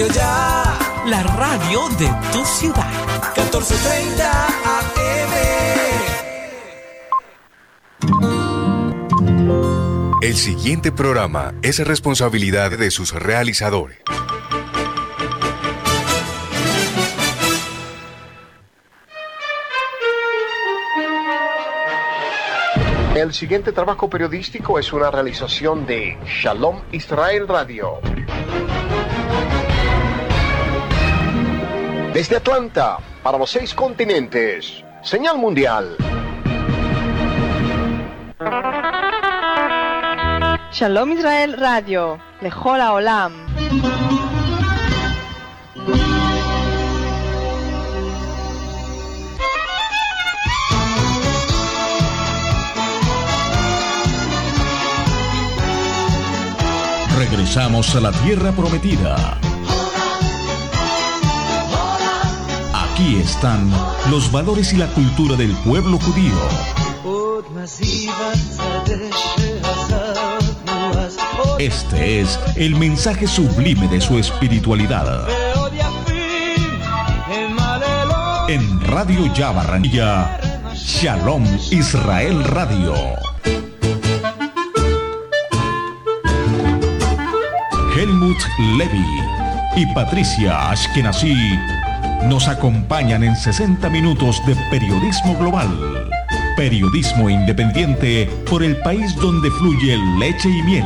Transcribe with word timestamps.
Radio 0.00 0.14
Ya. 0.14 0.78
La 1.08 1.22
radio 1.22 1.86
de 1.98 2.08
tu 2.32 2.42
ciudad. 2.46 2.90
1430 3.36 4.46
AM. 4.46 5.32
El 10.22 10.36
siguiente 10.36 10.90
programa 10.90 11.52
es 11.60 11.86
responsabilidad 11.86 12.70
de 12.70 12.90
sus 12.90 13.12
realizadores. 13.12 13.98
El 23.14 23.34
siguiente 23.34 23.72
trabajo 23.72 24.08
periodístico 24.08 24.78
es 24.78 24.94
una 24.94 25.10
realización 25.10 25.84
de 25.84 26.16
Shalom 26.24 26.80
Israel 26.90 27.46
Radio. 27.46 28.00
Desde 32.12 32.36
Atlanta, 32.36 32.98
para 33.22 33.38
los 33.38 33.50
seis 33.50 33.72
continentes, 33.72 34.82
señal 35.00 35.38
mundial. 35.38 35.96
Shalom 40.72 41.12
Israel 41.12 41.56
Radio, 41.56 42.18
Lejola 42.40 42.94
Olam. 42.94 43.32
Regresamos 57.16 57.94
a 57.94 58.00
la 58.00 58.10
tierra 58.10 58.50
prometida 58.50 59.38
Aquí 63.00 63.16
están 63.16 63.72
los 64.10 64.30
valores 64.30 64.74
y 64.74 64.76
la 64.76 64.86
cultura 64.88 65.34
del 65.34 65.52
pueblo 65.64 65.98
judío. 65.98 66.34
Este 71.58 72.20
es 72.20 72.38
el 72.56 72.74
mensaje 72.74 73.26
sublime 73.26 73.88
de 73.88 74.02
su 74.02 74.18
espiritualidad. 74.18 75.26
En 78.50 78.80
Radio 78.82 79.32
Ya 79.32 79.50
Barranquilla, 79.52 80.38
Shalom 80.74 81.46
Israel 81.70 82.44
Radio. 82.44 82.94
Helmut 87.96 88.38
Levy 88.76 89.06
y 89.76 89.86
Patricia 89.94 90.70
Ashkenazi 90.70 91.79
nos 92.28 92.48
acompañan 92.48 93.24
en 93.24 93.36
60 93.36 93.88
minutos 93.88 94.40
de 94.46 94.54
periodismo 94.70 95.36
global. 95.38 95.68
Periodismo 96.56 97.30
independiente 97.30 98.28
por 98.48 98.62
el 98.62 98.76
país 98.78 99.14
donde 99.16 99.50
fluye 99.50 99.96
leche 100.18 100.48
y 100.48 100.62
miel. 100.62 100.84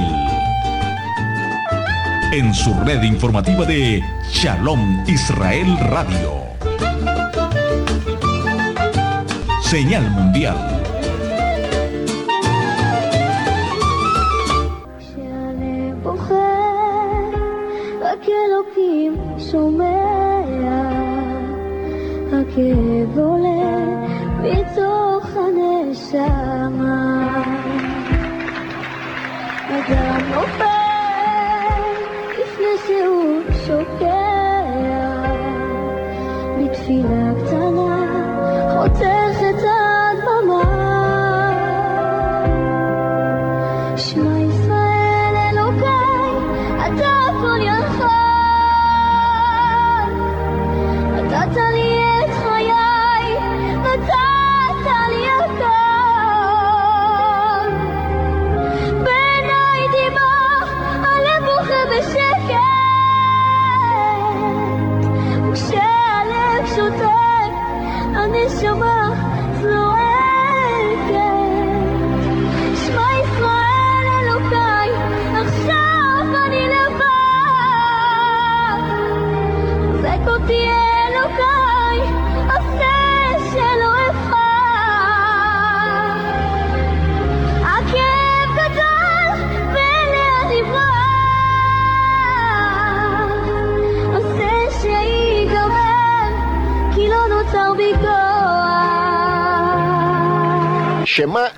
En 2.32 2.52
su 2.54 2.74
red 2.84 3.02
informativa 3.02 3.64
de 3.64 4.02
Shalom 4.30 5.04
Israel 5.06 5.76
Radio. 5.78 6.44
Señal 9.62 10.10
Mundial. 10.10 10.74
के 22.54 22.72
वो 23.14 23.23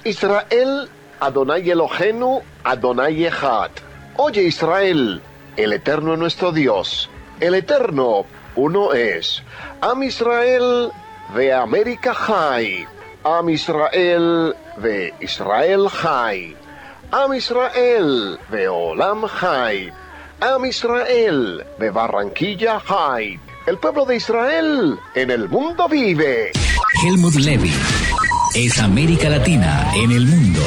Israel, 0.06 0.88
Adonai 1.20 1.68
Elohenu, 1.68 2.40
Adonai 2.62 3.26
Echad. 3.26 3.70
Oye 4.16 4.42
Israel, 4.44 5.20
el 5.56 5.72
Eterno 5.72 6.12
es 6.12 6.18
nuestro 6.18 6.52
Dios. 6.52 7.10
El 7.40 7.54
Eterno 7.54 8.24
uno 8.54 8.92
es. 8.92 9.42
Am 9.80 10.02
Israel 10.04 10.92
de 11.34 11.52
América 11.52 12.14
High. 12.14 12.86
Am 13.24 13.48
Israel 13.48 14.54
de 14.76 15.12
Israel 15.20 15.88
High. 15.88 16.56
Am 17.10 17.34
Israel 17.34 18.38
de 18.50 18.68
Olam 18.68 19.26
High. 19.26 19.92
Am 20.40 20.64
Israel 20.64 21.64
de 21.78 21.90
Barranquilla 21.90 22.78
High. 22.78 23.40
El 23.66 23.78
pueblo 23.78 24.04
de 24.04 24.16
Israel 24.16 24.98
en 25.16 25.30
el 25.32 25.48
mundo 25.48 25.88
vive. 25.88 26.52
Helmut 27.02 27.34
Levy 27.34 27.72
es 28.56 28.78
América 28.78 29.28
Latina 29.28 29.92
en 29.94 30.12
el 30.12 30.26
mundo. 30.26 30.62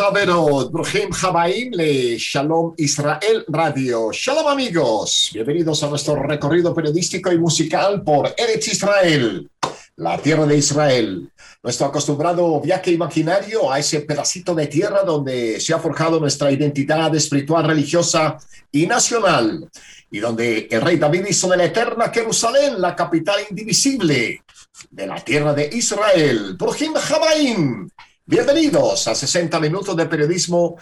Javerot, 0.00 0.72
Bruhim 0.72 1.12
Jabaim, 1.12 1.72
le 1.72 2.16
Shalom 2.16 2.72
Israel 2.78 3.44
Radio. 3.48 4.10
Shalom 4.10 4.48
amigos, 4.48 5.28
bienvenidos 5.34 5.82
a 5.82 5.90
nuestro 5.90 6.14
recorrido 6.14 6.74
periodístico 6.74 7.30
y 7.30 7.36
musical 7.36 8.02
por 8.02 8.34
Eretz 8.34 8.68
Israel, 8.68 9.50
la 9.96 10.16
tierra 10.16 10.46
de 10.46 10.56
Israel. 10.56 11.30
Nuestro 11.62 11.88
acostumbrado 11.88 12.62
viaje 12.62 12.92
imaginario 12.92 13.70
a 13.70 13.78
ese 13.78 14.00
pedacito 14.00 14.54
de 14.54 14.68
tierra 14.68 15.02
donde 15.02 15.60
se 15.60 15.74
ha 15.74 15.78
forjado 15.78 16.18
nuestra 16.18 16.50
identidad 16.50 17.14
espiritual, 17.14 17.66
religiosa 17.66 18.38
y 18.72 18.86
nacional, 18.86 19.68
y 20.10 20.18
donde 20.18 20.66
el 20.70 20.80
rey 20.80 20.96
David 20.96 21.26
hizo 21.28 21.46
de 21.46 21.58
la 21.58 21.64
eterna 21.64 22.10
Jerusalén 22.10 22.80
la 22.80 22.96
capital 22.96 23.40
indivisible 23.50 24.42
de 24.90 25.06
la 25.06 25.22
tierra 25.22 25.52
de 25.52 25.68
Israel. 25.70 26.56
Brujim 26.56 26.94
Habaim. 26.96 27.90
Bienvenidos 28.26 29.08
a 29.08 29.14
60 29.14 29.58
minutos 29.58 29.96
de 29.96 30.06
periodismo 30.06 30.76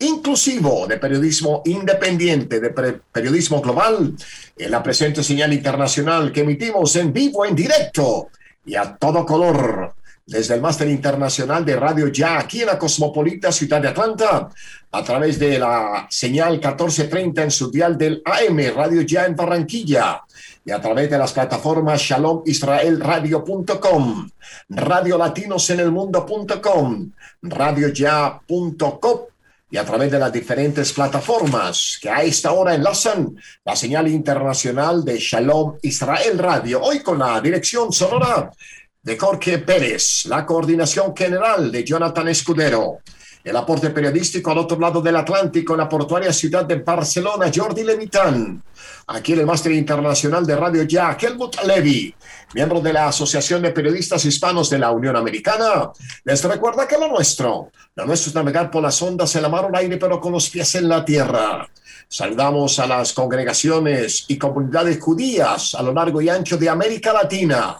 inclusivo, 0.00 0.86
de 0.86 0.96
periodismo 0.96 1.62
independiente, 1.64 2.60
de 2.60 2.70
periodismo 3.12 3.60
global, 3.60 4.14
en 4.56 4.70
la 4.70 4.82
presente 4.82 5.22
señal 5.22 5.52
internacional 5.52 6.32
que 6.32 6.40
emitimos 6.40 6.96
en 6.96 7.12
vivo, 7.12 7.44
en 7.44 7.54
directo 7.54 8.28
y 8.64 8.74
a 8.74 8.96
todo 8.96 9.24
color 9.26 9.94
desde 10.28 10.54
el 10.54 10.60
máster 10.60 10.88
internacional 10.88 11.64
de 11.64 11.76
Radio 11.76 12.08
Ya, 12.08 12.38
aquí 12.38 12.60
en 12.60 12.66
la 12.66 12.78
cosmopolita 12.78 13.50
ciudad 13.50 13.80
de 13.80 13.88
Atlanta, 13.88 14.50
a 14.92 15.02
través 15.02 15.38
de 15.38 15.58
la 15.58 16.06
señal 16.10 16.52
1430 16.52 17.44
en 17.44 17.50
su 17.50 17.70
dial 17.70 17.96
del 17.96 18.22
AM, 18.24 18.58
Radio 18.74 19.02
Ya 19.02 19.24
en 19.24 19.34
Barranquilla, 19.34 20.22
y 20.68 20.70
a 20.70 20.80
través 20.82 21.08
de 21.08 21.16
las 21.16 21.32
plataformas 21.32 22.02
shalomisraelradio.com, 22.02 24.28
radiolatiноsenelmundo.com, 24.68 27.10
radioya.com 27.40 29.20
y 29.70 29.76
a 29.78 29.84
través 29.86 30.12
de 30.12 30.18
las 30.18 30.30
diferentes 30.30 30.92
plataformas 30.92 31.98
que 32.02 32.10
a 32.10 32.22
esta 32.22 32.52
hora 32.52 32.74
enlazan 32.74 33.34
la 33.64 33.74
señal 33.74 34.08
internacional 34.08 35.06
de 35.06 35.18
Shalom 35.18 35.78
Israel 35.80 36.38
Radio. 36.38 36.82
Hoy 36.82 36.98
con 36.98 37.18
la 37.18 37.40
dirección 37.40 37.90
sonora 37.90 38.50
de 39.02 39.16
Jorge 39.16 39.60
Pérez, 39.60 40.26
la 40.26 40.44
coordinación 40.44 41.16
general 41.16 41.72
de 41.72 41.82
Jonathan 41.82 42.28
Escudero, 42.28 42.98
el 43.44 43.56
aporte 43.56 43.90
periodístico 43.90 44.50
al 44.50 44.58
otro 44.58 44.78
lado 44.78 45.00
del 45.00 45.16
Atlántico 45.16 45.74
en 45.74 45.78
la 45.78 45.88
portuaria 45.88 46.32
ciudad 46.32 46.64
de 46.64 46.76
Barcelona, 46.76 47.50
Jordi 47.54 47.84
Levitán. 47.84 48.62
Aquí 49.06 49.32
en 49.32 49.40
el 49.40 49.46
máster 49.46 49.72
internacional 49.72 50.46
de 50.46 50.56
Radio 50.56 50.82
Ya, 50.82 51.16
Helmut 51.18 51.56
Levy, 51.64 52.14
miembro 52.54 52.80
de 52.80 52.92
la 52.92 53.08
Asociación 53.08 53.62
de 53.62 53.70
Periodistas 53.70 54.24
Hispanos 54.24 54.68
de 54.68 54.78
la 54.78 54.90
Unión 54.90 55.16
Americana, 55.16 55.90
les 56.24 56.44
recuerda 56.44 56.86
que 56.86 56.98
lo 56.98 57.08
nuestro, 57.08 57.70
lo 57.94 58.06
nuestro 58.06 58.28
es 58.28 58.34
navegar 58.34 58.70
por 58.70 58.82
las 58.82 59.00
ondas 59.00 59.34
en 59.34 59.42
la 59.42 59.48
mar 59.48 59.64
o 59.64 59.68
el 59.68 59.76
aire, 59.76 59.96
pero 59.96 60.20
con 60.20 60.32
los 60.32 60.50
pies 60.50 60.74
en 60.74 60.88
la 60.88 61.04
tierra. 61.04 61.68
Saludamos 62.10 62.78
a 62.78 62.86
las 62.86 63.12
congregaciones 63.12 64.24
y 64.28 64.38
comunidades 64.38 64.98
judías 64.98 65.74
a 65.74 65.82
lo 65.82 65.92
largo 65.92 66.22
y 66.22 66.28
ancho 66.28 66.56
de 66.56 66.68
América 66.68 67.12
Latina, 67.12 67.76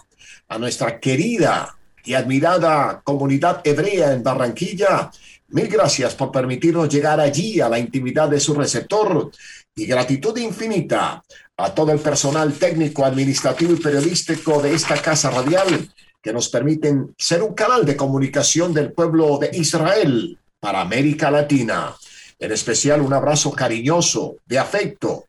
a 0.48 0.58
nuestra 0.58 1.00
querida 1.00 1.74
y 2.04 2.14
admirada 2.14 3.00
comunidad 3.04 3.60
hebrea 3.64 4.12
en 4.12 4.22
Barranquilla. 4.22 5.10
Mil 5.50 5.66
gracias 5.66 6.14
por 6.14 6.30
permitirnos 6.30 6.90
llegar 6.90 7.20
allí 7.20 7.58
a 7.60 7.70
la 7.70 7.78
intimidad 7.78 8.28
de 8.28 8.38
su 8.38 8.52
receptor 8.52 9.30
y 9.74 9.86
gratitud 9.86 10.36
infinita 10.36 11.22
a 11.56 11.74
todo 11.74 11.90
el 11.90 12.00
personal 12.00 12.52
técnico, 12.52 13.02
administrativo 13.04 13.72
y 13.72 13.76
periodístico 13.76 14.60
de 14.60 14.74
esta 14.74 15.00
casa 15.00 15.30
radial 15.30 15.90
que 16.22 16.34
nos 16.34 16.50
permiten 16.50 17.14
ser 17.16 17.42
un 17.42 17.54
canal 17.54 17.86
de 17.86 17.96
comunicación 17.96 18.74
del 18.74 18.92
pueblo 18.92 19.38
de 19.38 19.50
Israel 19.54 20.38
para 20.60 20.82
América 20.82 21.30
Latina. 21.30 21.96
En 22.38 22.52
especial 22.52 23.00
un 23.00 23.14
abrazo 23.14 23.50
cariñoso, 23.52 24.36
de 24.44 24.58
afecto, 24.58 25.28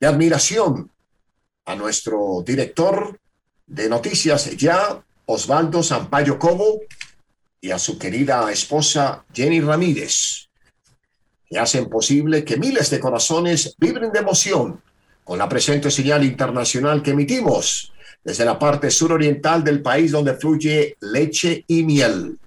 de 0.00 0.06
admiración 0.06 0.90
a 1.66 1.74
nuestro 1.74 2.42
director 2.46 3.18
de 3.66 3.90
noticias 3.90 4.56
ya, 4.56 5.02
Osvaldo 5.26 5.82
Sampaio 5.82 6.38
Cobo, 6.38 6.80
y 7.64 7.70
a 7.70 7.78
su 7.78 7.98
querida 7.98 8.52
esposa 8.52 9.24
Jenny 9.32 9.62
Ramírez 9.62 10.50
que 11.48 11.58
hacen 11.58 11.88
posible 11.88 12.44
que 12.44 12.58
miles 12.58 12.90
de 12.90 13.00
corazones 13.00 13.74
vibren 13.78 14.12
de 14.12 14.18
emoción 14.18 14.82
con 15.24 15.38
la 15.38 15.48
presente 15.48 15.90
señal 15.90 16.24
internacional 16.24 17.02
que 17.02 17.12
emitimos 17.12 17.90
desde 18.22 18.44
la 18.44 18.58
parte 18.58 18.90
suroriental 18.90 19.64
del 19.64 19.80
país 19.80 20.12
donde 20.12 20.34
fluye 20.34 20.98
leche 21.00 21.64
y 21.66 21.84
miel. 21.84 22.38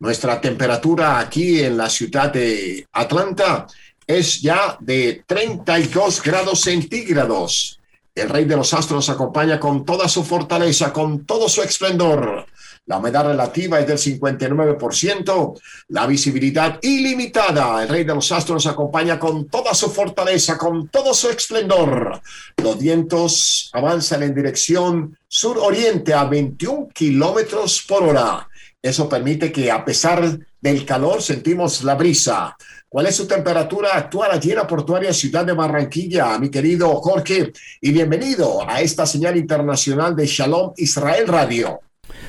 Nuestra 0.00 0.40
temperatura 0.40 1.20
aquí 1.20 1.60
en 1.60 1.76
la 1.76 1.88
ciudad 1.88 2.32
de 2.32 2.88
Atlanta 2.92 3.68
es 4.04 4.40
ya 4.40 4.76
de 4.80 5.22
32 5.28 6.22
grados 6.24 6.62
centígrados. 6.62 7.78
El 8.12 8.30
rey 8.30 8.46
de 8.46 8.56
los 8.56 8.74
astros 8.74 9.08
acompaña 9.10 9.60
con 9.60 9.84
toda 9.84 10.08
su 10.08 10.24
fortaleza, 10.24 10.92
con 10.92 11.24
todo 11.24 11.48
su 11.48 11.62
esplendor. 11.62 12.46
La 12.86 12.98
humedad 12.98 13.26
relativa 13.26 13.80
es 13.80 13.86
del 13.88 13.98
59%, 13.98 15.60
la 15.88 16.06
visibilidad 16.06 16.78
ilimitada. 16.80 17.82
El 17.82 17.88
rey 17.88 18.04
de 18.04 18.14
los 18.14 18.30
astros 18.30 18.64
nos 18.64 18.72
acompaña 18.72 19.18
con 19.18 19.48
toda 19.48 19.74
su 19.74 19.90
fortaleza, 19.90 20.56
con 20.56 20.88
todo 20.88 21.12
su 21.12 21.28
esplendor. 21.28 22.20
Los 22.56 22.78
vientos 22.78 23.70
avanzan 23.72 24.22
en 24.22 24.36
dirección 24.36 25.18
sur-oriente 25.26 26.14
a 26.14 26.24
21 26.24 26.88
kilómetros 26.94 27.84
por 27.88 28.04
hora. 28.04 28.48
Eso 28.80 29.08
permite 29.08 29.50
que 29.50 29.68
a 29.68 29.84
pesar 29.84 30.38
del 30.60 30.86
calor 30.86 31.20
sentimos 31.20 31.82
la 31.82 31.96
brisa. 31.96 32.56
¿Cuál 32.88 33.06
es 33.06 33.16
su 33.16 33.26
temperatura 33.26 33.96
actual 33.96 34.30
allí 34.30 34.50
en 34.52 34.58
la 34.58 34.66
portuaria 34.66 35.12
ciudad 35.12 35.44
de 35.44 35.54
Barranquilla, 35.54 36.38
mi 36.38 36.50
querido 36.50 36.94
Jorge? 37.00 37.52
Y 37.80 37.90
bienvenido 37.90 38.64
a 38.68 38.80
esta 38.80 39.06
señal 39.06 39.36
internacional 39.36 40.14
de 40.14 40.26
Shalom 40.26 40.72
Israel 40.76 41.26
Radio. 41.26 41.80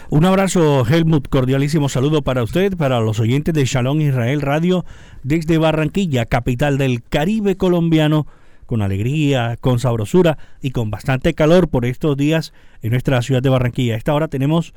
Un 0.09 0.24
abrazo, 0.24 0.86
Helmut, 0.88 1.27
cordialísimo 1.27 1.89
saludo 1.89 2.21
para 2.21 2.42
usted, 2.42 2.77
para 2.77 3.01
los 3.01 3.19
oyentes 3.19 3.54
de 3.54 3.65
Shalom 3.65 4.00
Israel 4.00 4.39
Radio 4.39 4.86
desde 5.24 5.57
Barranquilla, 5.57 6.25
capital 6.25 6.77
del 6.77 7.04
Caribe 7.04 7.57
colombiano, 7.57 8.25
con 8.65 8.81
alegría, 8.81 9.57
con 9.59 9.80
sabrosura 9.80 10.38
y 10.62 10.71
con 10.71 10.92
bastante 10.92 11.33
calor 11.33 11.68
por 11.68 11.86
estos 11.86 12.15
días 12.15 12.54
en 12.81 12.92
nuestra 12.92 13.21
ciudad 13.21 13.42
de 13.42 13.50
Barranquilla. 13.50 13.98
Esta 13.98 14.13
hora 14.13 14.30
tenemos 14.30 14.74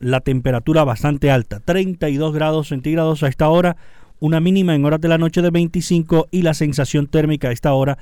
la 0.00 0.18
temperatura 0.18 0.82
bastante 0.82 1.30
alta, 1.30 1.60
32 1.60 2.34
grados 2.34 2.68
centígrados 2.68 3.22
a 3.22 3.28
esta 3.28 3.48
hora, 3.48 3.76
una 4.18 4.40
mínima 4.40 4.74
en 4.74 4.84
horas 4.84 5.00
de 5.00 5.08
la 5.08 5.18
noche 5.18 5.42
de 5.42 5.50
25 5.50 6.26
y 6.32 6.42
la 6.42 6.54
sensación 6.54 7.06
térmica 7.06 7.50
a 7.50 7.52
esta 7.52 7.72
hora 7.72 7.98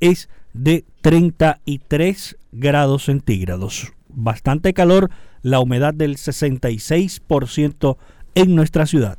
es 0.00 0.28
de 0.52 0.84
33 1.00 2.36
grados 2.50 3.04
centígrados. 3.04 3.92
Bastante 4.14 4.72
calor 4.72 5.10
la 5.42 5.60
humedad 5.60 5.92
del 5.92 6.16
66% 6.16 7.96
en 8.34 8.54
nuestra 8.54 8.86
ciudad. 8.86 9.18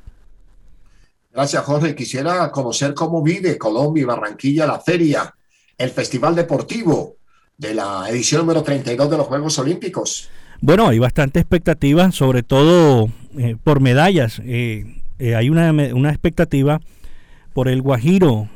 Gracias, 1.32 1.64
Jorge. 1.64 1.96
Quisiera 1.96 2.50
conocer 2.52 2.94
cómo 2.94 3.22
vive 3.22 3.58
Colombia 3.58 4.02
y 4.02 4.06
Barranquilla 4.06 4.66
la 4.66 4.80
feria, 4.80 5.36
el 5.78 5.90
festival 5.90 6.34
deportivo 6.36 7.18
de 7.58 7.74
la 7.74 8.10
edición 8.10 8.42
número 8.42 8.64
32 8.64 9.10
de 9.10 9.18
los 9.18 9.28
Juegos 9.28 9.60
Olímpicos. 9.60 10.30
Bueno, 10.62 10.88
hay 10.88 11.00
bastante 11.00 11.40
expectativa, 11.40 12.12
sobre 12.12 12.42
todo 12.42 13.10
eh, 13.38 13.58
por 13.62 13.82
medallas. 13.82 14.42
Eh, 14.46 15.02
eh, 15.20 15.36
hay 15.36 15.50
una, 15.50 15.72
una, 15.72 16.10
expectativa 16.10 16.80
por 17.54 17.68
el 17.68 17.82
Guajiro 17.82 18.50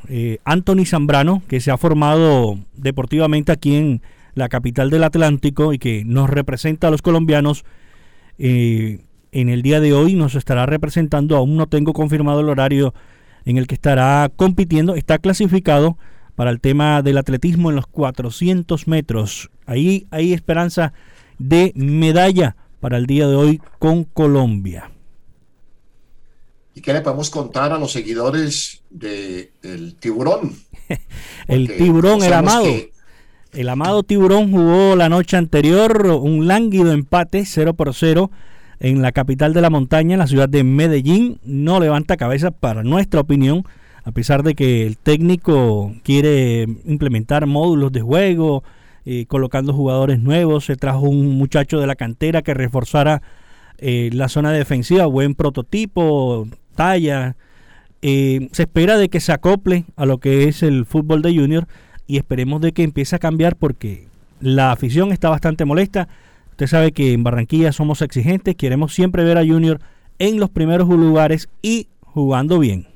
Anthony 0.43 0.85
Zambrano, 0.85 1.43
que 1.47 1.61
se 1.61 1.71
ha 1.71 1.77
formado 1.77 2.59
deportivamente 2.75 3.51
aquí 3.51 3.75
en, 3.75 4.01
la 4.39 4.49
capital 4.49 4.89
del 4.89 5.03
Atlántico 5.03 5.73
y 5.73 5.77
que 5.77 6.03
nos 6.05 6.29
representa 6.29 6.87
a 6.87 6.91
los 6.91 7.03
colombianos. 7.03 7.63
Eh, 8.39 9.01
en 9.31 9.49
el 9.49 9.61
día 9.61 9.79
de 9.79 9.93
hoy 9.93 10.15
nos 10.15 10.33
estará 10.33 10.65
representando, 10.65 11.37
aún 11.37 11.55
no 11.55 11.67
tengo 11.67 11.93
confirmado 11.93 12.39
el 12.39 12.49
horario 12.49 12.95
en 13.45 13.57
el 13.57 13.67
que 13.67 13.75
estará 13.75 14.31
compitiendo, 14.35 14.95
está 14.95 15.19
clasificado 15.19 15.97
para 16.35 16.49
el 16.49 16.59
tema 16.61 17.01
del 17.01 17.17
atletismo 17.17 17.69
en 17.69 17.75
los 17.75 17.85
400 17.85 18.87
metros. 18.87 19.51
Ahí 19.65 20.07
hay 20.09 20.33
esperanza 20.33 20.93
de 21.37 21.71
medalla 21.75 22.55
para 22.79 22.97
el 22.97 23.05
día 23.05 23.27
de 23.27 23.35
hoy 23.35 23.61
con 23.77 24.03
Colombia. 24.05 24.91
¿Y 26.75 26.81
qué 26.81 26.93
le 26.93 27.01
podemos 27.01 27.29
contar 27.29 27.73
a 27.73 27.77
los 27.77 27.91
seguidores 27.91 28.83
del 28.89 29.51
de, 29.61 29.95
tiburón? 29.99 30.55
el 31.47 31.75
tiburón, 31.75 32.23
el 32.23 32.33
amado. 32.33 32.65
El 33.53 33.67
amado 33.69 34.03
Tiburón 34.03 34.51
jugó 34.51 34.95
la 34.95 35.09
noche 35.09 35.35
anterior 35.35 36.05
un 36.21 36.47
lánguido 36.47 36.91
empate 36.91 37.45
0 37.45 37.73
por 37.73 37.95
0 37.95 38.29
en 38.79 39.01
la 39.01 39.11
capital 39.11 39.53
de 39.53 39.61
la 39.61 39.71
montaña, 39.71 40.13
en 40.13 40.19
la 40.19 40.27
ciudad 40.27 40.47
de 40.47 40.63
Medellín. 40.63 41.39
No 41.43 41.79
levanta 41.79 42.15
cabeza 42.15 42.51
para 42.51 42.83
nuestra 42.83 43.21
opinión, 43.21 43.63
a 44.03 44.11
pesar 44.11 44.43
de 44.43 44.53
que 44.53 44.85
el 44.85 44.97
técnico 44.97 45.95
quiere 46.03 46.67
implementar 46.85 47.47
módulos 47.47 47.91
de 47.91 48.01
juego, 48.01 48.63
eh, 49.05 49.25
colocando 49.25 49.73
jugadores 49.73 50.19
nuevos. 50.19 50.65
Se 50.65 50.75
trajo 50.75 51.09
un 51.09 51.35
muchacho 51.35 51.79
de 51.79 51.87
la 51.87 51.95
cantera 51.95 52.43
que 52.43 52.53
reforzara 52.53 53.23
eh, 53.79 54.11
la 54.13 54.29
zona 54.29 54.51
defensiva, 54.51 55.07
buen 55.07 55.33
prototipo, 55.33 56.47
talla. 56.75 57.35
Eh, 58.03 58.47
se 58.51 58.63
espera 58.63 58.99
de 58.99 59.09
que 59.09 59.19
se 59.19 59.31
acople 59.31 59.85
a 59.95 60.05
lo 60.05 60.19
que 60.19 60.47
es 60.47 60.61
el 60.61 60.85
fútbol 60.85 61.23
de 61.23 61.35
junior 61.35 61.67
y 62.09 62.17
esperemos 62.17 62.59
de 62.59 62.73
que 62.73 62.83
empiece 62.83 63.15
a 63.15 63.19
cambiar 63.19 63.55
porque 63.55 64.07
la 64.41 64.73
afición 64.73 65.13
está 65.13 65.29
bastante 65.29 65.63
molesta 65.63 66.09
Usted 66.59 66.67
sabe 66.67 66.91
que 66.91 67.13
en 67.13 67.23
Barranquilla 67.23 67.71
somos 67.71 68.01
exigentes, 68.01 68.53
queremos 68.53 68.93
siempre 68.93 69.23
ver 69.23 69.37
a 69.37 69.45
Junior 69.45 69.79
en 70.17 70.41
los 70.41 70.49
primeros 70.49 70.89
lugares 70.89 71.47
y 71.61 71.87
jugando 72.01 72.59
bien. 72.59 72.87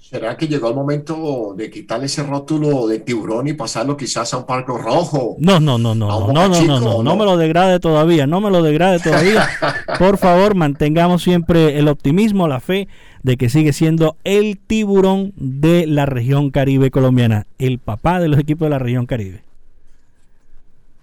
¿Será 0.00 0.36
que 0.38 0.48
llegó 0.48 0.68
el 0.68 0.74
momento 0.74 1.54
de 1.54 1.70
quitarle 1.70 2.06
ese 2.06 2.22
rótulo 2.22 2.86
de 2.86 3.00
tiburón 3.00 3.46
y 3.46 3.52
pasarlo 3.52 3.94
quizás 3.94 4.32
a 4.32 4.38
un 4.38 4.46
parque 4.46 4.72
rojo? 4.72 5.36
No, 5.38 5.60
no, 5.60 5.76
no, 5.76 5.94
no, 5.94 6.08
no, 6.08 6.32
no, 6.32 6.48
no, 6.48 6.62
no, 6.62 6.80
no, 6.80 7.02
no 7.02 7.16
me 7.16 7.26
lo 7.26 7.36
degrade 7.36 7.78
todavía, 7.78 8.26
no 8.26 8.40
me 8.40 8.50
lo 8.50 8.62
degrade 8.62 9.00
todavía. 9.00 9.46
Por 9.98 10.16
favor, 10.16 10.54
mantengamos 10.54 11.22
siempre 11.22 11.78
el 11.78 11.88
optimismo, 11.88 12.48
la 12.48 12.60
fe 12.60 12.88
de 13.22 13.36
que 13.36 13.50
sigue 13.50 13.74
siendo 13.74 14.16
el 14.24 14.58
tiburón 14.58 15.34
de 15.36 15.86
la 15.86 16.06
región 16.06 16.50
caribe 16.50 16.90
colombiana, 16.90 17.46
el 17.58 17.78
papá 17.78 18.18
de 18.18 18.28
los 18.28 18.40
equipos 18.40 18.64
de 18.66 18.70
la 18.70 18.78
región 18.78 19.04
caribe. 19.04 19.42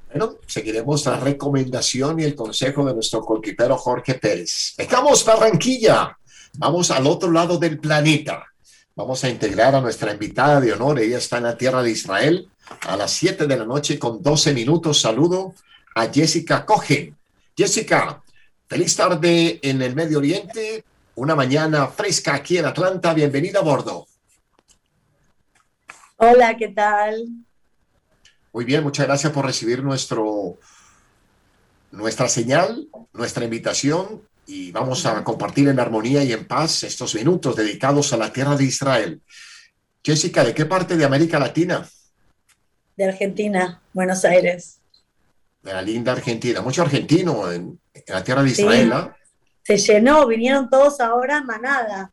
Bueno, 0.10 0.36
seguiremos 0.48 1.06
la 1.06 1.20
recomendación 1.20 2.20
y 2.22 2.24
el 2.24 2.34
consejo 2.34 2.86
de 2.86 2.94
nuestro 2.94 3.22
colquipero 3.22 3.78
Jorge 3.78 4.16
Pérez. 4.16 4.74
Estamos 4.78 5.24
Barranquilla, 5.26 6.18
vamos 6.58 6.90
al 6.90 7.06
otro 7.06 7.30
lado 7.30 7.60
del 7.60 7.78
planeta. 7.78 8.46
Vamos 8.98 9.26
a 9.26 9.30
integrar 9.30 9.76
a 9.76 9.82
nuestra 9.82 10.14
invitada 10.14 10.62
de 10.62 10.72
honor. 10.72 11.00
Ella 11.00 11.18
está 11.18 11.38
en 11.38 11.44
la 11.44 11.58
tierra 11.58 11.84
de 11.84 11.92
Israel 11.92 12.50
a 12.88 12.96
las 12.96 13.12
7 13.12 13.46
de 13.46 13.58
la 13.58 13.66
noche 13.66 14.00
con 14.00 14.24
12 14.24 14.54
minutos. 14.54 15.02
Saludo 15.02 15.54
a 15.96 16.08
Jessica 16.08 16.66
Cogen. 16.66 17.14
Jessica, 17.58 18.24
feliz 18.70 18.96
tarde 18.96 19.60
en 19.62 19.82
el 19.82 19.96
Medio 19.96 20.20
Oriente. 20.20 20.86
Una 21.16 21.36
mañana 21.36 21.88
fresca 21.88 22.36
aquí 22.36 22.58
en 22.58 22.68
Atlanta. 22.68 23.14
Bienvenida 23.14 23.60
a 23.60 23.64
bordo. 23.64 24.08
Hola, 26.16 26.56
¿qué 26.56 26.70
tal? 26.70 27.28
Muy 28.54 28.64
bien, 28.64 28.82
muchas 28.82 29.08
gracias 29.08 29.34
por 29.34 29.46
recibir 29.46 29.84
nuestro, 29.84 30.58
nuestra 31.92 32.30
señal, 32.30 32.88
nuestra 33.12 33.44
invitación 33.44 34.22
y 34.48 34.72
vamos 34.72 35.06
a 35.06 35.24
compartir 35.24 35.68
en 35.68 35.80
armonía 35.80 36.24
y 36.24 36.32
en 36.32 36.46
paz 36.46 36.84
estos 36.84 37.16
minutos 37.16 37.56
dedicados 37.56 38.14
a 38.14 38.18
la 38.18 38.32
tierra 38.32 38.56
de 38.56 38.66
Israel. 38.66 39.22
Jessica, 40.04 40.44
¿de 40.44 40.54
qué 40.54 40.66
parte 40.66 40.96
de 40.96 41.06
América 41.06 41.40
Latina? 41.40 41.88
De 42.96 43.06
Argentina, 43.06 43.82
Buenos 43.94 44.24
Aires. 44.24 44.80
De 45.62 45.74
la 45.74 45.82
linda 45.82 46.12
Argentina. 46.12 46.62
Mucho 46.62 46.84
argentino 46.84 47.52
en, 47.52 47.80
en 47.94 48.04
la 48.08 48.24
tierra 48.24 48.44
de 48.44 48.52
Israel. 48.52 48.88
Sí. 48.88 48.94
¿ah? 48.94 49.18
Se 49.64 49.78
llenó, 49.78 50.28
vinieron 50.28 50.70
todos 50.70 51.00
ahora 51.00 51.42
manada. 51.42 52.12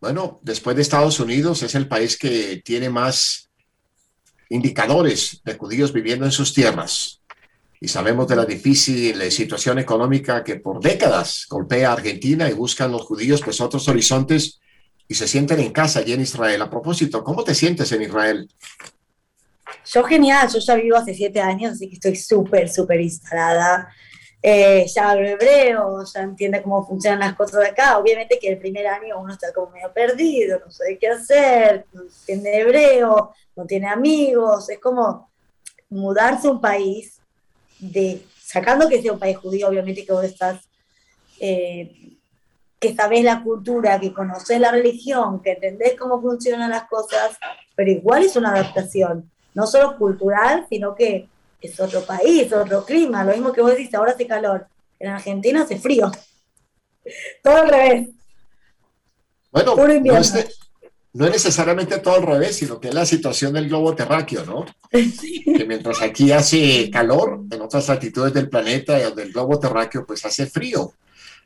Bueno, 0.00 0.40
después 0.42 0.76
de 0.76 0.82
Estados 0.82 1.20
Unidos 1.20 1.62
es 1.62 1.74
el 1.74 1.88
país 1.88 2.18
que 2.18 2.60
tiene 2.64 2.90
más 2.90 3.50
indicadores 4.50 5.40
de 5.44 5.56
judíos 5.56 5.92
viviendo 5.92 6.26
en 6.26 6.32
sus 6.32 6.52
tierras 6.52 7.19
y 7.80 7.88
sabemos 7.88 8.28
de 8.28 8.36
la 8.36 8.44
difícil 8.44 9.20
eh, 9.22 9.30
situación 9.30 9.78
económica 9.78 10.44
que 10.44 10.56
por 10.56 10.80
décadas 10.80 11.46
golpea 11.48 11.88
a 11.88 11.92
Argentina 11.94 12.48
y 12.48 12.52
buscan 12.52 12.92
los 12.92 13.02
judíos 13.02 13.40
pues 13.42 13.58
otros 13.60 13.88
horizontes 13.88 14.60
y 15.08 15.14
se 15.14 15.26
sienten 15.26 15.60
en 15.60 15.72
casa 15.72 16.00
allí 16.00 16.12
en 16.12 16.20
Israel. 16.20 16.60
A 16.60 16.68
propósito, 16.68 17.24
¿cómo 17.24 17.42
te 17.42 17.54
sientes 17.54 17.90
en 17.92 18.02
Israel? 18.02 18.48
Yo 19.86 20.04
genial, 20.04 20.48
yo 20.52 20.58
ya 20.58 20.74
vivo 20.74 20.96
hace 20.96 21.14
siete 21.14 21.40
años, 21.40 21.72
así 21.72 21.88
que 21.88 21.94
estoy 21.94 22.16
súper, 22.16 22.68
súper 22.68 23.00
instalada. 23.00 23.88
Eh, 24.42 24.86
ya 24.94 25.10
hablo 25.10 25.26
hebreo, 25.26 26.04
ya 26.04 26.20
entiende 26.20 26.62
cómo 26.62 26.86
funcionan 26.86 27.20
las 27.20 27.34
cosas 27.34 27.60
de 27.60 27.68
acá. 27.68 27.98
Obviamente 27.98 28.38
que 28.38 28.50
el 28.50 28.58
primer 28.58 28.86
año 28.86 29.18
uno 29.18 29.32
está 29.32 29.52
como 29.54 29.70
medio 29.70 29.92
perdido, 29.92 30.60
no 30.64 30.70
sabe 30.70 30.98
qué 30.98 31.08
hacer, 31.08 31.86
no 31.92 32.02
entiende 32.02 32.60
hebreo, 32.60 33.32
no 33.56 33.64
tiene 33.64 33.88
amigos. 33.88 34.68
Es 34.68 34.78
como 34.78 35.30
mudarse 35.88 36.46
a 36.46 36.50
un 36.52 36.60
país 36.60 37.19
de, 37.80 38.22
sacando 38.42 38.88
que 38.88 39.00
sea 39.02 39.12
un 39.12 39.18
país 39.18 39.36
judío, 39.36 39.68
obviamente 39.68 40.04
que 40.04 40.12
vos 40.12 40.24
estás, 40.24 40.60
eh, 41.40 42.16
que 42.78 42.94
sabés 42.94 43.24
la 43.24 43.42
cultura, 43.42 43.98
que 44.00 44.12
conocés 44.12 44.60
la 44.60 44.70
religión, 44.72 45.42
que 45.42 45.52
entendés 45.52 45.94
cómo 45.98 46.20
funcionan 46.20 46.70
las 46.70 46.84
cosas, 46.88 47.36
pero 47.74 47.90
igual 47.90 48.22
es 48.24 48.36
una 48.36 48.50
adaptación, 48.52 49.30
no 49.54 49.66
solo 49.66 49.96
cultural, 49.96 50.66
sino 50.68 50.94
que 50.94 51.28
es 51.60 51.78
otro 51.78 52.02
país, 52.02 52.52
otro 52.52 52.84
clima, 52.84 53.24
lo 53.24 53.32
mismo 53.32 53.52
que 53.52 53.60
vos 53.60 53.72
decís, 53.72 53.92
ahora 53.94 54.12
hace 54.12 54.26
calor, 54.26 54.66
en 54.98 55.08
Argentina 55.10 55.62
hace 55.62 55.78
frío, 55.78 56.10
todo 57.42 57.56
al 57.56 57.68
revés. 57.68 58.08
Bueno, 59.52 59.74
no 59.76 59.92
invierno. 59.92 60.20
es, 60.20 60.32
de- 60.32 60.48
no 61.12 61.26
es 61.26 61.32
necesariamente 61.32 61.98
todo 61.98 62.14
al 62.14 62.22
revés, 62.22 62.56
sino 62.56 62.78
que 62.78 62.88
es 62.88 62.94
la 62.94 63.04
situación 63.04 63.52
del 63.52 63.68
globo 63.68 63.94
terráqueo, 63.94 64.44
¿no? 64.44 64.64
Que 64.92 65.64
mientras 65.66 66.00
aquí 66.02 66.30
hace 66.30 66.88
calor, 66.90 67.42
en 67.50 67.60
otras 67.60 67.88
latitudes 67.88 68.32
del 68.32 68.48
planeta 68.48 68.98
y 68.98 69.14
del 69.14 69.32
globo 69.32 69.58
terráqueo, 69.58 70.06
pues 70.06 70.24
hace 70.24 70.46
frío. 70.46 70.92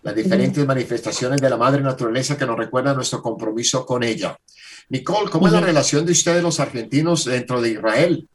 Las 0.02 0.14
diferentes 0.14 0.64
manifestaciones 0.66 1.40
de 1.40 1.48
la 1.48 1.56
madre 1.56 1.82
naturaleza 1.82 2.36
que 2.36 2.44
nos 2.44 2.58
recuerdan 2.58 2.96
nuestro 2.96 3.22
compromiso 3.22 3.86
con 3.86 4.02
ella. 4.02 4.38
Nicole, 4.90 5.30
¿cómo 5.30 5.46
es 5.46 5.52
la 5.54 5.62
relación 5.62 6.04
de 6.04 6.12
ustedes 6.12 6.42
los 6.42 6.60
argentinos 6.60 7.24
dentro 7.24 7.62
de 7.62 7.70
Israel? 7.70 8.28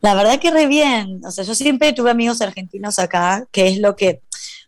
La 0.00 0.14
verdad 0.14 0.40
que 0.40 0.50
re 0.50 0.66
bien. 0.66 1.24
O 1.24 1.30
sea, 1.30 1.44
yo 1.44 1.54
siempre 1.54 1.92
tuve 1.92 2.10
amigos 2.10 2.40
argentinos 2.42 2.98
acá, 2.98 3.46
que 3.52 3.68
es 3.68 3.78
lo 3.78 3.94
que 3.94 4.20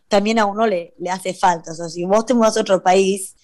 también 0.07 0.39
a 0.39 0.45
uno 0.45 0.65
le, 0.65 0.93
le 0.97 1.09
hace 1.09 1.33
falta. 1.33 1.73
O 1.73 1.75
sea, 1.75 1.89
si 1.89 2.05
vos 2.05 2.25
te 2.25 2.33
mudas 2.33 2.55
a 2.55 2.61
otro 2.61 2.81
país, 2.81 3.35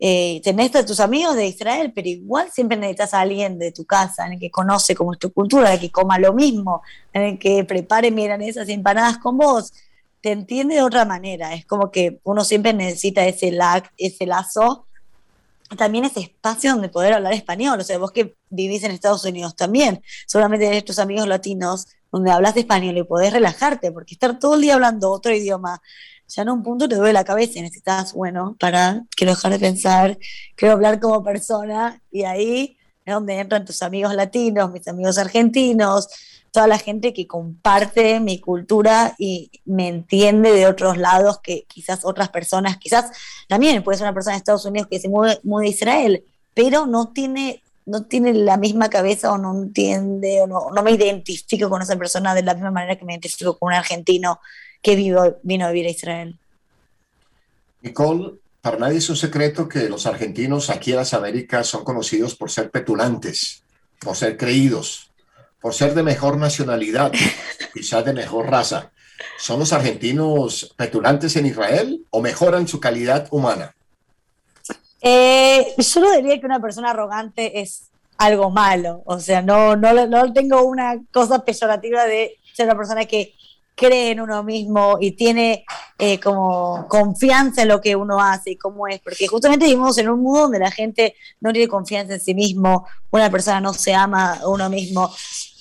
eh, 0.00 0.40
tenés 0.42 0.74
a 0.74 0.86
tus 0.86 0.98
amigos 0.98 1.36
de 1.36 1.46
Israel, 1.46 1.92
pero 1.94 2.08
igual 2.08 2.50
siempre 2.50 2.78
necesitas 2.78 3.12
a 3.12 3.20
alguien 3.20 3.58
de 3.58 3.70
tu 3.70 3.84
casa, 3.84 4.26
en 4.26 4.32
el 4.32 4.40
que 4.40 4.50
conoce 4.50 4.94
cómo 4.94 5.12
es 5.12 5.18
tu 5.18 5.30
cultura, 5.32 5.68
en 5.68 5.74
el 5.74 5.80
que 5.80 5.90
coma 5.90 6.18
lo 6.18 6.32
mismo, 6.32 6.82
en 7.12 7.22
el 7.22 7.38
que 7.38 7.64
prepare 7.64 8.10
milanesas 8.10 8.68
y 8.68 8.72
empanadas 8.72 9.18
con 9.18 9.36
vos. 9.36 9.72
Te 10.22 10.32
entiende 10.32 10.76
de 10.76 10.82
otra 10.82 11.04
manera. 11.04 11.54
Es 11.54 11.66
como 11.66 11.90
que 11.90 12.20
uno 12.24 12.44
siempre 12.44 12.72
necesita 12.72 13.26
ese, 13.26 13.52
la, 13.52 13.82
ese 13.98 14.26
lazo 14.26 14.86
también 15.76 16.04
ese 16.04 16.20
espacio 16.20 16.72
donde 16.72 16.88
poder 16.88 17.12
hablar 17.12 17.32
español. 17.32 17.78
O 17.80 17.84
sea, 17.84 17.98
vos 17.98 18.12
que 18.12 18.34
vivís 18.48 18.82
en 18.84 18.90
Estados 18.90 19.24
Unidos 19.24 19.54
también, 19.54 20.02
solamente 20.26 20.66
tenés 20.66 20.84
tus 20.84 20.98
amigos 20.98 21.28
latinos 21.28 21.86
donde 22.10 22.30
hablas 22.30 22.56
español 22.56 22.98
y 22.98 23.04
podés 23.04 23.32
relajarte, 23.32 23.92
porque 23.92 24.14
estar 24.14 24.38
todo 24.38 24.56
el 24.56 24.62
día 24.62 24.74
hablando 24.74 25.12
otro 25.12 25.32
idioma, 25.32 25.80
ya 26.30 26.42
en 26.42 26.50
un 26.50 26.62
punto 26.62 26.88
te 26.88 26.94
duele 26.94 27.12
la 27.12 27.24
cabeza 27.24 27.58
y 27.58 27.62
necesitas, 27.62 28.12
bueno, 28.14 28.56
para, 28.58 29.04
quiero 29.16 29.32
dejar 29.34 29.52
de 29.52 29.58
pensar, 29.58 30.18
quiero 30.54 30.74
hablar 30.74 31.00
como 31.00 31.22
persona, 31.24 32.00
y 32.10 32.22
ahí 32.22 32.78
es 33.04 33.14
donde 33.14 33.38
entran 33.38 33.64
tus 33.64 33.82
amigos 33.82 34.14
latinos, 34.14 34.70
mis 34.70 34.86
amigos 34.86 35.18
argentinos, 35.18 36.08
toda 36.52 36.66
la 36.66 36.78
gente 36.78 37.12
que 37.12 37.26
comparte 37.26 38.20
mi 38.20 38.40
cultura 38.40 39.14
y 39.18 39.50
me 39.64 39.88
entiende 39.88 40.52
de 40.52 40.66
otros 40.66 40.96
lados 40.96 41.40
que 41.42 41.64
quizás 41.64 42.00
otras 42.04 42.28
personas, 42.28 42.76
quizás 42.78 43.10
también 43.48 43.82
puede 43.82 43.98
ser 43.98 44.06
una 44.06 44.14
persona 44.14 44.34
de 44.34 44.38
Estados 44.38 44.64
Unidos 44.64 44.88
que 44.88 45.00
se 45.00 45.08
mueve, 45.08 45.40
mueve 45.42 45.68
Israel, 45.68 46.24
pero 46.54 46.86
no 46.86 47.12
tiene, 47.12 47.62
no 47.86 48.04
tiene 48.04 48.34
la 48.34 48.56
misma 48.56 48.88
cabeza 48.88 49.32
o 49.32 49.38
no 49.38 49.54
entiende 49.54 50.40
o 50.42 50.46
no, 50.46 50.70
no 50.70 50.82
me 50.82 50.92
identifico 50.92 51.68
con 51.68 51.82
esa 51.82 51.96
persona 51.96 52.34
de 52.34 52.42
la 52.42 52.54
misma 52.54 52.70
manera 52.70 52.96
que 52.96 53.04
me 53.04 53.14
identifico 53.14 53.58
con 53.58 53.68
un 53.68 53.74
argentino 53.74 54.40
que 54.82 54.96
vivo, 54.96 55.36
vino 55.42 55.66
a 55.66 55.70
vivir 55.70 55.86
a 55.86 55.90
Israel. 55.90 56.38
Nicole, 57.82 58.40
para 58.60 58.76
nadie 58.76 58.98
es 58.98 59.08
un 59.08 59.16
secreto 59.16 59.68
que 59.68 59.88
los 59.88 60.06
argentinos 60.06 60.68
aquí 60.70 60.90
en 60.90 60.98
las 60.98 61.14
Américas 61.14 61.66
son 61.66 61.84
conocidos 61.84 62.34
por 62.34 62.50
ser 62.50 62.70
petulantes, 62.70 63.62
por 64.00 64.16
ser 64.16 64.36
creídos, 64.36 65.10
por 65.60 65.74
ser 65.74 65.94
de 65.94 66.02
mejor 66.02 66.36
nacionalidad, 66.36 67.12
quizás 67.74 68.04
de 68.04 68.12
mejor 68.12 68.50
raza. 68.50 68.90
¿Son 69.38 69.58
los 69.58 69.72
argentinos 69.72 70.74
petulantes 70.76 71.36
en 71.36 71.46
Israel 71.46 72.04
o 72.10 72.20
mejoran 72.20 72.68
su 72.68 72.80
calidad 72.80 73.28
humana? 73.30 73.74
Eh, 75.02 75.74
yo 75.78 76.00
no 76.00 76.12
diría 76.12 76.38
que 76.38 76.46
una 76.46 76.60
persona 76.60 76.90
arrogante 76.90 77.60
es 77.60 77.90
algo 78.18 78.50
malo, 78.50 79.02
o 79.06 79.18
sea, 79.18 79.40
no, 79.40 79.76
no, 79.76 80.06
no 80.06 80.32
tengo 80.34 80.62
una 80.64 81.00
cosa 81.10 81.42
peyorativa 81.42 82.04
de 82.04 82.36
ser 82.52 82.66
una 82.66 82.76
persona 82.76 83.06
que 83.06 83.34
cree 83.80 84.10
en 84.10 84.20
uno 84.20 84.42
mismo 84.42 84.98
y 85.00 85.12
tiene 85.12 85.64
eh, 85.98 86.20
como 86.20 86.86
confianza 86.86 87.62
en 87.62 87.68
lo 87.68 87.80
que 87.80 87.96
uno 87.96 88.20
hace 88.20 88.50
y 88.50 88.56
cómo 88.56 88.86
es, 88.86 89.00
porque 89.00 89.26
justamente 89.26 89.64
vivimos 89.64 89.96
en 89.96 90.10
un 90.10 90.20
mundo 90.20 90.40
donde 90.40 90.58
la 90.58 90.70
gente 90.70 91.14
no 91.40 91.50
tiene 91.50 91.66
confianza 91.66 92.12
en 92.12 92.20
sí 92.20 92.34
mismo, 92.34 92.86
una 93.10 93.30
persona 93.30 93.58
no 93.58 93.72
se 93.72 93.94
ama 93.94 94.34
a 94.34 94.48
uno 94.48 94.68
mismo 94.68 95.10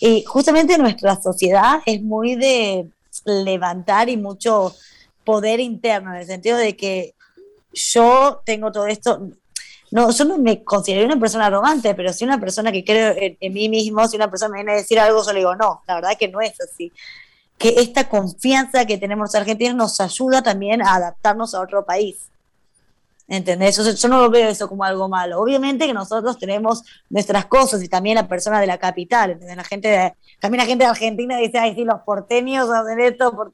y 0.01 0.25
justamente 0.25 0.77
nuestra 0.77 1.21
sociedad 1.21 1.79
es 1.85 2.01
muy 2.01 2.35
de 2.35 2.89
levantar 3.23 4.09
y 4.09 4.17
mucho 4.17 4.75
poder 5.23 5.61
interno, 5.61 6.13
en 6.13 6.19
el 6.19 6.27
sentido 6.27 6.57
de 6.57 6.75
que 6.75 7.15
yo 7.71 8.41
tengo 8.45 8.69
todo 8.73 8.87
esto, 8.87 9.29
no, 9.91 10.11
yo 10.11 10.25
no 10.25 10.37
me 10.39 10.61
considero 10.65 11.05
una 11.05 11.19
persona 11.19 11.45
arrogante, 11.45 11.95
pero 11.95 12.11
si 12.11 12.25
una 12.25 12.37
persona 12.37 12.69
que 12.73 12.83
creo 12.83 13.13
en, 13.15 13.37
en, 13.39 13.53
mí 13.53 13.69
mismo, 13.69 14.05
si 14.09 14.17
una 14.17 14.29
persona 14.29 14.51
me 14.51 14.57
viene 14.57 14.73
a 14.73 14.75
decir 14.75 14.99
algo, 14.99 15.23
yo 15.25 15.31
le 15.31 15.39
digo, 15.39 15.55
no, 15.55 15.83
la 15.87 15.95
verdad 15.95 16.17
que 16.19 16.27
no 16.27 16.41
es 16.41 16.59
así. 16.59 16.91
Que 17.59 17.75
esta 17.77 18.09
confianza 18.09 18.85
que 18.85 18.97
tenemos 18.97 19.27
los 19.27 19.35
argentinos 19.35 19.75
nos 19.75 20.01
ayuda 20.01 20.41
también 20.41 20.81
a 20.81 20.95
adaptarnos 20.95 21.53
a 21.53 21.61
otro 21.61 21.85
país. 21.85 22.29
¿Entendés? 23.27 23.77
Yo, 23.77 23.83
yo 23.91 24.07
no 24.07 24.21
lo 24.23 24.29
veo 24.31 24.49
eso 24.49 24.67
como 24.67 24.83
algo 24.83 25.07
malo. 25.07 25.39
Obviamente 25.39 25.85
que 25.85 25.93
nosotros 25.93 26.39
tenemos 26.39 26.83
nuestras 27.11 27.45
cosas 27.45 27.83
y 27.83 27.87
también 27.87 28.15
la 28.15 28.27
persona 28.27 28.59
de 28.59 28.65
la 28.65 28.79
capital, 28.79 29.31
¿entendés? 29.31 29.55
La 29.55 29.63
gente 29.63 29.87
de, 29.87 30.13
también 30.39 30.63
la 30.63 30.65
gente 30.65 30.83
de 30.83 30.89
Argentina 30.89 31.37
dice, 31.37 31.59
ay, 31.59 31.75
sí, 31.75 31.83
los 31.83 32.01
porteños 32.01 32.67
hacen 32.71 32.99
esto. 32.99 33.31
por-". 33.35 33.53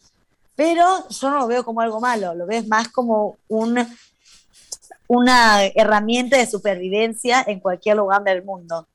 Pero 0.55 1.09
yo 1.09 1.29
no 1.29 1.39
lo 1.39 1.47
veo 1.47 1.65
como 1.65 1.81
algo 1.81 1.99
malo, 1.99 2.33
lo 2.33 2.45
veo 2.45 2.63
más 2.63 2.87
como 2.87 3.37
un, 3.49 3.85
una 5.07 5.65
herramienta 5.65 6.37
de 6.37 6.45
supervivencia 6.47 7.43
en 7.45 7.59
cualquier 7.59 7.97
lugar 7.97 8.23
del 8.23 8.43
mundo. 8.43 8.87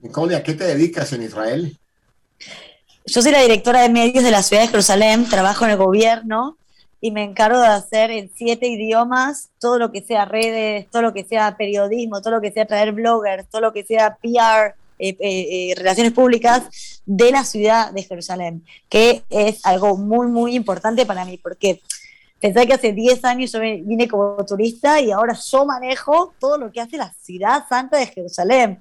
Nicole, 0.00 0.34
¿a 0.34 0.42
qué 0.42 0.54
te 0.54 0.64
dedicas 0.64 1.12
en 1.12 1.22
Israel? 1.22 1.78
Yo 3.08 3.22
soy 3.22 3.30
la 3.30 3.40
directora 3.40 3.82
de 3.82 3.88
medios 3.88 4.24
de 4.24 4.32
la 4.32 4.42
ciudad 4.42 4.62
de 4.62 4.68
Jerusalén, 4.68 5.28
trabajo 5.28 5.64
en 5.64 5.70
el 5.70 5.76
gobierno 5.76 6.56
y 7.00 7.12
me 7.12 7.22
encargo 7.22 7.60
de 7.60 7.68
hacer 7.68 8.10
en 8.10 8.32
siete 8.34 8.66
idiomas 8.66 9.50
todo 9.60 9.78
lo 9.78 9.92
que 9.92 10.02
sea 10.02 10.24
redes, 10.24 10.90
todo 10.90 11.02
lo 11.02 11.12
que 11.12 11.22
sea 11.22 11.56
periodismo, 11.56 12.20
todo 12.20 12.32
lo 12.32 12.40
que 12.40 12.50
sea 12.50 12.66
traer 12.66 12.90
bloggers, 12.90 13.48
todo 13.48 13.60
lo 13.60 13.72
que 13.72 13.84
sea 13.84 14.16
PR, 14.20 14.74
eh, 14.98 15.10
eh, 15.10 15.16
eh, 15.20 15.74
relaciones 15.76 16.12
públicas 16.12 17.00
de 17.06 17.30
la 17.30 17.44
ciudad 17.44 17.92
de 17.92 18.02
Jerusalén, 18.02 18.64
que 18.88 19.22
es 19.30 19.64
algo 19.64 19.96
muy, 19.96 20.26
muy 20.26 20.56
importante 20.56 21.06
para 21.06 21.24
mí, 21.24 21.38
porque 21.38 21.80
pensé 22.40 22.66
que 22.66 22.74
hace 22.74 22.92
10 22.92 23.24
años 23.24 23.52
yo 23.52 23.60
vine 23.60 24.08
como 24.08 24.44
turista 24.44 25.00
y 25.00 25.12
ahora 25.12 25.38
yo 25.48 25.64
manejo 25.64 26.34
todo 26.40 26.58
lo 26.58 26.72
que 26.72 26.80
hace 26.80 26.96
la 26.96 27.14
ciudad 27.22 27.68
santa 27.68 27.98
de 27.98 28.06
Jerusalén 28.06 28.80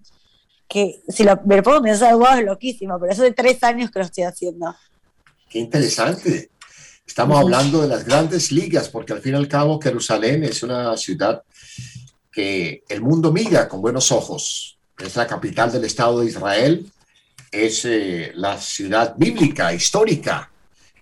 que 0.67 1.01
si 1.07 1.24
lo, 1.24 1.39
me 1.45 1.57
lo 1.57 1.63
puedo 1.63 1.81
pensar, 1.81 2.15
wow, 2.15 2.38
es 2.38 2.45
loquísimo, 2.45 3.00
pero 3.00 3.12
eso 3.12 3.24
de 3.24 3.31
tres 3.31 3.63
años 3.63 3.91
que 3.91 4.00
lo 4.00 4.05
estoy 4.05 4.24
haciendo. 4.24 4.75
Qué 5.50 5.60
interesante. 5.60 6.50
Estamos 7.05 7.38
Ujú. 7.38 7.45
hablando 7.45 7.81
de 7.81 7.88
las 7.88 8.03
grandes 8.03 8.51
ligas, 8.51 8.89
porque 8.89 9.13
al 9.13 9.22
fin 9.22 9.34
y 9.34 9.38
al 9.38 9.48
cabo 9.48 9.79
Jerusalén 9.79 10.43
es 10.43 10.63
una 10.63 10.98
ciudad 10.98 11.43
que 12.31 12.84
el 12.89 13.01
mundo 13.01 13.31
mira 13.31 13.69
con 13.69 13.81
buenos 13.81 14.12
ojos. 14.12 14.77
Es 14.98 15.15
la 15.15 15.27
capital 15.27 15.72
del 15.72 15.86
Estado 15.86 16.19
de 16.19 16.27
Israel, 16.27 16.91
es 17.51 17.86
eh, 17.86 18.31
la 18.36 18.57
ciudad 18.60 19.13
bíblica, 19.17 19.74
histórica, 19.74 20.51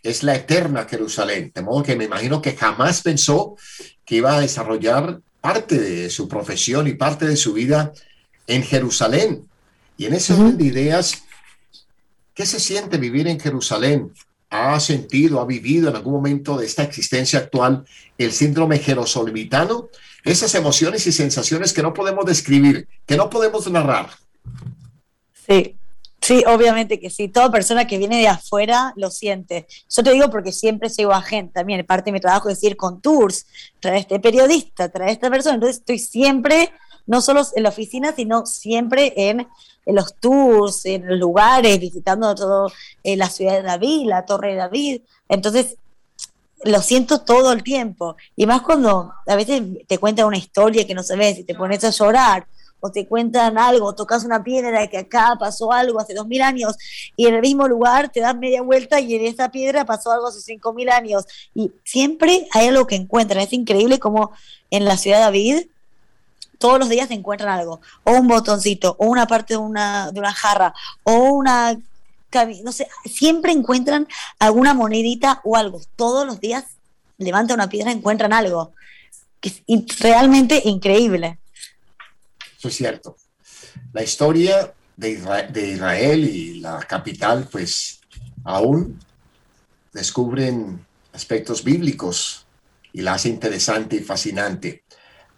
es 0.03 0.23
la 0.23 0.35
eterna 0.35 0.85
Jerusalén. 0.85 1.51
De 1.55 1.61
modo 1.61 1.83
que 1.83 1.95
me 1.95 2.03
imagino 2.03 2.41
que 2.41 2.55
jamás 2.55 3.01
pensó 3.01 3.55
que 4.05 4.17
iba 4.17 4.35
a 4.35 4.41
desarrollar 4.41 5.21
parte 5.41 5.79
de 5.79 6.09
su 6.09 6.27
profesión 6.27 6.87
y 6.87 6.93
parte 6.93 7.25
de 7.25 7.37
su 7.37 7.53
vida 7.53 7.93
en 8.45 8.63
Jerusalén. 8.63 9.47
Y 9.97 10.05
en 10.05 10.13
ese 10.13 10.33
orden 10.33 10.57
de 10.57 10.65
ideas, 10.65 11.23
¿qué 12.33 12.45
se 12.45 12.59
siente 12.59 12.97
vivir 12.97 13.27
en 13.27 13.39
Jerusalén? 13.39 14.11
¿Ha 14.49 14.79
sentido, 14.79 15.39
ha 15.39 15.45
vivido 15.45 15.89
en 15.89 15.95
algún 15.95 16.13
momento 16.13 16.57
de 16.57 16.65
esta 16.65 16.83
existencia 16.83 17.39
actual 17.39 17.85
el 18.17 18.31
síndrome 18.31 18.79
jerosolimitano? 18.79 19.89
Esas 20.23 20.53
emociones 20.55 21.05
y 21.07 21.11
sensaciones 21.11 21.73
que 21.73 21.83
no 21.83 21.93
podemos 21.93 22.25
describir, 22.25 22.87
que 23.05 23.17
no 23.17 23.29
podemos 23.29 23.69
narrar. 23.69 24.09
Sí, 25.47 25.75
sí, 26.21 26.43
obviamente 26.47 26.99
que 26.99 27.09
sí. 27.09 27.27
Toda 27.27 27.51
persona 27.51 27.85
que 27.87 27.97
viene 27.97 28.19
de 28.19 28.29
afuera 28.29 28.93
lo 28.95 29.11
siente. 29.11 29.67
Yo 29.89 30.03
te 30.03 30.13
digo 30.13 30.29
porque 30.29 30.51
siempre 30.51 30.89
llevo 30.89 31.13
a 31.13 31.21
gente 31.21 31.53
también. 31.53 31.85
Parte 31.85 32.05
de 32.05 32.13
mi 32.13 32.19
trabajo 32.19 32.49
es 32.49 32.63
ir 32.63 32.77
con 32.77 33.01
tours, 33.01 33.45
traer 33.79 33.97
este 33.99 34.19
periodista, 34.19 34.89
traer 34.89 35.11
esta 35.11 35.29
persona. 35.29 35.55
Entonces 35.55 35.79
estoy 35.79 35.99
siempre, 35.99 36.71
no 37.05 37.21
solo 37.21 37.41
en 37.55 37.63
la 37.63 37.69
oficina, 37.69 38.13
sino 38.15 38.45
siempre 38.45 39.13
en, 39.15 39.47
en 39.85 39.95
los 39.95 40.15
tours, 40.15 40.85
en 40.85 41.07
los 41.07 41.19
lugares, 41.19 41.79
visitando 41.79 42.33
todo 42.35 42.71
eh, 43.03 43.15
la 43.17 43.29
ciudad 43.29 43.53
de 43.53 43.63
David, 43.63 44.07
la 44.07 44.25
Torre 44.25 44.51
de 44.51 44.57
David. 44.57 45.01
Entonces 45.29 45.77
lo 46.63 46.81
siento 46.81 47.19
todo 47.19 47.51
el 47.51 47.63
tiempo. 47.63 48.15
Y 48.35 48.45
más 48.45 48.61
cuando 48.61 49.13
a 49.27 49.35
veces 49.35 49.61
te 49.87 49.97
cuentan 49.97 50.27
una 50.27 50.37
historia 50.37 50.87
que 50.87 50.95
no 50.95 51.03
sabes 51.03 51.39
y 51.39 51.43
te 51.43 51.55
pones 51.55 51.83
a 51.83 51.89
llorar, 51.89 52.47
o 52.85 52.91
te 52.91 53.07
cuentan 53.07 53.57
algo, 53.57 53.95
tocas 53.95 54.25
una 54.25 54.43
piedra 54.43 54.85
que 54.87 54.97
acá 54.97 55.37
pasó 55.39 55.71
algo 55.71 56.01
hace 56.01 56.13
dos 56.13 56.27
mil 56.27 56.41
años, 56.41 56.75
y 57.15 57.27
en 57.27 57.35
el 57.35 57.41
mismo 57.41 57.65
lugar 57.65 58.09
te 58.09 58.19
das 58.19 58.35
media 58.35 58.61
vuelta 58.61 58.99
y 58.99 59.15
en 59.15 59.25
esa 59.25 59.49
piedra 59.51 59.85
pasó 59.85 60.11
algo 60.11 60.27
hace 60.27 60.41
cinco 60.41 60.73
mil 60.73 60.89
años. 60.89 61.23
Y 61.55 61.71
siempre 61.85 62.45
hay 62.51 62.67
algo 62.67 62.85
que 62.85 62.95
encuentran. 62.95 63.41
Es 63.41 63.53
increíble 63.53 63.99
como 63.99 64.31
en 64.69 64.83
la 64.83 64.97
ciudad 64.97 65.19
de 65.19 65.23
David 65.23 65.67
todos 66.59 66.79
los 66.79 66.89
días 66.89 67.11
encuentran 67.11 67.59
algo, 67.59 67.81
o 68.03 68.11
un 68.11 68.27
botoncito, 68.27 68.95
o 68.99 69.07
una 69.07 69.27
parte 69.27 69.53
de 69.55 69.57
una, 69.57 70.11
de 70.11 70.19
una 70.19 70.33
jarra, 70.33 70.73
o 71.03 71.13
una 71.33 71.77
no 72.63 72.71
sé, 72.71 72.87
siempre 73.05 73.51
encuentran 73.51 74.07
alguna 74.39 74.73
monedita 74.73 75.39
o 75.43 75.55
algo. 75.55 75.81
Todos 75.95 76.25
los 76.25 76.39
días 76.39 76.65
levantan 77.19 77.55
una 77.55 77.69
piedra 77.69 77.91
encuentran 77.91 78.33
algo. 78.33 78.73
Que 79.39 79.49
es 79.67 79.99
realmente 79.99 80.61
increíble. 80.65 81.37
Eso 82.57 82.69
es 82.69 82.75
cierto. 82.75 83.17
La 83.91 84.01
historia 84.01 84.73
de 84.95 85.19
Isra- 85.19 85.47
de 85.47 85.71
Israel 85.73 86.23
y 86.23 86.59
la 86.59 86.79
capital, 86.79 87.47
pues 87.51 87.99
aún 88.43 88.99
descubren 89.91 90.85
aspectos 91.11 91.63
bíblicos 91.63 92.45
y 92.93 93.01
la 93.01 93.13
hace 93.13 93.29
interesante 93.29 93.97
y 93.97 93.99
fascinante. 93.99 94.82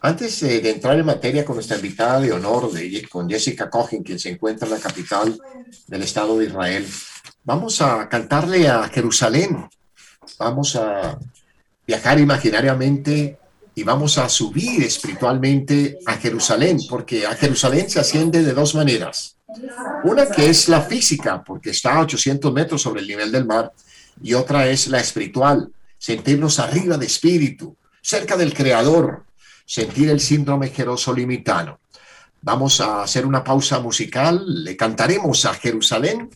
Antes 0.01 0.39
de 0.41 0.69
entrar 0.69 0.99
en 0.99 1.05
materia 1.05 1.43
con 1.43 1.55
nuestra 1.55 1.77
invitada 1.77 2.19
de 2.19 2.31
honor, 2.31 2.71
de, 2.71 3.07
con 3.09 3.29
Jessica 3.29 3.69
Cohen, 3.69 4.03
quien 4.03 4.19
se 4.19 4.29
encuentra 4.29 4.67
en 4.67 4.73
la 4.73 4.79
capital 4.79 5.39
del 5.87 6.03
Estado 6.03 6.37
de 6.37 6.45
Israel, 6.45 6.87
vamos 7.43 7.81
a 7.81 8.07
cantarle 8.07 8.67
a 8.67 8.87
Jerusalén. 8.89 9.67
Vamos 10.37 10.75
a 10.75 11.17
viajar 11.87 12.19
imaginariamente 12.19 13.39
y 13.73 13.83
vamos 13.83 14.17
a 14.17 14.29
subir 14.29 14.83
espiritualmente 14.83 15.99
a 16.05 16.13
Jerusalén, 16.13 16.79
porque 16.89 17.25
a 17.25 17.35
Jerusalén 17.35 17.89
se 17.89 17.99
asciende 17.99 18.41
de 18.41 18.53
dos 18.53 18.73
maneras. 18.73 19.35
Una 20.03 20.29
que 20.29 20.49
es 20.49 20.69
la 20.69 20.81
física, 20.81 21.43
porque 21.43 21.71
está 21.71 21.95
a 21.95 22.01
800 22.01 22.53
metros 22.53 22.81
sobre 22.81 23.01
el 23.01 23.07
nivel 23.07 23.31
del 23.31 23.45
mar, 23.45 23.73
y 24.21 24.33
otra 24.33 24.67
es 24.67 24.87
la 24.87 24.99
espiritual, 24.99 25.71
sentirnos 25.97 26.59
arriba 26.59 26.97
de 26.97 27.05
espíritu, 27.05 27.75
cerca 28.01 28.37
del 28.37 28.53
Creador, 28.53 29.25
sentir 29.65 30.09
el 30.09 30.19
síndrome 30.19 30.69
jerosolimitano. 30.69 31.79
Vamos 32.41 32.79
a 32.79 33.01
hacer 33.01 33.25
una 33.25 33.43
pausa 33.43 33.79
musical, 33.79 34.63
le 34.63 34.77
cantaremos 34.77 35.45
a 35.45 35.53
Jerusalén 35.55 36.29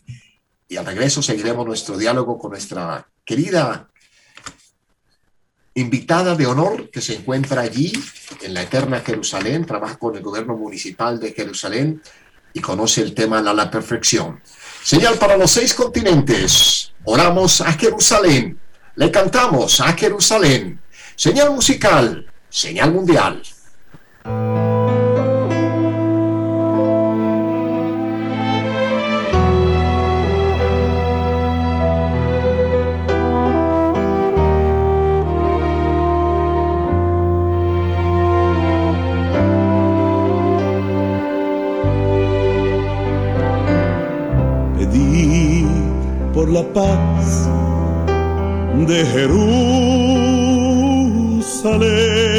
y 0.68 0.76
al 0.76 0.86
regreso 0.86 1.22
seguiremos 1.22 1.64
nuestro 1.66 1.96
diálogo 1.96 2.38
con 2.38 2.50
nuestra 2.50 3.06
querida 3.24 3.88
invitada 5.74 6.34
de 6.34 6.46
honor 6.46 6.90
que 6.90 7.00
se 7.00 7.14
encuentra 7.14 7.62
allí 7.62 7.92
en 8.42 8.54
la 8.54 8.62
eterna 8.62 9.00
Jerusalén, 9.00 9.64
trabaja 9.64 9.98
con 9.98 10.16
el 10.16 10.22
gobierno 10.22 10.56
municipal 10.56 11.20
de 11.20 11.32
Jerusalén 11.32 12.02
y 12.52 12.60
conoce 12.60 13.02
el 13.02 13.14
tema 13.14 13.38
a 13.38 13.54
la 13.54 13.70
perfección. 13.70 14.40
Señal 14.82 15.14
para 15.14 15.36
los 15.36 15.52
seis 15.52 15.74
continentes. 15.74 16.92
Oramos 17.04 17.60
a 17.60 17.72
Jerusalén. 17.74 18.58
Le 18.96 19.10
cantamos 19.10 19.80
a 19.80 19.92
Jerusalén. 19.92 20.80
Señal 21.14 21.50
musical. 21.50 22.29
Señal 22.50 22.92
mundial. 22.92 23.40
por 46.40 46.48
la 46.48 46.62
paz 46.72 47.48
de 48.86 49.04
Jerusalén. 51.52 52.29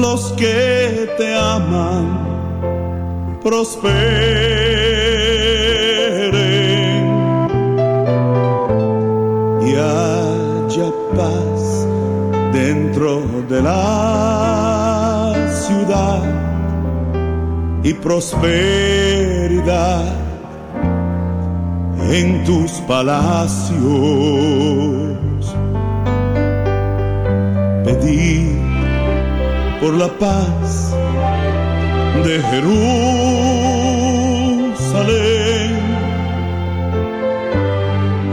Los 0.00 0.32
que 0.32 1.12
te 1.18 1.36
aman 1.36 3.38
prosperen 3.42 3.92
y 9.60 9.74
haya 9.74 10.90
paz 11.14 11.86
dentro 12.50 13.20
de 13.46 13.60
la 13.60 15.34
ciudad 15.66 16.22
y 17.82 17.92
prosperidad 17.92 20.06
en 22.10 22.42
tus 22.44 22.70
palacios. 22.88 23.76
Pedí 27.84 28.49
por 29.80 29.94
la 29.94 30.08
paz 30.08 30.94
de 32.24 32.42
Jerusalén. 32.50 32.90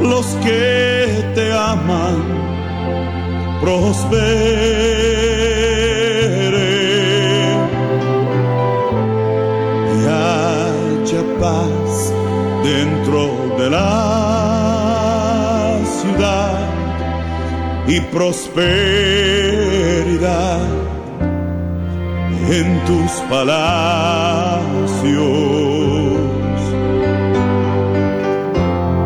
Los 0.01 0.25
que 0.43 1.23
te 1.35 1.53
aman 1.53 2.17
prospere 3.61 4.27
y 9.95 9.99
haya 10.05 11.23
paz 11.39 12.13
dentro 12.63 13.21
de 13.57 13.69
la 13.69 13.87
ciudad 16.01 16.59
y 17.87 18.01
prosperidad 18.01 18.77
en 22.49 22.85
tus 22.85 23.11
palacios. 23.29 24.67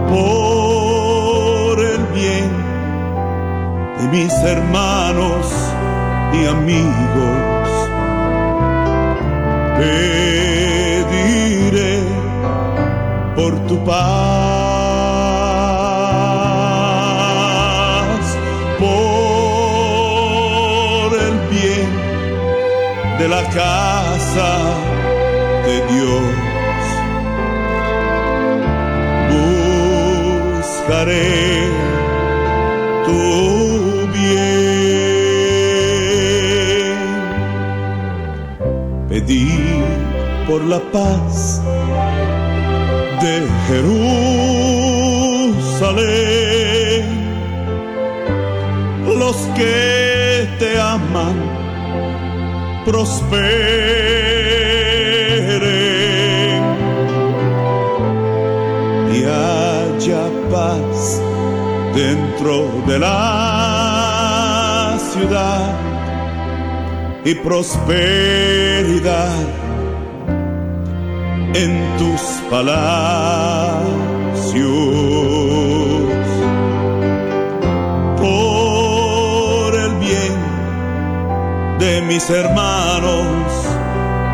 Por 0.10 1.80
el 1.80 2.06
bien 2.13 2.51
de 3.97 4.08
mis 4.10 4.34
hermanos 4.43 5.47
y 6.34 6.45
amigos 6.45 7.69
pediré 9.77 11.13
por 13.36 13.54
tu 13.67 13.84
paz 13.84 14.51
casa 23.54 24.54
de 25.66 25.76
Dios. 25.94 26.34
Buscaré 30.60 31.34
tu 33.06 33.22
bien. 34.14 34.62
Pedir 39.10 39.84
por 40.48 40.62
la 40.64 40.80
paz 40.92 41.62
de 43.22 43.34
Jerusalén. 43.68 44.22
Los 49.20 49.38
que 49.56 50.11
prosperen 52.86 53.41
y 59.13 59.24
haya 59.24 60.30
paz 60.52 61.22
dentro 61.96 62.67
de 62.88 63.00
la 63.00 64.98
ciudad 65.12 65.76
y 67.24 67.36
prosperidad 67.36 69.36
en 71.54 71.98
tus 71.98 72.22
palacios 72.50 73.91
mis 82.08 82.30
hermanos 82.30 83.68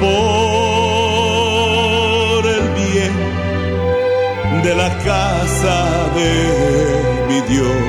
por 0.00 0.10
el 2.46 2.68
bien 2.74 3.14
de 4.62 4.74
la 4.74 4.90
casa 4.98 5.76
de 6.14 6.30
mi 7.28 7.40
Dios 7.52 7.87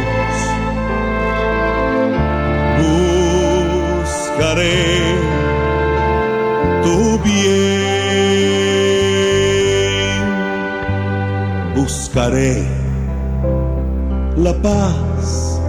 buscaré 12.10 12.66
la 14.36 14.54
paz 14.64 15.62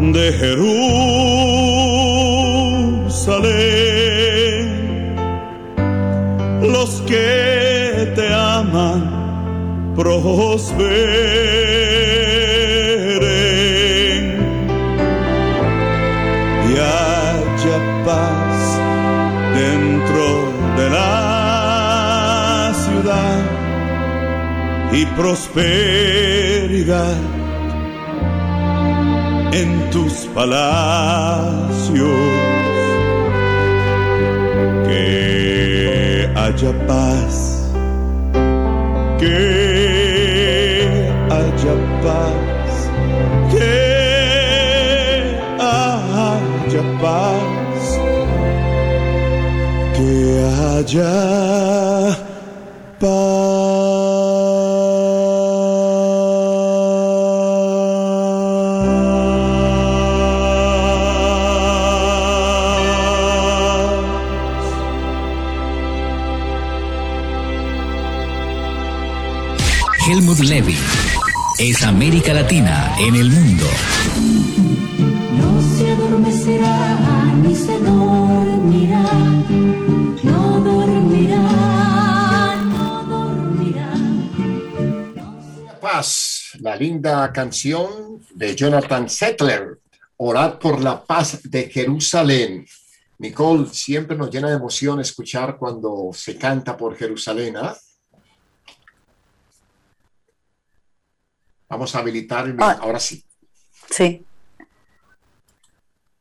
de 0.00 0.32
Jerusalén. 0.32 0.66
Los 6.62 7.00
que 7.02 8.12
te 8.16 8.34
aman 8.34 9.94
prosperen 9.94 11.38
y 25.00 25.06
prosperidad 25.06 27.16
en 29.52 29.90
tus 29.90 30.12
palacios. 30.34 32.08
Que 34.86 36.28
haya 36.34 36.86
paz, 36.88 37.70
que 39.20 39.36
haya 41.30 41.74
paz, 42.02 42.90
que 43.52 43.70
haya 45.60 46.82
paz, 47.00 47.84
que 49.94 50.10
haya 50.66 51.38
Helmut 53.00 53.47
América 72.28 72.42
Latina 72.42 72.94
en 72.98 73.14
el 73.14 73.30
mundo. 73.30 73.64
No 75.38 75.62
se 75.76 75.90
adormecerá 75.90 77.34
ni 77.42 77.54
se 77.54 77.78
dormirá, 77.78 79.02
no 80.22 80.60
dormirá, 80.60 81.42
no 82.64 83.04
dormirá. 83.04 83.94
Paz, 85.80 86.50
la 86.60 86.76
linda 86.76 87.32
canción 87.32 88.20
de 88.34 88.54
Jonathan 88.54 89.08
Settler, 89.08 89.78
Orad 90.18 90.58
por 90.58 90.80
la 90.80 91.02
paz 91.02 91.40
de 91.44 91.70
Jerusalén. 91.70 92.66
Nicole, 93.18 93.68
siempre 93.72 94.16
nos 94.16 94.30
llena 94.30 94.48
de 94.50 94.56
emoción 94.56 95.00
escuchar 95.00 95.56
cuando 95.56 96.10
se 96.12 96.36
canta 96.36 96.76
por 96.76 96.96
Jerusalén. 96.96 97.56
¿ah? 97.56 97.74
Vamos 101.68 101.94
a 101.94 101.98
habilitar 101.98 102.46
el 102.46 102.56
Ah. 102.60 102.78
ahora 102.80 102.98
sí. 103.00 103.22
Sí. 103.90 104.24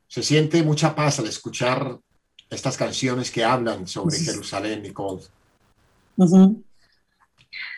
Se 0.07 0.23
siente 0.23 0.63
mucha 0.63 0.95
paz 0.95 1.19
al 1.19 1.27
escuchar 1.27 1.97
estas 2.49 2.77
canciones 2.77 3.29
que 3.31 3.43
hablan 3.43 3.87
sobre 3.87 4.17
Jerusalén, 4.17 4.81
Nicole. 4.81 5.21
Ujú. 6.17 6.63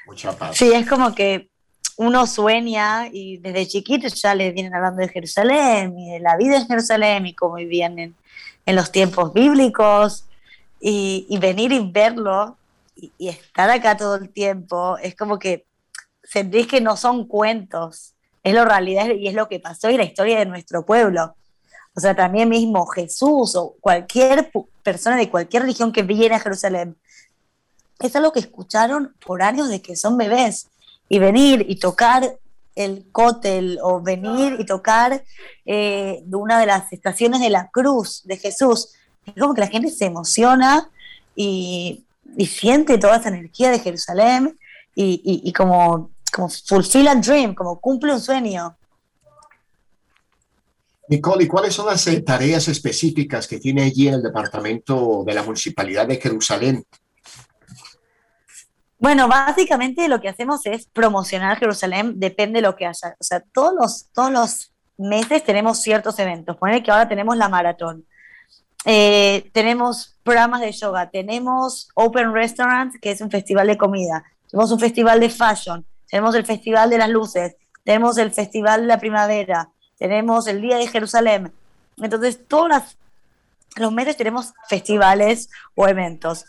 Mucha 0.05 0.31
paz. 0.37 0.57
Sí, 0.57 0.71
es 0.71 0.87
como 0.87 1.13
que 1.13 1.49
uno 1.97 2.25
sueña 2.27 3.07
y 3.11 3.37
desde 3.37 3.67
chiquito 3.67 4.07
ya 4.07 4.33
les 4.35 4.53
vienen 4.53 4.73
hablando 4.73 5.01
de 5.01 5.09
Jerusalén 5.09 5.97
y 5.99 6.11
de 6.11 6.19
la 6.19 6.37
vida 6.37 6.57
en 6.57 6.67
Jerusalén 6.67 7.25
y 7.25 7.33
cómo 7.35 7.55
vivían 7.55 7.99
en, 7.99 8.15
en 8.65 8.75
los 8.75 8.91
tiempos 8.91 9.33
bíblicos 9.33 10.25
y, 10.79 11.25
y 11.29 11.37
venir 11.39 11.71
y 11.73 11.91
verlo 11.91 12.57
y, 12.95 13.11
y 13.17 13.27
estar 13.29 13.69
acá 13.69 13.97
todo 13.97 14.15
el 14.15 14.29
tiempo 14.29 14.97
es 14.99 15.15
como 15.15 15.37
que 15.39 15.65
sentís 16.29 16.67
que 16.67 16.79
no 16.79 16.95
son 16.95 17.25
cuentos, 17.25 18.13
es 18.43 18.53
la 18.53 18.63
realidad 18.63 19.07
y 19.09 19.27
es 19.27 19.33
lo 19.33 19.49
que 19.49 19.59
pasó 19.59 19.89
y 19.89 19.97
la 19.97 20.03
historia 20.03 20.37
de 20.37 20.45
nuestro 20.45 20.85
pueblo. 20.85 21.35
O 21.95 21.99
sea, 21.99 22.15
también 22.15 22.49
mismo 22.49 22.85
Jesús 22.85 23.55
o 23.55 23.75
cualquier 23.81 24.51
persona 24.83 25.17
de 25.17 25.29
cualquier 25.29 25.63
religión 25.63 25.91
que 25.91 26.03
viene 26.03 26.35
a 26.35 26.39
Jerusalén 26.39 26.95
es 27.99 28.15
algo 28.15 28.31
que 28.31 28.39
escucharon 28.39 29.15
por 29.25 29.41
años 29.41 29.69
de 29.69 29.81
que 29.81 29.95
son 29.95 30.17
bebés. 30.17 30.67
Y 31.09 31.17
venir 31.17 31.65
y 31.67 31.77
tocar 31.77 32.37
el 32.75 33.05
cótel 33.11 33.79
o 33.81 33.99
venir 33.99 34.55
y 34.59 34.65
tocar 34.65 35.23
eh, 35.65 36.23
una 36.31 36.59
de 36.59 36.67
las 36.67 36.93
estaciones 36.93 37.41
de 37.41 37.49
la 37.49 37.69
cruz 37.69 38.21
de 38.25 38.37
Jesús 38.37 38.89
es 39.25 39.33
como 39.33 39.55
que 39.55 39.61
la 39.61 39.67
gente 39.67 39.89
se 39.89 40.05
emociona 40.05 40.89
y, 41.35 42.05
y 42.37 42.45
siente 42.45 42.99
toda 42.99 43.17
esa 43.17 43.29
energía 43.29 43.71
de 43.71 43.79
Jerusalén 43.79 44.57
y, 44.95 45.21
y, 45.23 45.49
y 45.49 45.53
como, 45.53 46.11
como 46.29 46.49
fulfill 46.49 47.07
a 47.07 47.15
dream, 47.15 47.53
como 47.53 47.79
cumple 47.79 48.13
un 48.13 48.19
sueño. 48.19 48.77
Nicole, 51.09 51.45
¿y 51.45 51.47
cuáles 51.47 51.73
son 51.73 51.87
las 51.87 52.05
eh, 52.07 52.21
tareas 52.21 52.67
específicas 52.67 53.47
que 53.47 53.59
tiene 53.59 53.83
allí 53.83 54.07
en 54.07 54.15
el 54.15 54.23
departamento 54.23 55.23
de 55.25 55.33
la 55.33 55.43
Municipalidad 55.43 56.07
de 56.07 56.17
Jerusalén? 56.17 56.85
Bueno, 58.99 59.27
básicamente 59.27 60.07
lo 60.07 60.21
que 60.21 60.29
hacemos 60.29 60.65
es 60.65 60.87
promocionar 60.87 61.57
Jerusalén, 61.57 62.19
depende 62.19 62.57
de 62.57 62.67
lo 62.67 62.75
que 62.75 62.85
haya. 62.85 63.15
O 63.19 63.23
sea, 63.23 63.39
todos 63.53 63.73
los, 63.73 64.09
todos 64.13 64.31
los 64.31 64.73
meses 64.97 65.43
tenemos 65.43 65.81
ciertos 65.81 66.19
eventos. 66.19 66.57
Poner 66.57 66.83
que 66.83 66.91
ahora 66.91 67.07
tenemos 67.07 67.37
la 67.37 67.49
maratón. 67.49 68.05
Eh, 68.85 69.49
tenemos 69.53 70.17
programas 70.23 70.61
de 70.61 70.71
yoga, 70.71 71.09
tenemos 71.09 71.89
Open 71.95 72.33
Restaurant, 72.33 72.93
que 73.01 73.11
es 73.11 73.21
un 73.21 73.29
festival 73.29 73.67
de 73.67 73.77
comida, 73.77 74.23
tenemos 74.49 74.71
un 74.71 74.79
festival 74.79 75.19
de 75.19 75.29
fashion, 75.29 75.85
tenemos 76.09 76.35
el 76.35 76.45
Festival 76.45 76.89
de 76.89 76.97
las 76.97 77.09
Luces, 77.09 77.55
tenemos 77.83 78.17
el 78.17 78.31
Festival 78.31 78.81
de 78.81 78.87
la 78.87 78.99
Primavera, 78.99 79.69
tenemos 79.97 80.47
el 80.47 80.61
Día 80.61 80.77
de 80.77 80.87
Jerusalén. 80.87 81.53
Entonces, 81.97 82.47
todos 82.47 82.69
las- 82.69 82.97
los 83.75 83.91
meses 83.91 84.17
tenemos 84.17 84.53
festivales 84.67 85.49
o 85.75 85.87
eventos. 85.87 86.45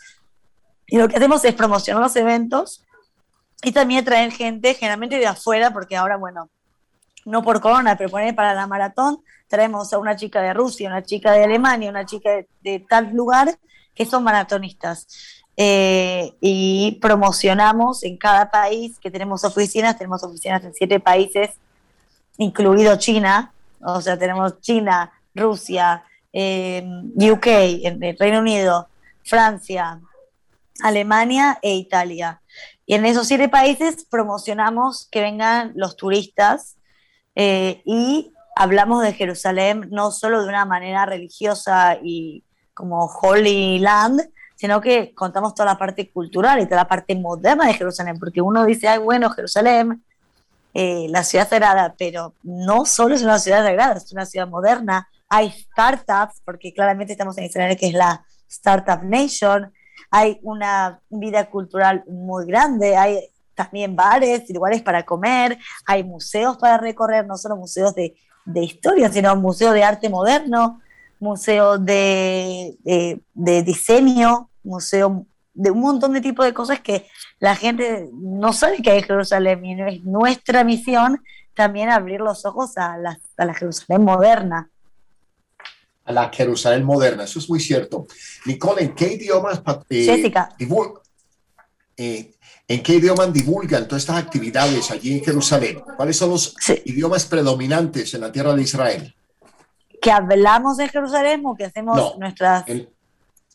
Y 0.87 0.97
lo 0.97 1.07
que 1.07 1.17
hacemos 1.17 1.43
es 1.45 1.53
promocionar 1.53 2.01
los 2.03 2.15
eventos 2.15 2.83
y 3.63 3.71
también 3.71 4.03
traer 4.03 4.31
gente, 4.31 4.73
generalmente 4.73 5.17
de 5.19 5.27
afuera, 5.27 5.71
porque 5.71 5.95
ahora, 5.95 6.17
bueno, 6.17 6.49
no 7.25 7.43
por 7.43 7.61
corona, 7.61 7.95
pero 7.97 8.09
poner 8.09 8.35
para 8.35 8.53
la 8.53 8.65
maratón, 8.67 9.21
traemos 9.47 9.93
a 9.93 9.99
una 9.99 10.15
chica 10.15 10.41
de 10.41 10.53
Rusia, 10.53 10.89
una 10.89 11.03
chica 11.03 11.31
de 11.33 11.43
Alemania, 11.43 11.89
una 11.89 12.05
chica 12.05 12.31
de, 12.31 12.47
de 12.61 12.79
tal 12.89 13.13
lugar 13.13 13.57
que 13.93 14.05
son 14.05 14.23
maratonistas. 14.23 15.07
Eh, 15.63 16.33
y 16.41 16.97
promocionamos 16.99 18.01
en 18.01 18.17
cada 18.17 18.49
país 18.49 18.97
que 18.97 19.11
tenemos 19.11 19.43
oficinas, 19.43 19.95
tenemos 19.95 20.23
oficinas 20.23 20.63
en 20.63 20.73
siete 20.73 20.99
países, 20.99 21.51
incluido 22.39 22.95
China, 22.95 23.53
o 23.79 24.01
sea, 24.01 24.17
tenemos 24.17 24.59
China, 24.61 25.11
Rusia, 25.35 26.03
eh, 26.33 26.83
UK, 27.15 27.45
el 27.45 28.17
Reino 28.17 28.39
Unido, 28.39 28.87
Francia, 29.23 30.01
Alemania 30.81 31.59
e 31.61 31.75
Italia. 31.75 32.41
Y 32.87 32.95
en 32.95 33.05
esos 33.05 33.27
siete 33.27 33.47
países 33.47 34.07
promocionamos 34.09 35.09
que 35.11 35.21
vengan 35.21 35.73
los 35.75 35.95
turistas 35.95 36.77
eh, 37.35 37.83
y 37.85 38.33
hablamos 38.55 39.03
de 39.03 39.13
Jerusalén 39.13 39.89
no 39.91 40.09
solo 40.09 40.41
de 40.41 40.49
una 40.49 40.65
manera 40.65 41.05
religiosa 41.05 41.99
y 42.01 42.43
como 42.73 43.05
Holy 43.05 43.77
Land, 43.77 44.21
sino 44.61 44.79
que 44.79 45.11
contamos 45.15 45.55
toda 45.55 45.73
la 45.73 45.79
parte 45.79 46.11
cultural 46.11 46.59
y 46.59 46.65
toda 46.65 46.83
la 46.83 46.87
parte 46.87 47.15
moderna 47.15 47.65
de 47.65 47.73
Jerusalén, 47.73 48.19
porque 48.19 48.41
uno 48.41 48.63
dice, 48.63 48.87
ay, 48.87 48.99
bueno, 48.99 49.31
Jerusalén, 49.31 50.03
eh, 50.75 51.07
la 51.09 51.23
ciudad 51.23 51.49
sagrada, 51.49 51.95
pero 51.97 52.35
no 52.43 52.85
solo 52.85 53.15
es 53.15 53.23
una 53.23 53.39
ciudad 53.39 53.63
sagrada, 53.63 53.95
es 53.95 54.11
una 54.11 54.27
ciudad 54.27 54.47
moderna, 54.47 55.09
hay 55.27 55.49
startups, 55.49 56.43
porque 56.45 56.75
claramente 56.75 57.13
estamos 57.13 57.35
en 57.39 57.45
Israel, 57.45 57.75
que 57.75 57.87
es 57.87 57.95
la 57.95 58.23
Startup 58.47 59.01
Nation, 59.01 59.73
hay 60.11 60.39
una 60.43 60.99
vida 61.09 61.49
cultural 61.49 62.03
muy 62.05 62.45
grande, 62.45 62.95
hay 62.95 63.17
también 63.55 63.95
bares, 63.95 64.47
lugares 64.51 64.83
para 64.83 65.03
comer, 65.03 65.57
hay 65.87 66.03
museos 66.03 66.57
para 66.57 66.77
recorrer, 66.77 67.25
no 67.25 67.35
solo 67.35 67.55
museos 67.55 67.95
de, 67.95 68.15
de 68.45 68.63
historia, 68.63 69.11
sino 69.11 69.35
museo 69.37 69.71
de 69.71 69.83
arte 69.83 70.07
moderno, 70.07 70.81
museo 71.19 71.79
de, 71.79 72.75
de, 72.83 73.19
de 73.33 73.63
diseño, 73.63 74.50
museo 74.63 75.25
de 75.53 75.71
un 75.71 75.79
montón 75.81 76.13
de 76.13 76.21
tipos 76.21 76.45
de 76.45 76.53
cosas 76.53 76.79
que 76.79 77.07
la 77.39 77.55
gente 77.55 78.09
no 78.13 78.53
sabe 78.53 78.81
que 78.81 78.91
hay 78.91 78.99
en 78.99 79.05
Jerusalén 79.05 79.65
y 79.65 79.81
es 79.81 80.03
nuestra 80.03 80.63
misión 80.63 81.21
también 81.53 81.89
abrir 81.89 82.21
los 82.21 82.45
ojos 82.45 82.77
a 82.77 82.97
la, 82.97 83.19
a 83.37 83.45
la 83.45 83.53
Jerusalén 83.53 84.03
moderna. 84.03 84.69
A 86.05 86.11
la 86.11 86.29
Jerusalén 86.29 86.83
moderna, 86.83 87.25
eso 87.25 87.39
es 87.39 87.49
muy 87.49 87.59
cierto. 87.59 88.07
Nicole, 88.45 88.83
¿en 88.83 88.95
qué 88.95 89.13
idiomas 89.13 89.61
eh, 89.89 90.05
Jessica. 90.05 90.49
eh, 91.97 92.33
¿En 92.67 92.81
qué 92.81 92.93
idiomas 92.93 93.33
divulgan 93.33 93.85
todas 93.85 94.03
estas 94.03 94.17
actividades 94.23 94.89
allí 94.91 95.17
en 95.17 95.23
Jerusalén? 95.25 95.83
¿Cuáles 95.97 96.15
son 96.15 96.29
los 96.29 96.55
idiomas 96.85 97.25
predominantes 97.25 98.13
en 98.13 98.21
la 98.21 98.31
tierra 98.31 98.55
de 98.55 98.61
Israel? 98.61 99.13
Que 100.01 100.09
hablamos 100.09 100.77
de 100.77 100.87
Jerusalén 100.87 101.41
o 101.45 101.53
que 101.53 101.65
hacemos 101.65 101.97
No, 101.97 102.15
nuestras... 102.17 102.63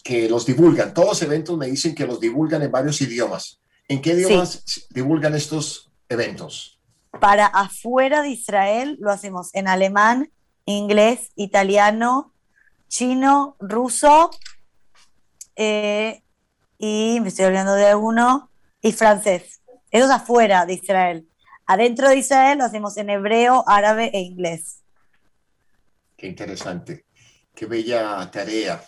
que 0.06 0.28
los 0.28 0.46
divulgan. 0.46 0.94
Todos 0.94 1.08
los 1.08 1.22
eventos 1.22 1.58
me 1.58 1.66
dicen 1.66 1.92
que 1.92 2.06
los 2.06 2.20
divulgan 2.20 2.62
en 2.62 2.70
varios 2.70 3.00
idiomas. 3.00 3.60
¿En 3.88 4.00
qué 4.00 4.12
idiomas 4.12 4.86
divulgan 4.90 5.34
estos 5.34 5.90
eventos? 6.08 6.80
Para 7.20 7.46
afuera 7.46 8.22
de 8.22 8.28
Israel 8.28 8.96
lo 9.00 9.10
hacemos 9.10 9.52
en 9.52 9.66
alemán, 9.66 10.30
inglés, 10.64 11.32
italiano, 11.34 12.32
chino, 12.86 13.56
ruso 13.58 14.30
eh, 15.56 16.22
y 16.78 17.18
me 17.20 17.28
estoy 17.28 17.46
olvidando 17.46 17.74
de 17.74 17.86
alguno, 17.86 18.50
y 18.80 18.92
francés. 18.92 19.60
Eso 19.90 20.04
es 20.04 20.10
afuera 20.10 20.66
de 20.66 20.74
Israel. 20.74 21.28
Adentro 21.66 22.08
de 22.10 22.18
Israel 22.18 22.58
lo 22.58 22.64
hacemos 22.64 22.96
en 22.96 23.10
hebreo, 23.10 23.64
árabe 23.66 24.12
e 24.14 24.20
inglés. 24.20 24.82
Qué 26.16 26.28
interesante. 26.28 27.06
Qué 27.52 27.66
bella 27.66 28.30
tarea. 28.30 28.80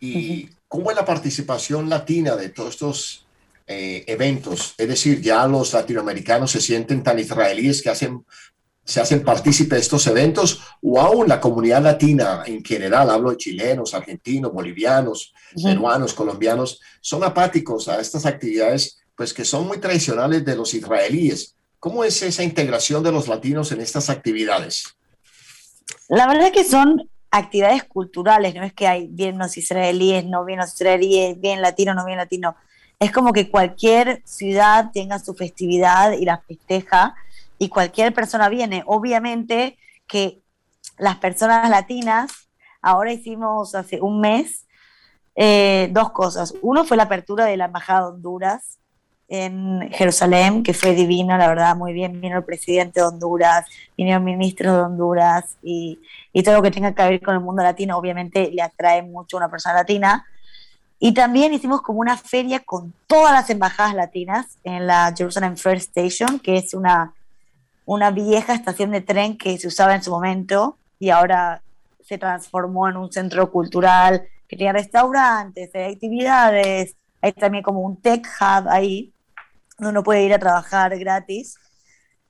¿Y 0.00 0.48
cómo 0.68 0.90
es 0.90 0.96
la 0.96 1.04
participación 1.04 1.88
latina 1.88 2.36
de 2.36 2.50
todos 2.50 2.70
estos 2.70 3.26
eh, 3.66 4.04
eventos? 4.06 4.74
Es 4.76 4.88
decir, 4.88 5.20
ya 5.20 5.46
los 5.46 5.72
latinoamericanos 5.72 6.50
se 6.50 6.60
sienten 6.60 7.02
tan 7.02 7.18
israelíes 7.18 7.82
que 7.82 7.90
hacen, 7.90 8.24
se 8.84 9.00
hacen 9.00 9.24
partícipes 9.24 9.70
de 9.70 9.82
estos 9.82 10.06
eventos 10.06 10.60
o 10.82 11.00
aún 11.00 11.28
la 11.28 11.40
comunidad 11.40 11.82
latina 11.82 12.42
en 12.46 12.64
general, 12.64 13.10
hablo 13.10 13.30
de 13.30 13.36
chilenos, 13.38 13.94
argentinos, 13.94 14.52
bolivianos, 14.52 15.32
peruanos, 15.62 16.14
colombianos, 16.14 16.80
son 17.00 17.24
apáticos 17.24 17.88
a 17.88 18.00
estas 18.00 18.26
actividades, 18.26 18.98
pues 19.16 19.32
que 19.32 19.44
son 19.44 19.66
muy 19.66 19.78
tradicionales 19.78 20.44
de 20.44 20.56
los 20.56 20.74
israelíes. 20.74 21.54
¿Cómo 21.80 22.04
es 22.04 22.20
esa 22.22 22.42
integración 22.42 23.02
de 23.02 23.12
los 23.12 23.28
latinos 23.28 23.72
en 23.72 23.80
estas 23.80 24.10
actividades? 24.10 24.84
La 26.08 26.26
verdad 26.26 26.46
es 26.48 26.52
que 26.52 26.64
son 26.64 27.08
actividades 27.38 27.84
culturales, 27.84 28.54
no 28.54 28.62
es 28.62 28.72
que 28.72 28.86
hay 28.86 29.08
bien 29.08 29.38
los 29.38 29.56
israelíes, 29.56 30.24
no 30.24 30.44
bien 30.44 30.58
los 30.58 30.74
israelíes, 30.74 31.40
bien 31.40 31.62
latino, 31.62 31.94
no 31.94 32.04
bien 32.04 32.18
latino. 32.18 32.56
Es 32.98 33.12
como 33.12 33.32
que 33.32 33.50
cualquier 33.50 34.22
ciudad 34.24 34.90
tenga 34.92 35.18
su 35.18 35.34
festividad 35.34 36.12
y 36.12 36.24
la 36.24 36.38
festeja 36.38 37.14
y 37.58 37.68
cualquier 37.68 38.14
persona 38.14 38.48
viene. 38.48 38.82
Obviamente 38.86 39.78
que 40.06 40.40
las 40.98 41.16
personas 41.16 41.68
latinas, 41.68 42.48
ahora 42.80 43.12
hicimos 43.12 43.74
hace 43.74 44.00
un 44.00 44.20
mes 44.20 44.66
eh, 45.34 45.88
dos 45.92 46.10
cosas. 46.12 46.54
Uno 46.62 46.84
fue 46.84 46.96
la 46.96 47.04
apertura 47.04 47.44
de 47.44 47.56
la 47.56 47.66
Embajada 47.66 48.00
de 48.00 48.14
Honduras 48.14 48.78
en 49.28 49.90
Jerusalén, 49.92 50.62
que 50.62 50.72
fue 50.72 50.94
divino, 50.94 51.36
la 51.36 51.48
verdad, 51.48 51.76
muy 51.76 51.92
bien. 51.92 52.20
Vino 52.20 52.38
el 52.38 52.44
presidente 52.44 53.00
de 53.00 53.06
Honduras, 53.06 53.66
vinieron 53.96 54.24
ministros 54.24 54.74
de 54.76 54.82
Honduras 54.82 55.56
y, 55.62 56.00
y 56.32 56.42
todo 56.42 56.56
lo 56.56 56.62
que 56.62 56.70
tenga 56.70 56.94
que 56.94 57.02
ver 57.02 57.22
con 57.22 57.34
el 57.34 57.40
mundo 57.40 57.62
latino, 57.62 57.96
obviamente 57.96 58.50
le 58.52 58.62
atrae 58.62 59.02
mucho 59.02 59.36
a 59.36 59.40
una 59.40 59.50
persona 59.50 59.74
latina. 59.74 60.24
Y 60.98 61.12
también 61.12 61.52
hicimos 61.52 61.82
como 61.82 62.00
una 62.00 62.16
feria 62.16 62.60
con 62.60 62.94
todas 63.06 63.32
las 63.32 63.50
embajadas 63.50 63.94
latinas 63.94 64.58
en 64.64 64.86
la 64.86 65.12
Jerusalem 65.16 65.56
First 65.56 65.96
Station, 65.96 66.38
que 66.38 66.56
es 66.56 66.72
una, 66.72 67.12
una 67.84 68.10
vieja 68.10 68.54
estación 68.54 68.92
de 68.92 69.02
tren 69.02 69.36
que 69.36 69.58
se 69.58 69.68
usaba 69.68 69.94
en 69.94 70.02
su 70.02 70.10
momento 70.10 70.78
y 70.98 71.10
ahora 71.10 71.62
se 72.02 72.16
transformó 72.16 72.88
en 72.88 72.96
un 72.96 73.12
centro 73.12 73.50
cultural 73.50 74.22
que 74.48 74.56
tenía 74.56 74.72
restaurantes, 74.72 75.70
actividades, 75.74 76.96
hay 77.20 77.32
también 77.32 77.64
como 77.64 77.80
un 77.80 78.00
tech 78.00 78.24
hub 78.40 78.68
ahí, 78.68 79.12
uno 79.78 80.02
puede 80.02 80.24
ir 80.24 80.34
a 80.34 80.38
trabajar 80.38 80.98
gratis. 80.98 81.56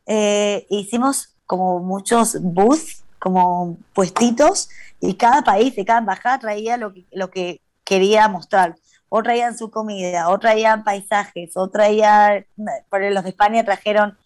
Eh, 0.07 0.67
hicimos 0.71 1.37
como 1.47 1.81
muchos 1.81 2.41
booths, 2.41 3.05
como 3.19 3.79
puestitos, 3.95 4.69
y 5.01 5.15
cada 5.15 5.43
país 5.43 5.75
de 5.77 5.85
cada 5.85 6.01
embajada 6.01 6.39
traía 6.39 6.77
lo 6.77 6.93
que, 6.93 7.05
lo 7.13 7.31
que 7.31 7.61
quería 7.85 8.29
mostrar. 8.29 8.77
O 9.09 9.23
traían 9.23 9.57
su 9.57 9.71
comida, 9.71 10.29
o 10.29 10.39
traían 10.39 10.83
paisajes, 10.85 11.57
o 11.57 11.69
traían, 11.69 12.47
los 12.57 13.25
de 13.25 13.31
España 13.31 13.65
trajeron 13.65 14.19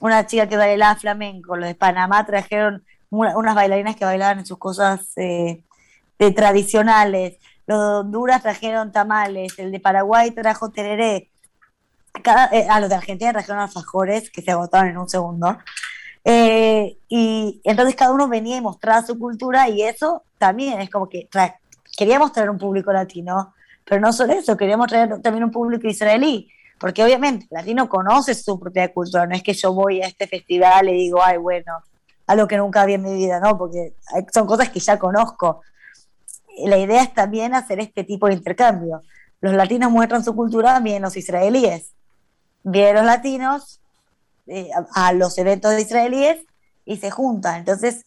una 0.00 0.26
chica 0.26 0.48
que 0.48 0.56
bailaba 0.56 0.96
flamenco, 0.96 1.56
los 1.56 1.68
de 1.68 1.74
Panamá 1.74 2.24
trajeron 2.26 2.84
una- 3.10 3.36
unas 3.36 3.54
bailarinas 3.54 3.96
que 3.96 4.04
bailaban 4.04 4.40
en 4.40 4.46
sus 4.46 4.58
cosas 4.58 5.12
eh, 5.16 5.62
tradicionales, 6.34 7.38
los 7.66 7.78
de 7.78 7.94
Honduras 7.98 8.42
trajeron 8.42 8.92
tamales, 8.92 9.58
el 9.58 9.70
de 9.72 9.80
Paraguay 9.80 10.30
trajo 10.30 10.70
tereré, 10.70 11.30
cada, 12.22 12.48
eh, 12.52 12.66
a 12.68 12.80
los 12.80 12.88
de 12.88 12.96
Argentina 12.96 13.32
trajeron 13.32 13.60
alfajores 13.60 14.30
que 14.30 14.42
se 14.42 14.50
agotaron 14.50 14.90
en 14.90 14.98
un 14.98 15.08
segundo. 15.08 15.58
Eh, 16.24 16.98
y 17.08 17.60
entonces 17.64 17.94
cada 17.94 18.12
uno 18.12 18.28
venía 18.28 18.56
y 18.56 18.60
mostraba 18.60 19.06
su 19.06 19.18
cultura 19.18 19.68
y 19.68 19.82
eso 19.82 20.24
también 20.36 20.80
es 20.80 20.90
como 20.90 21.08
que 21.08 21.28
queríamos 21.96 22.32
traer 22.32 22.50
un 22.50 22.58
público 22.58 22.92
latino, 22.92 23.54
pero 23.84 24.00
no 24.00 24.12
solo 24.12 24.34
eso, 24.34 24.56
queríamos 24.56 24.88
traer 24.88 25.20
también 25.22 25.44
un 25.44 25.50
público 25.50 25.88
israelí, 25.88 26.50
porque 26.78 27.02
obviamente 27.02 27.46
el 27.50 27.56
latino 27.56 27.88
conoce 27.88 28.34
su 28.34 28.58
propia 28.58 28.92
cultura, 28.92 29.26
no 29.26 29.34
es 29.34 29.42
que 29.42 29.54
yo 29.54 29.72
voy 29.72 30.02
a 30.02 30.06
este 30.06 30.26
festival 30.26 30.88
y 30.90 30.92
digo, 30.92 31.22
ay, 31.22 31.38
bueno, 31.38 31.82
algo 32.26 32.46
que 32.46 32.58
nunca 32.58 32.84
vi 32.84 32.94
en 32.94 33.02
mi 33.02 33.14
vida, 33.14 33.40
¿no? 33.40 33.56
Porque 33.56 33.94
son 34.32 34.46
cosas 34.46 34.68
que 34.68 34.80
ya 34.80 34.98
conozco. 34.98 35.62
La 36.66 36.76
idea 36.76 37.02
es 37.02 37.14
también 37.14 37.54
hacer 37.54 37.80
este 37.80 38.04
tipo 38.04 38.26
de 38.28 38.34
intercambio. 38.34 39.00
Los 39.40 39.54
latinos 39.54 39.90
muestran 39.90 40.22
su 40.22 40.36
cultura, 40.36 40.78
vienen 40.80 41.02
los 41.02 41.16
israelíes. 41.16 41.94
Vienen 42.62 42.96
los 42.96 43.04
latinos 43.04 43.80
eh, 44.46 44.70
a, 44.94 45.08
a 45.08 45.12
los 45.12 45.36
eventos 45.38 45.72
de 45.72 45.82
israelíes 45.82 46.40
y 46.84 46.96
se 46.96 47.10
juntan. 47.10 47.56
Entonces, 47.56 48.06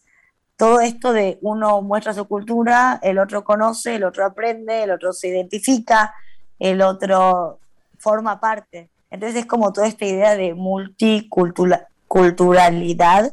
todo 0.56 0.80
esto 0.80 1.12
de 1.12 1.38
uno 1.42 1.82
muestra 1.82 2.14
su 2.14 2.26
cultura, 2.26 2.98
el 3.02 3.18
otro 3.18 3.44
conoce, 3.44 3.96
el 3.96 4.04
otro 4.04 4.24
aprende, 4.24 4.84
el 4.84 4.90
otro 4.90 5.12
se 5.12 5.28
identifica, 5.28 6.14
el 6.58 6.80
otro 6.82 7.58
forma 7.98 8.40
parte. 8.40 8.88
Entonces 9.10 9.40
es 9.40 9.46
como 9.46 9.72
toda 9.72 9.86
esta 9.86 10.04
idea 10.04 10.34
de 10.36 10.54
multiculturalidad 10.54 13.32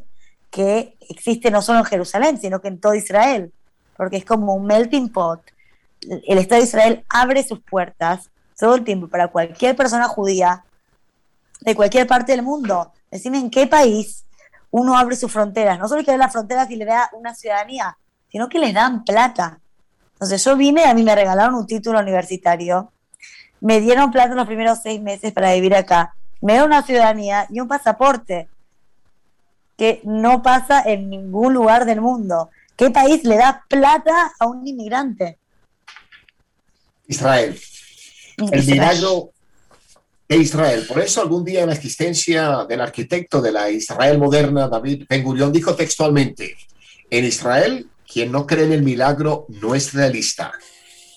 que 0.50 0.96
existe 1.08 1.50
no 1.50 1.62
solo 1.62 1.78
en 1.80 1.86
Jerusalén, 1.86 2.40
sino 2.40 2.60
que 2.60 2.68
en 2.68 2.78
todo 2.78 2.94
Israel, 2.94 3.52
porque 3.96 4.18
es 4.18 4.24
como 4.24 4.54
un 4.54 4.66
melting 4.66 5.10
pot. 5.10 5.40
El 6.00 6.38
Estado 6.38 6.60
de 6.60 6.66
Israel 6.66 7.04
abre 7.08 7.42
sus 7.42 7.60
puertas 7.60 8.30
todo 8.58 8.74
el 8.74 8.84
tiempo 8.84 9.08
para 9.08 9.28
cualquier 9.28 9.76
persona 9.76 10.08
judía 10.08 10.64
de 11.60 11.74
cualquier 11.74 12.06
parte 12.06 12.32
del 12.32 12.42
mundo. 12.42 12.92
Decime 13.10 13.38
en 13.38 13.50
qué 13.50 13.66
país 13.66 14.24
uno 14.70 14.96
abre 14.96 15.16
sus 15.16 15.30
fronteras. 15.30 15.78
No 15.78 15.88
solo 15.88 16.04
que 16.04 16.10
abre 16.10 16.18
las 16.18 16.32
fronteras 16.32 16.70
y 16.70 16.76
le 16.76 16.84
da 16.84 17.10
una 17.12 17.34
ciudadanía, 17.34 17.96
sino 18.30 18.48
que 18.48 18.58
les 18.58 18.72
dan 18.74 19.04
plata. 19.04 19.60
Entonces 20.14 20.44
yo 20.44 20.56
vine, 20.56 20.84
a 20.84 20.94
mí 20.94 21.02
me 21.02 21.14
regalaron 21.14 21.54
un 21.54 21.66
título 21.66 21.98
universitario, 21.98 22.92
me 23.60 23.80
dieron 23.80 24.10
plata 24.10 24.34
los 24.34 24.46
primeros 24.46 24.80
seis 24.82 25.00
meses 25.00 25.32
para 25.32 25.52
vivir 25.54 25.74
acá, 25.74 26.14
me 26.40 26.52
dieron 26.52 26.68
una 26.68 26.82
ciudadanía 26.82 27.46
y 27.50 27.60
un 27.60 27.68
pasaporte 27.68 28.48
que 29.76 30.02
no 30.04 30.42
pasa 30.42 30.82
en 30.84 31.08
ningún 31.08 31.54
lugar 31.54 31.86
del 31.86 32.02
mundo. 32.02 32.50
¿Qué 32.76 32.90
país 32.90 33.24
le 33.24 33.36
da 33.36 33.64
plata 33.66 34.32
a 34.38 34.46
un 34.46 34.66
inmigrante? 34.66 35.38
Israel. 37.06 37.58
El 38.36 38.66
milagro 38.66 39.30
de 40.30 40.36
Israel. 40.36 40.86
Por 40.86 41.00
eso 41.00 41.20
algún 41.20 41.44
día 41.44 41.62
en 41.62 41.70
la 41.70 41.74
existencia 41.74 42.64
del 42.68 42.80
arquitecto 42.80 43.42
de 43.42 43.50
la 43.50 43.68
Israel 43.68 44.16
moderna, 44.16 44.68
David 44.68 45.04
Ben 45.08 45.24
Gurión, 45.24 45.52
dijo 45.52 45.74
textualmente, 45.74 46.56
en 47.10 47.24
Israel, 47.24 47.88
quien 48.06 48.30
no 48.30 48.46
cree 48.46 48.66
en 48.66 48.72
el 48.72 48.84
milagro 48.84 49.46
no 49.48 49.74
es 49.74 49.92
realista. 49.92 50.52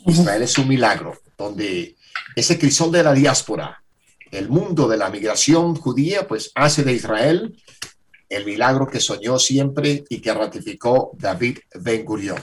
Israel 0.08 0.42
es 0.42 0.58
un 0.58 0.68
milagro, 0.68 1.20
donde 1.38 1.96
ese 2.36 2.58
crisol 2.58 2.92
de 2.92 3.04
la 3.04 3.14
diáspora, 3.14 3.84
el 4.32 4.50
mundo 4.50 4.88
de 4.88 4.98
la 4.98 5.12
migración 5.12 5.76
judía, 5.76 6.28
pues 6.28 6.52
hace 6.56 6.84
de 6.84 6.94
Israel 6.94 7.56
el 8.30 8.46
milagro 8.46 8.88
que 8.88 9.00
soñó 9.00 9.38
siempre 9.38 10.04
y 10.10 10.22
que 10.22 10.34
ratificó 10.34 11.12
David 11.20 11.60
Ben 11.76 12.04
Gurión. 12.04 12.40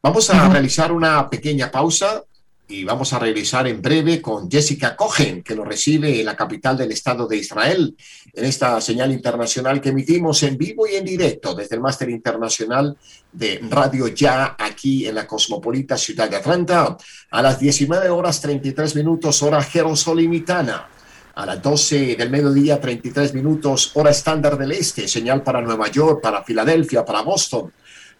Vamos 0.00 0.30
a 0.30 0.48
realizar 0.48 0.92
una 0.92 1.28
pequeña 1.28 1.72
pausa 1.72 2.22
y 2.68 2.82
vamos 2.84 3.12
a 3.12 3.18
regresar 3.18 3.68
en 3.68 3.80
breve 3.80 4.20
con 4.20 4.50
Jessica 4.50 4.96
Cohen, 4.96 5.42
que 5.42 5.54
nos 5.54 5.66
recibe 5.66 6.18
en 6.18 6.26
la 6.26 6.34
capital 6.34 6.76
del 6.76 6.90
Estado 6.90 7.26
de 7.26 7.36
Israel, 7.36 7.96
en 8.32 8.44
esta 8.44 8.80
señal 8.80 9.12
internacional 9.12 9.80
que 9.80 9.90
emitimos 9.90 10.42
en 10.42 10.56
vivo 10.56 10.86
y 10.86 10.96
en 10.96 11.04
directo 11.04 11.54
desde 11.54 11.76
el 11.76 11.80
Máster 11.80 12.10
Internacional 12.10 12.96
de 13.32 13.60
Radio 13.70 14.08
Ya, 14.08 14.56
aquí 14.58 15.06
en 15.06 15.14
la 15.14 15.26
cosmopolita 15.26 15.96
ciudad 15.96 16.28
de 16.28 16.36
Atlanta, 16.36 16.96
a 17.30 17.42
las 17.42 17.60
19 17.60 18.08
horas 18.08 18.40
33 18.40 18.96
minutos, 18.96 19.42
hora 19.42 19.62
jerosolimitana. 19.62 20.88
A 21.36 21.44
las 21.44 21.62
12 21.62 22.16
del 22.16 22.30
mediodía, 22.30 22.80
33 22.80 23.34
minutos, 23.34 23.90
hora 23.94 24.10
estándar 24.10 24.56
del 24.56 24.72
este, 24.72 25.06
señal 25.06 25.42
para 25.42 25.60
Nueva 25.60 25.88
York, 25.88 26.22
para 26.22 26.42
Filadelfia, 26.42 27.04
para 27.04 27.20
Boston, 27.20 27.70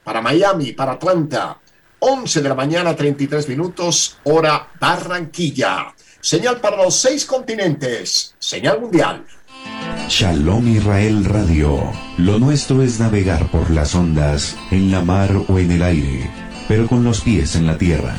para 0.05 0.21
Miami, 0.21 0.73
para 0.73 0.93
Atlanta. 0.93 1.59
11 1.99 2.43
de 2.43 2.49
la 2.49 2.55
mañana, 2.55 2.95
33 2.95 3.49
minutos, 3.49 4.19
hora 4.25 4.69
Barranquilla. 4.81 5.95
Señal 6.21 6.61
para 6.61 6.77
los 6.77 6.95
seis 6.97 7.25
continentes, 7.25 8.35
señal 8.39 8.81
mundial. 8.81 9.25
Shalom 10.09 10.69
Israel 10.69 11.25
Radio. 11.25 11.93
Lo 12.19 12.39
nuestro 12.39 12.83
es 12.83 13.01
navegar 13.01 13.51
por 13.51 13.71
las 13.71 13.95
ondas, 13.95 14.57
en 14.71 14.91
la 14.91 15.03
mar 15.03 15.31
o 15.49 15.59
en 15.59 15.71
el 15.73 15.83
aire, 15.83 16.31
pero 16.69 16.87
con 16.87 17.03
los 17.05 17.21
pies 17.21 17.57
en 17.57 17.67
la 17.67 17.79
tierra. 17.79 18.15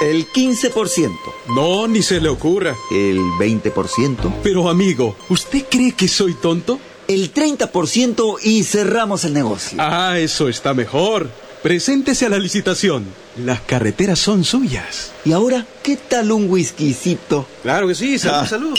El 0.00 0.26
15%. 0.26 1.10
No, 1.54 1.86
ni 1.86 2.02
se 2.02 2.20
le 2.20 2.28
ocurra. 2.28 2.74
El 2.90 3.18
20%. 3.18 4.32
Pero 4.42 4.68
amigo, 4.68 5.16
¿usted 5.28 5.64
cree 5.68 5.92
que 5.92 6.08
soy 6.08 6.34
tonto? 6.34 6.78
El 7.08 7.32
30% 7.32 8.36
y 8.42 8.64
cerramos 8.64 9.24
el 9.24 9.32
negocio. 9.32 9.78
Ah, 9.80 10.18
eso 10.18 10.46
está 10.46 10.74
mejor. 10.74 11.30
Preséntese 11.62 12.26
a 12.26 12.28
la 12.28 12.38
licitación. 12.38 13.06
Las 13.42 13.60
carreteras 13.62 14.18
son 14.18 14.44
suyas. 14.44 15.12
¿Y 15.24 15.32
ahora 15.32 15.64
qué 15.82 15.96
tal 15.96 16.30
un 16.32 16.50
whiskycito? 16.50 17.48
Claro 17.62 17.88
que 17.88 17.94
sí, 17.94 18.18
salud, 18.18 18.46
salud. 18.46 18.78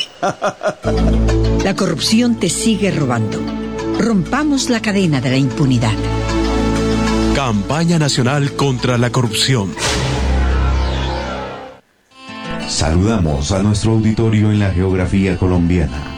La 1.64 1.76
corrupción 1.76 2.40
te 2.40 2.50
sigue 2.50 2.92
robando. 2.92 3.40
Rompamos 3.98 4.70
la 4.70 4.80
cadena 4.80 5.20
de 5.22 5.32
la 5.32 5.38
impunidad. 5.38 5.94
Campaña 7.34 7.98
Nacional 7.98 8.56
contra 8.56 9.00
la 9.00 9.10
Corrupción. 9.12 9.74
Saludamos 12.68 13.52
a 13.52 13.64
nuestro 13.64 13.94
auditorio 13.94 14.52
en 14.52 14.60
la 14.60 14.72
geografía 14.72 15.36
colombiana. 15.36 16.09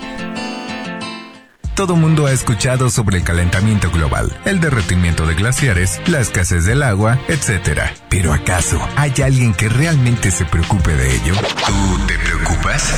Todo 1.75 1.95
mundo 1.95 2.25
ha 2.25 2.31
escuchado 2.31 2.89
sobre 2.89 3.17
el 3.17 3.23
calentamiento 3.23 3.89
global, 3.91 4.37
el 4.45 4.59
derretimiento 4.59 5.25
de 5.25 5.35
glaciares, 5.35 6.01
la 6.07 6.19
escasez 6.19 6.65
del 6.65 6.83
agua, 6.83 7.17
etc. 7.29 7.81
Pero 8.09 8.33
¿acaso 8.33 8.79
hay 8.97 9.13
alguien 9.23 9.53
que 9.53 9.69
realmente 9.69 10.31
se 10.31 10.45
preocupe 10.45 10.93
de 10.93 11.15
ello? 11.15 11.33
¿Tú 11.65 12.07
te 12.07 12.17
preocupas? 12.19 12.93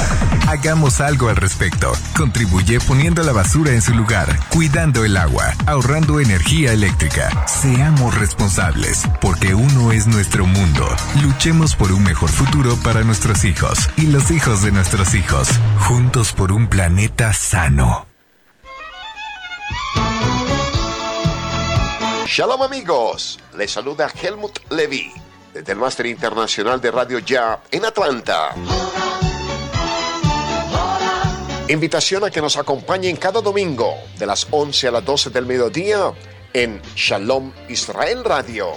Hagamos 0.48 1.02
algo 1.02 1.30
al 1.30 1.36
respecto. 1.36 1.94
Contribuye 2.18 2.80
poniendo 2.80 3.24
la 3.24 3.32
basura 3.32 3.72
en 3.72 3.82
su 3.82 3.94
lugar, 3.94 4.40
cuidando 4.50 5.06
el 5.06 5.18
agua, 5.18 5.54
ahorrando 5.68 6.20
energía 6.20 6.74
eléctrica. 6.74 7.46
Seamos 7.48 8.16
responsables, 8.18 9.04
porque 9.22 9.54
uno 9.54 9.92
es 9.92 10.08
nuestro 10.08 10.46
mundo. 10.48 10.88
Luchemos 11.22 11.76
por 11.76 11.92
un 11.92 12.04
mejor 12.04 12.30
futuro 12.30 12.76
para 12.84 13.04
nuestros 13.04 13.46
hijos 13.46 13.90
y 13.98 14.08
los 14.08 14.32
hijos 14.32 14.64
de 14.64 14.72
nuestros 14.72 15.14
hijos. 15.14 15.48
Juntos 15.80 16.34
por 16.34 16.52
un 16.52 16.68
planeta 16.68 17.34
sano. 17.34 18.13
Shalom 22.26 22.62
amigos, 22.62 23.38
les 23.58 23.72
saluda 23.72 24.10
Helmut 24.10 24.60
Levy 24.72 25.12
desde 25.54 25.74
el 25.74 25.78
Máster 25.78 26.06
Internacional 26.06 26.80
de 26.80 26.90
Radio 26.90 27.20
Ya 27.20 27.62
en 27.70 27.84
Atlanta. 27.84 28.56
Invitación 31.68 32.24
a 32.24 32.32
que 32.32 32.42
nos 32.42 32.56
acompañen 32.58 33.18
cada 33.18 33.42
domingo 33.42 33.96
de 34.18 34.26
las 34.26 34.48
11 34.50 34.88
a 34.88 34.92
las 34.92 35.06
12 35.06 35.30
del 35.32 35.46
mediodía 35.46 36.14
en 36.54 36.82
Shalom 36.96 37.52
Israel 37.68 38.24
Radio. 38.24 38.72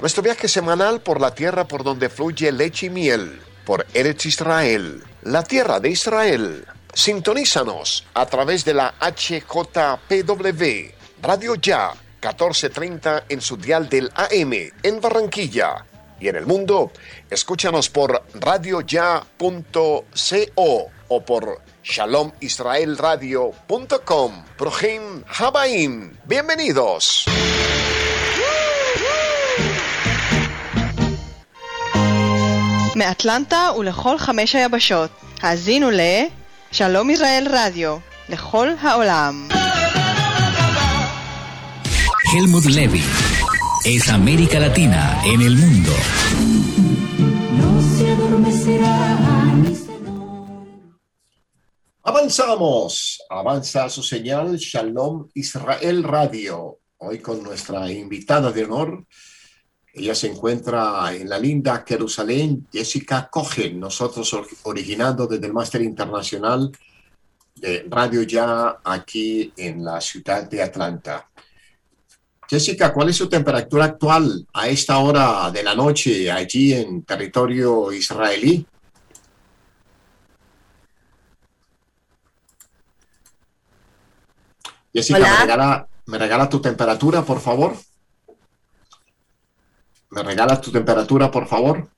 Nuestro 0.00 0.22
viaje 0.22 0.48
semanal 0.48 1.00
por 1.00 1.20
la 1.20 1.34
tierra 1.34 1.68
por 1.68 1.84
donde 1.84 2.08
fluye 2.08 2.50
leche 2.50 2.86
y 2.86 2.90
miel, 2.90 3.40
por 3.64 3.86
Eretz 3.94 4.26
Israel, 4.26 5.04
la 5.22 5.42
tierra 5.44 5.78
de 5.78 5.90
Israel. 5.90 6.66
Sintonízanos 6.95 8.05
a 8.13 8.25
través 8.25 8.65
de 8.65 8.73
la 8.73 8.93
HJPW, 8.99 10.91
Radio 11.21 11.55
Ya, 11.55 11.93
1430 12.21 13.23
en 13.29 13.39
su 13.41 13.55
dial 13.57 13.87
del 13.89 14.11
AM 14.15 14.53
en 14.83 15.01
Barranquilla. 15.01 15.85
Y 16.19 16.27
en 16.27 16.35
el 16.35 16.45
mundo, 16.45 16.91
escúchanos 17.29 17.89
por 17.89 18.23
radioya.co 18.33 20.05
o 21.07 21.25
por 21.25 21.61
shalomisraelradio.com. 21.83 24.43
Projim 24.57 25.23
Habaim. 25.27 26.17
Bienvenidos. 26.25 27.25
מאטלנטה 32.95 33.69
ולכל 33.77 34.17
חמש 34.17 34.55
היבשות. 34.55 35.09
האזינו 35.41 35.91
ל... 35.91 35.99
Shalom 36.76 37.08
Israel 37.08 37.46
Radio, 37.46 38.02
Lehol 38.28 38.76
Haolam. 38.76 39.48
Helmut 42.34 42.66
Levy 42.66 43.02
es 43.86 44.10
América 44.10 44.60
Latina 44.60 45.18
en 45.24 45.40
el 45.40 45.56
mundo. 45.56 45.92
No 47.56 47.80
se 47.80 48.10
adormecerá 48.10 49.18
Avanzamos, 52.02 53.22
avanza 53.30 53.88
su 53.88 54.02
señal 54.02 54.58
Shalom 54.58 55.28
Israel 55.32 56.04
Radio, 56.04 56.80
hoy 56.98 57.20
con 57.20 57.42
nuestra 57.42 57.90
invitada 57.90 58.52
de 58.52 58.64
honor, 58.64 59.06
ella 59.96 60.14
se 60.14 60.26
encuentra 60.26 61.10
en 61.14 61.26
la 61.26 61.38
linda 61.38 61.82
Jerusalén, 61.86 62.68
Jessica 62.70 63.30
Cohen, 63.30 63.80
nosotros 63.80 64.30
originando 64.64 65.26
desde 65.26 65.46
el 65.46 65.54
Máster 65.54 65.80
Internacional 65.80 66.70
de 67.54 67.86
Radio 67.88 68.22
Ya 68.24 68.76
aquí 68.84 69.54
en 69.56 69.82
la 69.82 69.98
ciudad 70.02 70.50
de 70.50 70.62
Atlanta. 70.62 71.26
Jessica, 72.46 72.92
¿cuál 72.92 73.08
es 73.08 73.16
su 73.16 73.26
temperatura 73.26 73.86
actual 73.86 74.46
a 74.52 74.68
esta 74.68 74.98
hora 74.98 75.50
de 75.50 75.62
la 75.62 75.74
noche 75.74 76.30
allí 76.30 76.74
en 76.74 77.02
territorio 77.02 77.90
israelí? 77.90 78.66
Jessica, 84.92 85.20
¿me 85.20 85.36
regala, 85.38 85.88
¿me 86.04 86.18
regala 86.18 86.48
tu 86.50 86.60
temperatura, 86.60 87.22
por 87.22 87.40
favor? 87.40 87.74
¿Me 90.10 90.22
regalas 90.22 90.60
tu 90.60 90.70
temperatura, 90.70 91.30
por 91.30 91.46
favor? 91.46 91.88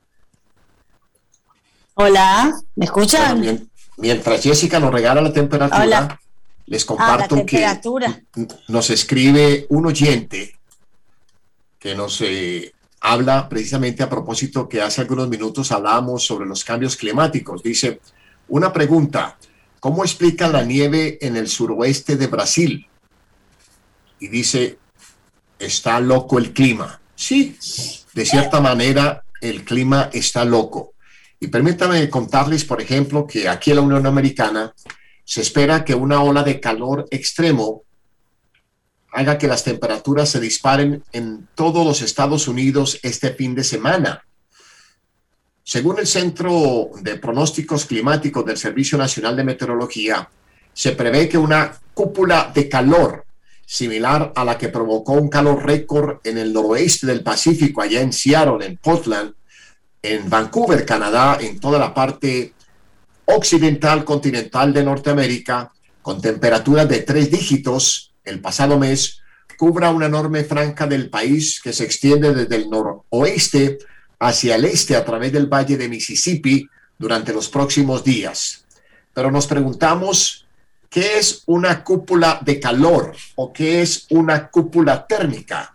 Hola, 1.94 2.54
¿me 2.76 2.84
escuchan? 2.84 3.68
mientras 3.96 4.42
Jessica 4.42 4.78
nos 4.78 4.92
regala 4.92 5.20
la 5.20 5.32
temperatura, 5.32 6.20
les 6.66 6.84
comparto 6.84 7.44
que 7.44 7.66
nos 8.68 8.90
escribe 8.90 9.66
un 9.70 9.86
oyente 9.86 10.56
que 11.78 11.94
nos 11.94 12.20
eh, 12.20 12.72
habla 13.00 13.48
precisamente 13.48 14.02
a 14.02 14.10
propósito 14.10 14.68
que 14.68 14.80
hace 14.80 15.00
algunos 15.00 15.28
minutos 15.28 15.70
hablábamos 15.72 16.24
sobre 16.24 16.46
los 16.46 16.64
cambios 16.64 16.96
climáticos. 16.96 17.62
Dice, 17.62 18.00
una 18.48 18.72
pregunta, 18.72 19.38
¿cómo 19.80 20.04
explica 20.04 20.48
la 20.48 20.64
nieve 20.64 21.18
en 21.20 21.36
el 21.36 21.48
suroeste 21.48 22.16
de 22.16 22.26
Brasil? 22.26 22.86
Y 24.20 24.28
dice, 24.28 24.78
está 25.58 26.00
loco 26.00 26.38
el 26.38 26.52
clima. 26.52 27.00
Sí, 27.18 27.58
de 28.14 28.24
cierta 28.24 28.60
manera 28.60 29.24
el 29.40 29.64
clima 29.64 30.08
está 30.12 30.44
loco. 30.44 30.94
Y 31.40 31.48
permítame 31.48 32.08
contarles, 32.08 32.64
por 32.64 32.80
ejemplo, 32.80 33.26
que 33.26 33.48
aquí 33.48 33.70
en 33.70 33.76
la 33.76 33.82
Unión 33.82 34.06
Americana 34.06 34.72
se 35.24 35.40
espera 35.40 35.84
que 35.84 35.96
una 35.96 36.22
ola 36.22 36.44
de 36.44 36.60
calor 36.60 37.08
extremo 37.10 37.82
haga 39.10 39.36
que 39.36 39.48
las 39.48 39.64
temperaturas 39.64 40.28
se 40.28 40.38
disparen 40.38 41.02
en 41.10 41.48
todos 41.56 41.84
los 41.84 42.02
Estados 42.02 42.46
Unidos 42.46 43.00
este 43.02 43.34
fin 43.34 43.52
de 43.56 43.64
semana. 43.64 44.24
Según 45.64 45.98
el 45.98 46.06
Centro 46.06 46.90
de 47.02 47.16
Pronósticos 47.16 47.84
Climáticos 47.84 48.46
del 48.46 48.56
Servicio 48.56 48.96
Nacional 48.96 49.34
de 49.34 49.42
Meteorología, 49.42 50.30
se 50.72 50.92
prevé 50.92 51.28
que 51.28 51.36
una 51.36 51.76
cúpula 51.94 52.52
de 52.54 52.68
calor 52.68 53.26
similar 53.70 54.32
a 54.34 54.46
la 54.46 54.56
que 54.56 54.70
provocó 54.70 55.12
un 55.12 55.28
calor 55.28 55.66
récord 55.66 56.20
en 56.24 56.38
el 56.38 56.54
noroeste 56.54 57.06
del 57.06 57.22
Pacífico, 57.22 57.82
allá 57.82 58.00
en 58.00 58.14
Seattle, 58.14 58.64
en 58.64 58.78
Portland, 58.78 59.34
en 60.00 60.30
Vancouver, 60.30 60.86
Canadá, 60.86 61.36
en 61.38 61.60
toda 61.60 61.78
la 61.78 61.92
parte 61.92 62.54
occidental 63.26 64.06
continental 64.06 64.72
de 64.72 64.84
Norteamérica, 64.84 65.70
con 66.00 66.18
temperaturas 66.22 66.88
de 66.88 67.00
tres 67.00 67.30
dígitos 67.30 68.14
el 68.24 68.40
pasado 68.40 68.78
mes, 68.78 69.20
cubra 69.58 69.90
una 69.90 70.06
enorme 70.06 70.44
franja 70.44 70.86
del 70.86 71.10
país 71.10 71.60
que 71.62 71.74
se 71.74 71.84
extiende 71.84 72.32
desde 72.32 72.56
el 72.56 72.70
noroeste 72.70 73.76
hacia 74.18 74.56
el 74.56 74.64
este 74.64 74.96
a 74.96 75.04
través 75.04 75.30
del 75.30 75.46
valle 75.46 75.76
de 75.76 75.90
Mississippi 75.90 76.66
durante 76.98 77.34
los 77.34 77.50
próximos 77.50 78.02
días. 78.02 78.64
Pero 79.12 79.30
nos 79.30 79.46
preguntamos 79.46 80.47
¿Qué 80.90 81.18
es 81.18 81.42
una 81.44 81.84
cúpula 81.84 82.40
de 82.42 82.58
calor 82.58 83.14
o 83.34 83.52
qué 83.52 83.82
es 83.82 84.06
una 84.08 84.48
cúpula 84.48 85.06
térmica? 85.06 85.74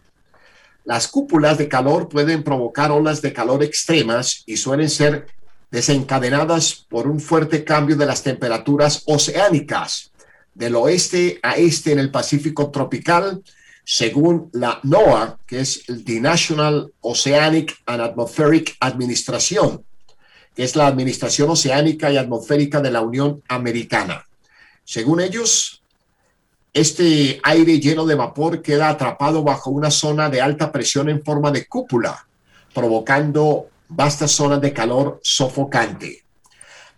Las 0.86 1.08
cúpulas 1.08 1.60
de 1.60 1.68
calor 1.68 2.10
pueden 2.10 2.44
provocar 2.44 2.92
olas 2.92 3.22
de 3.22 3.32
calor 3.32 3.64
extremas 3.64 4.42
y 4.48 4.58
suelen 4.58 4.90
ser 4.90 5.28
desencadenadas 5.70 6.86
por 6.90 7.08
un 7.08 7.20
fuerte 7.20 7.64
cambio 7.64 7.96
de 7.96 8.08
las 8.08 8.24
temperaturas 8.24 9.04
oceánicas 9.06 10.12
del 10.56 10.76
oeste 10.76 11.40
a 11.44 11.58
este 11.58 11.92
en 11.92 12.00
el 12.00 12.10
Pacífico 12.10 12.72
tropical, 12.72 13.44
según 13.86 14.50
la 14.52 14.80
NOAA, 14.82 15.38
que 15.46 15.60
es 15.60 15.84
the 16.06 16.20
National 16.20 16.92
Oceanic 17.02 17.78
and 17.86 18.02
Atmospheric 18.02 18.76
Administration, 18.80 19.84
que 20.56 20.64
es 20.64 20.76
la 20.76 20.88
Administración 20.88 21.52
Oceánica 21.52 22.12
y 22.12 22.18
Atmosférica 22.18 22.82
de 22.82 22.92
la 22.92 23.02
Unión 23.02 23.44
Americana. 23.48 24.26
Según 24.86 25.22
ellos, 25.22 25.82
este 26.74 27.40
aire 27.44 27.80
lleno 27.80 28.06
de 28.06 28.16
vapor 28.16 28.62
queda 28.62 28.90
atrapado 28.90 29.44
bajo 29.44 29.70
una 29.70 29.92
zona 29.92 30.30
de 30.30 30.42
alta 30.42 30.72
presión 30.72 31.10
en 31.10 31.24
forma 31.24 31.52
de 31.52 31.68
cúpula, 31.68 32.28
provocando 32.74 33.68
vastas 33.88 34.32
zonas 34.32 34.60
de 34.60 34.74
calor 34.74 35.20
sofocante. 35.24 36.24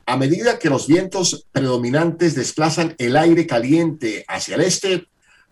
A 0.06 0.18
medida 0.18 0.60
que 0.60 0.70
los 0.70 0.88
vientos 0.88 1.46
predominantes 1.52 2.36
desplazan 2.36 2.96
el 2.98 3.18
aire 3.18 3.48
caliente 3.48 4.24
hacia 4.28 4.56
el 4.56 4.62
este, 4.62 5.08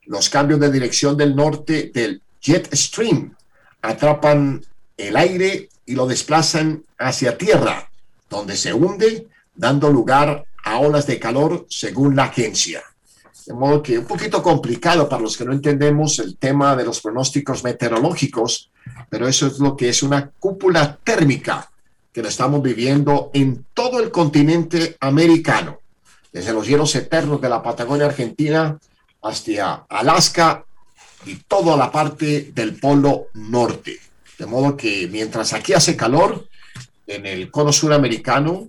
los 0.06 0.30
cambios 0.30 0.60
de 0.60 0.72
dirección 0.72 1.18
del 1.18 1.36
norte 1.36 1.92
del 1.94 2.22
jet 2.42 2.74
stream 2.76 3.36
atrapan 3.82 4.64
el 4.98 5.18
aire 5.18 5.70
y 5.86 5.96
lo 5.96 6.06
desplazan 6.08 6.84
hacia 6.98 7.38
tierra, 7.38 7.90
donde 8.30 8.56
se 8.56 8.74
hunde, 8.74 9.28
dando 9.56 9.90
lugar 9.90 10.46
a 10.64 10.80
olas 10.80 11.06
de 11.08 11.20
calor 11.20 11.66
según 11.70 12.16
la 12.16 12.26
agencia. 12.26 12.84
De 13.46 13.54
modo 13.54 13.84
que 13.84 14.00
un 14.00 14.06
poquito 14.06 14.42
complicado 14.42 15.10
para 15.10 15.22
los 15.22 15.38
que 15.38 15.44
no 15.44 15.52
entendemos 15.52 16.20
el 16.20 16.38
tema 16.38 16.76
de 16.76 16.86
los 16.86 17.02
pronósticos 17.02 17.64
meteorológicos, 17.64 18.72
pero 19.10 19.28
eso 19.28 19.48
es 19.48 19.60
lo 19.60 19.76
que 19.76 19.90
es 19.90 20.02
una 20.02 20.30
cúpula 20.40 20.98
térmica 21.04 21.70
que 22.12 22.22
lo 22.22 22.30
estamos 22.30 22.62
viviendo 22.62 23.32
en 23.34 23.66
todo 23.74 24.00
el 24.00 24.12
continente 24.12 24.96
americano, 25.00 25.80
desde 26.32 26.54
los 26.54 26.68
hielos 26.68 26.96
eternos 26.96 27.42
de 27.42 27.50
la 27.50 27.62
Patagonia 27.62 28.06
Argentina 28.06 28.78
hasta 29.22 29.86
Alaska 29.90 30.64
y 31.26 31.36
toda 31.36 31.76
la 31.76 31.92
parte 31.92 32.52
del 32.54 32.76
Polo 32.80 33.28
Norte. 33.34 34.00
De 34.38 34.46
modo 34.46 34.78
que 34.78 35.08
mientras 35.12 35.54
aquí 35.54 35.74
hace 35.74 35.96
calor, 35.96 36.48
en 37.08 37.26
el 37.26 37.52
cono 37.52 37.72
suramericano 37.74 38.68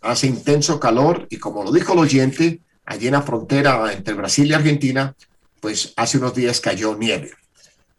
hace 0.00 0.26
intenso 0.26 0.78
calor 0.80 1.26
y 1.30 1.38
como 1.38 1.62
lo 1.62 1.72
dijo 1.72 1.92
el 1.92 2.00
oyente, 2.00 2.60
allí 2.84 3.06
en 3.06 3.14
la 3.14 3.22
frontera 3.22 3.92
entre 3.92 4.14
Brasil 4.14 4.46
y 4.46 4.54
Argentina, 4.54 5.14
pues 5.60 5.92
hace 5.96 6.18
unos 6.18 6.34
días 6.34 6.60
cayó 6.60 6.96
nieve. 6.96 7.32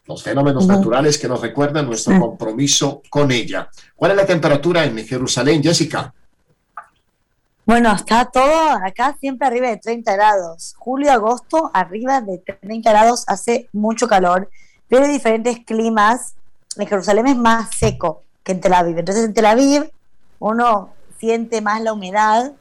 Los 0.06 0.24
fenómenos 0.24 0.66
naturales 0.68 1.18
que 1.18 1.28
nos 1.28 1.42
recuerdan 1.42 1.86
nuestro 1.86 2.18
compromiso 2.18 3.02
con 3.10 3.30
ella. 3.30 3.70
¿Cuál 3.96 4.12
es 4.12 4.18
la 4.18 4.26
temperatura 4.26 4.86
en 4.86 5.06
Jerusalén, 5.06 5.62
Jessica? 5.62 6.14
Bueno, 7.66 7.92
está 7.94 8.24
todo 8.24 8.70
acá 8.86 9.18
siempre 9.20 9.46
arriba 9.46 9.68
de 9.68 9.76
30 9.76 10.14
grados. 10.14 10.74
Julio, 10.78 11.12
agosto, 11.12 11.70
arriba 11.74 12.22
de 12.22 12.38
30 12.38 12.90
grados, 12.90 13.26
hace 13.28 13.68
mucho 13.74 14.08
calor, 14.08 14.50
pero 14.88 15.04
hay 15.04 15.12
diferentes 15.12 15.60
climas. 15.66 16.36
En 16.78 16.88
Jerusalén 16.88 17.28
es 17.28 17.36
más 17.36 17.76
seco 17.76 18.24
que 18.44 18.54
en 18.54 18.62
Tel 18.62 18.74
Aviv. 18.74 18.98
Entonces 18.98 19.26
en 19.26 19.34
Tel 19.34 19.46
Aviv 19.46 19.92
uno 20.40 20.94
siente 21.20 21.62
más 21.62 21.82
la 21.82 21.94
humedad 21.94 22.54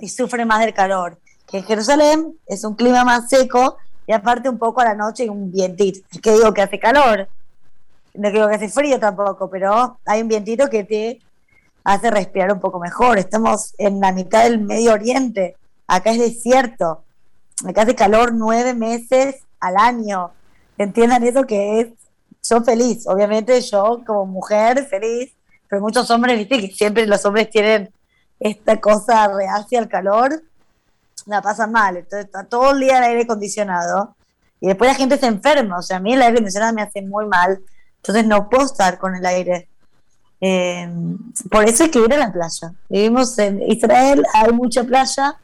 y 0.00 0.08
sufre 0.08 0.44
más 0.44 0.60
del 0.60 0.74
calor. 0.74 1.18
Que 1.46 1.62
Jerusalén 1.62 2.36
es 2.46 2.64
un 2.64 2.74
clima 2.74 3.04
más 3.04 3.28
seco 3.28 3.76
y 4.06 4.12
aparte 4.12 4.48
un 4.48 4.58
poco 4.58 4.80
a 4.80 4.84
la 4.84 4.94
noche 4.94 5.28
un 5.28 5.50
vientito. 5.50 6.00
Es 6.12 6.20
que 6.20 6.32
digo 6.32 6.52
que 6.52 6.62
hace 6.62 6.78
calor, 6.78 7.28
no 8.14 8.30
digo 8.30 8.48
que 8.48 8.54
hace 8.54 8.68
frío 8.68 8.98
tampoco, 8.98 9.48
pero 9.50 9.98
hay 10.04 10.22
un 10.22 10.28
vientito 10.28 10.68
que 10.68 10.84
te 10.84 11.20
hace 11.84 12.10
respirar 12.10 12.52
un 12.52 12.60
poco 12.60 12.78
mejor. 12.78 13.18
Estamos 13.18 13.74
en 13.78 14.00
la 14.00 14.12
mitad 14.12 14.44
del 14.44 14.60
Medio 14.60 14.92
Oriente, 14.92 15.56
acá 15.86 16.10
es 16.10 16.18
desierto, 16.18 17.02
acá 17.66 17.82
hace 17.82 17.94
calor 17.94 18.32
nueve 18.32 18.74
meses 18.74 19.36
al 19.60 19.76
año. 19.76 20.32
Entiendan 20.78 21.22
eso 21.24 21.44
que 21.44 21.80
es, 21.80 21.88
yo 22.48 22.62
feliz, 22.62 23.06
obviamente 23.06 23.60
yo 23.60 24.02
como 24.06 24.26
mujer 24.26 24.86
feliz, 24.86 25.32
pero 25.70 25.82
muchos 25.82 26.10
hombres, 26.10 26.36
viste, 26.36 26.60
que 26.60 26.74
siempre 26.74 27.06
los 27.06 27.24
hombres 27.24 27.48
tienen 27.48 27.90
esta 28.40 28.80
cosa 28.80 29.28
reacia 29.28 29.78
al 29.78 29.88
calor, 29.88 30.42
la 31.26 31.40
pasan 31.40 31.70
mal. 31.70 31.96
Entonces 31.96 32.26
está 32.26 32.42
todo 32.42 32.72
el 32.72 32.80
día 32.80 32.98
el 32.98 33.04
aire 33.04 33.22
acondicionado 33.22 34.16
y 34.60 34.66
después 34.66 34.90
la 34.90 34.96
gente 34.96 35.16
se 35.16 35.26
enferma. 35.26 35.78
O 35.78 35.82
sea, 35.82 35.98
a 35.98 36.00
mí 36.00 36.12
el 36.12 36.22
aire 36.22 36.34
acondicionado 36.34 36.74
me 36.74 36.82
hace 36.82 37.02
muy 37.02 37.26
mal. 37.26 37.60
Entonces 37.98 38.26
no 38.26 38.48
puedo 38.48 38.66
estar 38.66 38.98
con 38.98 39.14
el 39.14 39.24
aire. 39.24 39.68
Eh, 40.40 40.88
por 41.48 41.64
eso 41.64 41.84
hay 41.84 41.90
que 41.90 42.00
ir 42.00 42.12
a 42.14 42.18
la 42.18 42.32
playa. 42.32 42.72
Vivimos 42.88 43.38
en 43.38 43.62
Israel, 43.62 44.24
hay 44.34 44.52
mucha 44.52 44.82
playa, 44.82 45.36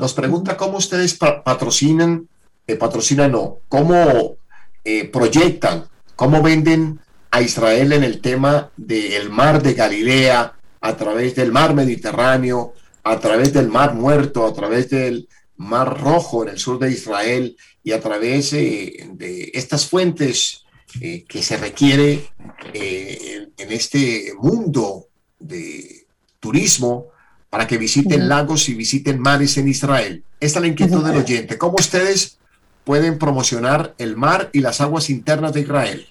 Nos 0.00 0.14
pregunta 0.14 0.56
cómo 0.56 0.78
ustedes 0.78 1.14
patrocinan, 1.14 2.28
eh, 2.66 2.74
patrocinan 2.74 3.30
no, 3.30 3.58
cómo 3.68 4.34
eh, 4.82 5.08
proyectan, 5.08 5.84
cómo 6.16 6.42
venden 6.42 6.98
a 7.30 7.42
Israel 7.42 7.92
en 7.92 8.04
el 8.04 8.20
tema 8.20 8.70
del 8.76 9.30
mar 9.30 9.62
de 9.62 9.74
Galilea, 9.74 10.54
a 10.80 10.96
través 10.96 11.34
del 11.34 11.52
mar 11.52 11.74
Mediterráneo, 11.74 12.74
a 13.04 13.18
través 13.18 13.52
del 13.52 13.68
mar 13.68 13.94
muerto, 13.94 14.46
a 14.46 14.52
través 14.52 14.90
del 14.90 15.28
mar 15.56 16.00
rojo 16.00 16.44
en 16.44 16.50
el 16.50 16.58
sur 16.58 16.78
de 16.78 16.90
Israel 16.90 17.56
y 17.82 17.92
a 17.92 18.00
través 18.00 18.52
eh, 18.52 19.08
de 19.12 19.50
estas 19.54 19.86
fuentes 19.86 20.64
eh, 21.00 21.24
que 21.28 21.42
se 21.42 21.56
requiere 21.56 22.30
eh, 22.72 23.48
en 23.56 23.72
este 23.72 24.32
mundo 24.38 25.08
de 25.38 26.06
turismo 26.40 27.08
para 27.50 27.66
que 27.66 27.78
visiten 27.78 28.28
lagos 28.28 28.68
y 28.68 28.74
visiten 28.74 29.20
mares 29.20 29.56
en 29.58 29.68
Israel. 29.68 30.22
Esta 30.38 30.58
es 30.58 30.62
la 30.62 30.68
inquietud 30.68 31.04
del 31.04 31.16
oyente. 31.16 31.58
¿Cómo 31.58 31.76
ustedes 31.78 32.38
pueden 32.84 33.18
promocionar 33.18 33.94
el 33.98 34.16
mar 34.16 34.50
y 34.52 34.60
las 34.60 34.80
aguas 34.80 35.10
internas 35.10 35.52
de 35.52 35.60
Israel? 35.62 36.08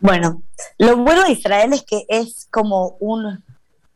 Bueno, 0.00 0.42
lo 0.78 0.96
bueno 0.96 1.24
de 1.24 1.32
Israel 1.32 1.72
es 1.72 1.82
que 1.82 2.04
es 2.08 2.46
como 2.52 2.96
un 3.00 3.42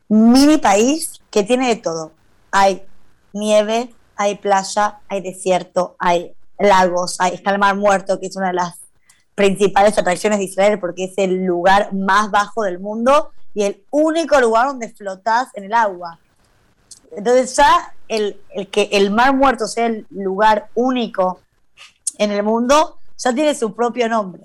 mini 0.09 0.57
país 0.57 1.21
que 1.31 1.43
tiene 1.43 1.69
de 1.69 1.77
todo. 1.77 2.11
Hay 2.51 2.83
nieve, 3.31 3.93
hay 4.17 4.35
playa, 4.35 4.99
hay 5.07 5.21
desierto, 5.21 5.95
hay 5.99 6.33
lagos, 6.59 7.15
hay, 7.19 7.35
está 7.35 7.51
el 7.51 7.59
Mar 7.59 7.75
Muerto, 7.75 8.19
que 8.19 8.27
es 8.27 8.35
una 8.35 8.47
de 8.47 8.53
las 8.53 8.79
principales 9.33 9.97
atracciones 9.97 10.39
de 10.39 10.45
Israel 10.45 10.79
porque 10.79 11.05
es 11.05 11.13
el 11.17 11.45
lugar 11.45 11.93
más 11.93 12.29
bajo 12.29 12.63
del 12.63 12.79
mundo 12.79 13.31
y 13.53 13.63
el 13.63 13.83
único 13.89 14.39
lugar 14.41 14.67
donde 14.67 14.89
flotas 14.89 15.47
en 15.53 15.63
el 15.63 15.73
agua. 15.73 16.19
Entonces 17.15 17.55
ya 17.55 17.93
el, 18.09 18.41
el 18.49 18.69
que 18.69 18.89
el 18.91 19.09
Mar 19.09 19.33
Muerto 19.35 19.67
sea 19.67 19.85
el 19.85 20.05
lugar 20.09 20.69
único 20.75 21.39
en 22.17 22.31
el 22.31 22.43
mundo 22.43 22.97
ya 23.17 23.33
tiene 23.33 23.55
su 23.55 23.73
propio 23.73 24.09
nombre. 24.09 24.43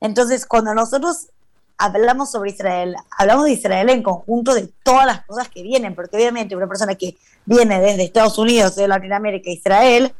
Entonces, 0.00 0.46
cuando 0.46 0.74
nosotros 0.74 1.28
hablamos 1.76 2.30
sobre 2.30 2.50
Israel, 2.50 2.96
hablamos 3.16 3.44
de 3.46 3.52
Israel 3.52 3.88
en 3.90 4.02
conjunto 4.02 4.54
de 4.54 4.68
todas 4.82 5.06
las 5.06 5.24
cosas 5.24 5.48
que 5.48 5.62
vienen, 5.62 5.94
porque 5.94 6.16
obviamente 6.16 6.56
una 6.56 6.66
persona 6.66 6.94
que 6.94 7.16
viene 7.46 7.80
desde 7.80 8.04
Estados 8.04 8.38
Unidos, 8.38 8.76
de 8.76 8.88
Latinoamérica, 8.88 9.50
Israel, 9.50 10.12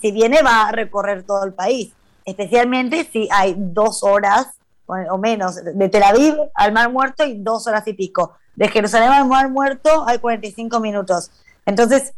si 0.00 0.12
viene 0.12 0.42
va 0.42 0.68
a 0.68 0.72
recorrer 0.72 1.24
todo 1.24 1.44
el 1.44 1.52
país, 1.52 1.92
especialmente 2.24 3.08
si 3.10 3.28
hay 3.32 3.54
dos 3.56 4.02
horas 4.02 4.48
o 4.86 5.18
menos 5.18 5.56
de 5.56 5.88
Tel 5.88 6.02
Aviv 6.02 6.34
al 6.54 6.72
Mar 6.72 6.90
Muerto 6.90 7.24
y 7.24 7.38
dos 7.38 7.66
horas 7.66 7.86
y 7.86 7.92
pico. 7.92 8.36
De 8.56 8.68
Jerusalén 8.68 9.10
al 9.10 9.26
Mar 9.26 9.48
Muerto 9.48 10.04
hay 10.06 10.18
45 10.18 10.80
minutos. 10.80 11.30
Entonces, 11.64 12.12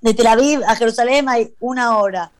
de 0.00 0.14
Tel 0.14 0.26
Aviv 0.26 0.62
a 0.66 0.76
Jerusalén 0.76 1.28
hay 1.28 1.54
una 1.60 1.98
hora. 1.98 2.30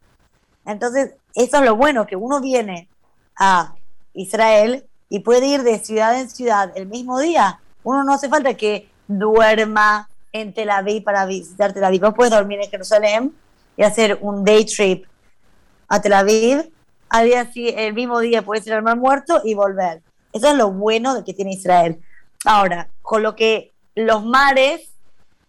Entonces, 0.64 1.14
eso 1.34 1.56
es 1.58 1.64
lo 1.64 1.76
bueno, 1.76 2.06
que 2.06 2.16
uno 2.16 2.40
viene 2.40 2.88
a 3.36 3.74
Israel 4.14 4.86
y 5.08 5.20
puede 5.20 5.46
ir 5.46 5.62
de 5.62 5.78
ciudad 5.78 6.18
en 6.18 6.30
ciudad 6.30 6.72
el 6.74 6.86
mismo 6.86 7.20
día. 7.20 7.60
Uno 7.82 8.04
no 8.04 8.14
hace 8.14 8.28
falta 8.28 8.54
que 8.54 8.88
duerma 9.06 10.08
en 10.32 10.52
Tel 10.54 10.70
Aviv 10.70 11.04
para 11.04 11.26
visitar 11.26 11.72
Tel 11.72 11.84
Aviv. 11.84 12.00
Vos 12.00 12.14
puedes 12.14 12.32
dormir 12.32 12.60
en 12.60 12.70
Jerusalén 12.70 13.34
y 13.76 13.82
hacer 13.82 14.18
un 14.20 14.44
day 14.44 14.64
trip 14.64 15.04
a 15.88 16.00
Tel 16.00 16.14
Aviv. 16.14 16.70
Al 17.10 17.26
día, 17.26 17.48
el 17.54 17.94
mismo 17.94 18.18
día 18.18 18.42
puedes 18.42 18.66
ir 18.66 18.72
al 18.72 18.82
Mar 18.82 18.96
Muerto 18.96 19.42
y 19.44 19.54
volver. 19.54 20.02
Eso 20.32 20.48
es 20.48 20.56
lo 20.56 20.72
bueno 20.72 21.22
que 21.24 21.34
tiene 21.34 21.52
Israel. 21.52 22.00
Ahora, 22.44 22.88
con 23.02 23.22
lo 23.22 23.36
que 23.36 23.72
los 23.94 24.24
mares, 24.24 24.90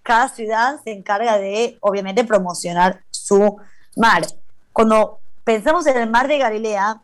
cada 0.04 0.30
ciudad 0.30 0.80
se 0.84 0.92
encarga 0.92 1.40
de, 1.40 1.78
obviamente, 1.82 2.24
promocionar 2.24 3.02
su 3.10 3.58
mar. 3.96 4.28
Cuando 4.72 5.20
pensamos 5.44 5.88
en 5.88 5.98
el 5.98 6.10
mar 6.10 6.28
de 6.28 6.38
Galilea, 6.38 7.02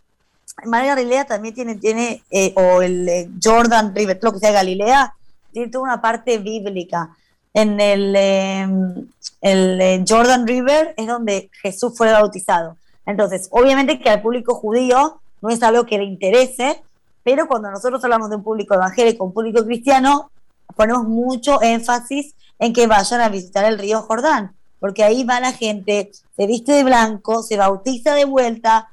Mar 0.65 0.85
Galilea 0.85 1.25
también 1.25 1.53
tiene, 1.53 1.75
tiene 1.75 2.23
eh, 2.29 2.53
o 2.55 2.81
el 2.81 3.07
eh, 3.07 3.29
Jordan 3.41 3.95
River, 3.95 4.19
lo 4.21 4.33
que 4.33 4.39
sea 4.39 4.51
Galilea, 4.51 5.13
tiene 5.51 5.69
toda 5.69 5.83
una 5.85 6.01
parte 6.01 6.37
bíblica. 6.37 7.15
En 7.53 7.79
el, 7.81 8.15
em, 8.15 9.07
el 9.41 9.81
eh, 9.81 10.05
Jordan 10.07 10.47
River 10.47 10.93
es 10.97 11.07
donde 11.07 11.49
Jesús 11.61 11.93
fue 11.97 12.11
bautizado. 12.11 12.77
Entonces, 13.05 13.47
obviamente 13.51 13.99
que 13.99 14.09
al 14.09 14.21
público 14.21 14.55
judío 14.55 15.19
no 15.41 15.49
es 15.49 15.61
algo 15.63 15.85
que 15.85 15.97
le 15.97 16.05
interese, 16.05 16.81
pero 17.23 17.47
cuando 17.47 17.69
nosotros 17.69 18.03
hablamos 18.03 18.29
de 18.29 18.37
un 18.37 18.43
público 18.43 18.73
evangélico, 18.73 19.25
un 19.25 19.33
público 19.33 19.65
cristiano, 19.65 20.31
ponemos 20.75 21.07
mucho 21.07 21.61
énfasis 21.61 22.35
en 22.59 22.73
que 22.73 22.87
vayan 22.87 23.21
a 23.21 23.29
visitar 23.29 23.65
el 23.65 23.77
río 23.77 24.01
Jordán, 24.03 24.55
porque 24.79 25.03
ahí 25.03 25.23
va 25.23 25.39
la 25.39 25.51
gente, 25.51 26.11
se 26.35 26.47
viste 26.47 26.71
de 26.71 26.83
blanco, 26.83 27.43
se 27.43 27.57
bautiza 27.57 28.13
de 28.13 28.25
vuelta. 28.25 28.89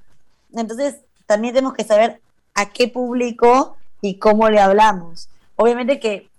Entonces, 0.52 0.96
también 1.28 1.52
tenemos 1.52 1.74
que 1.74 1.84
saber 1.84 2.22
a 2.54 2.70
qué 2.70 2.88
público 2.88 3.76
y 4.00 4.18
cómo 4.18 4.48
le 4.48 4.60
hablamos. 4.60 5.28
Obviamente 5.56 6.00
que 6.00 6.30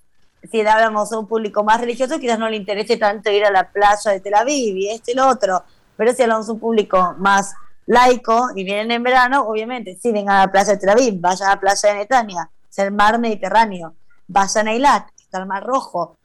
si 0.49 0.63
le 0.63 0.69
hablamos 0.69 1.11
a 1.13 1.19
un 1.19 1.27
público 1.27 1.63
más 1.63 1.79
religioso, 1.79 2.19
quizás 2.19 2.39
no 2.39 2.49
le 2.49 2.55
interese 2.57 2.97
tanto 2.97 3.29
ir 3.29 3.45
a 3.45 3.51
la 3.51 3.69
playa 3.69 4.11
de 4.11 4.19
Tel 4.19 4.33
Aviv 4.33 4.75
y 4.75 4.89
este 4.89 5.11
y 5.11 5.15
lo 5.15 5.27
otro, 5.27 5.63
pero 5.95 6.11
si 6.11 6.23
hablamos 6.23 6.49
a 6.49 6.53
un 6.53 6.59
público 6.59 7.13
más 7.19 7.53
laico 7.85 8.49
y 8.55 8.63
vienen 8.63 8.89
en 8.89 9.03
verano, 9.03 9.43
obviamente, 9.43 9.95
si 10.01 10.11
vengan 10.11 10.37
a 10.37 10.45
la 10.45 10.51
playa 10.51 10.73
de 10.73 10.77
Tel 10.79 10.89
Aviv, 10.89 11.19
vayan 11.19 11.49
a 11.49 11.55
la 11.55 11.59
playa 11.59 11.89
de 11.89 11.95
Netania, 11.95 12.49
es 12.67 12.79
el 12.79 12.91
mar 12.91 13.19
Mediterráneo, 13.19 13.93
vayan 14.27 14.69
a 14.69 14.71
Eilat, 14.71 15.07
está 15.19 15.37
el 15.37 15.45
mar 15.45 15.63
Rojo. 15.63 16.17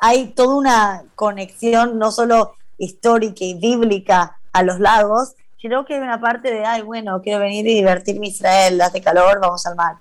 Hay 0.00 0.28
toda 0.34 0.56
una 0.56 1.04
conexión 1.14 1.96
no 1.96 2.10
solo 2.10 2.54
histórica 2.76 3.44
y 3.44 3.54
bíblica 3.54 4.40
a 4.52 4.62
los 4.64 4.80
lagos, 4.80 5.36
creo 5.60 5.84
que 5.84 5.94
hay 5.94 6.00
una 6.00 6.20
parte 6.20 6.52
de, 6.52 6.64
ay, 6.64 6.82
bueno, 6.82 7.20
quiero 7.22 7.40
venir 7.40 7.66
y 7.66 7.74
divertirme 7.74 8.28
Israel, 8.28 8.80
hace 8.80 9.00
calor, 9.00 9.40
vamos 9.40 9.66
al 9.66 9.76
mar. 9.76 9.96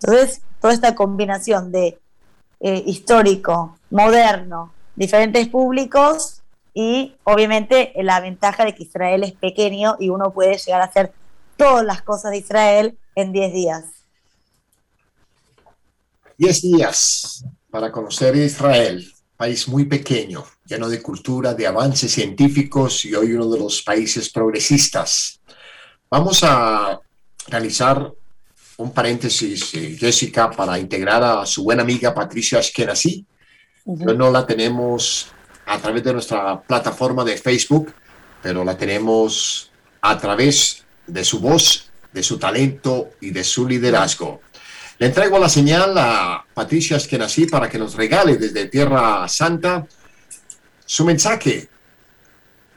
Entonces, 0.00 0.42
toda 0.60 0.74
esta 0.74 0.94
combinación 0.94 1.72
de 1.72 1.98
eh, 2.60 2.82
histórico, 2.86 3.78
moderno, 3.90 4.72
diferentes 4.96 5.48
públicos 5.48 6.42
y 6.74 7.16
obviamente 7.24 7.92
la 7.96 8.20
ventaja 8.20 8.64
de 8.64 8.74
que 8.74 8.84
Israel 8.84 9.22
es 9.24 9.32
pequeño 9.32 9.96
y 9.98 10.08
uno 10.08 10.32
puede 10.32 10.58
llegar 10.58 10.80
a 10.80 10.84
hacer 10.84 11.12
todas 11.56 11.84
las 11.84 12.02
cosas 12.02 12.32
de 12.32 12.38
Israel 12.38 12.98
en 13.14 13.32
10 13.32 13.52
días. 13.52 13.84
10 16.36 16.62
días 16.62 17.44
para 17.70 17.90
conocer 17.90 18.36
Israel 18.36 19.04
país 19.38 19.68
muy 19.68 19.84
pequeño, 19.84 20.44
lleno 20.66 20.88
de 20.88 21.00
cultura, 21.00 21.54
de 21.54 21.64
avances 21.64 22.10
científicos 22.10 23.04
y 23.04 23.14
hoy 23.14 23.34
uno 23.34 23.48
de 23.48 23.60
los 23.60 23.82
países 23.82 24.30
progresistas. 24.30 25.40
Vamos 26.10 26.42
a 26.42 26.98
realizar 27.46 28.12
un 28.78 28.92
paréntesis, 28.92 29.72
eh, 29.74 29.96
Jessica, 29.96 30.50
para 30.50 30.76
integrar 30.76 31.22
a 31.22 31.46
su 31.46 31.62
buena 31.62 31.82
amiga 31.82 32.12
Patricia 32.12 32.58
Ashkenazi. 32.58 33.24
no 33.86 34.28
la 34.30 34.44
tenemos 34.44 35.28
a 35.66 35.78
través 35.78 36.02
de 36.02 36.14
nuestra 36.14 36.60
plataforma 36.60 37.22
de 37.24 37.36
Facebook, 37.38 37.94
pero 38.42 38.64
la 38.64 38.76
tenemos 38.76 39.70
a 40.00 40.18
través 40.18 40.84
de 41.06 41.24
su 41.24 41.38
voz, 41.38 41.92
de 42.12 42.24
su 42.24 42.38
talento 42.40 43.10
y 43.20 43.30
de 43.30 43.44
su 43.44 43.68
liderazgo. 43.68 44.40
Le 44.98 45.06
entrego 45.06 45.38
la 45.38 45.48
señal 45.48 45.96
a 45.96 46.44
Patricia 46.52 46.96
Esquenací 46.96 47.46
para 47.46 47.68
que 47.68 47.78
nos 47.78 47.94
regale 47.94 48.36
desde 48.36 48.66
Tierra 48.66 49.28
Santa 49.28 49.86
su 50.84 51.04
mensaje, 51.04 51.68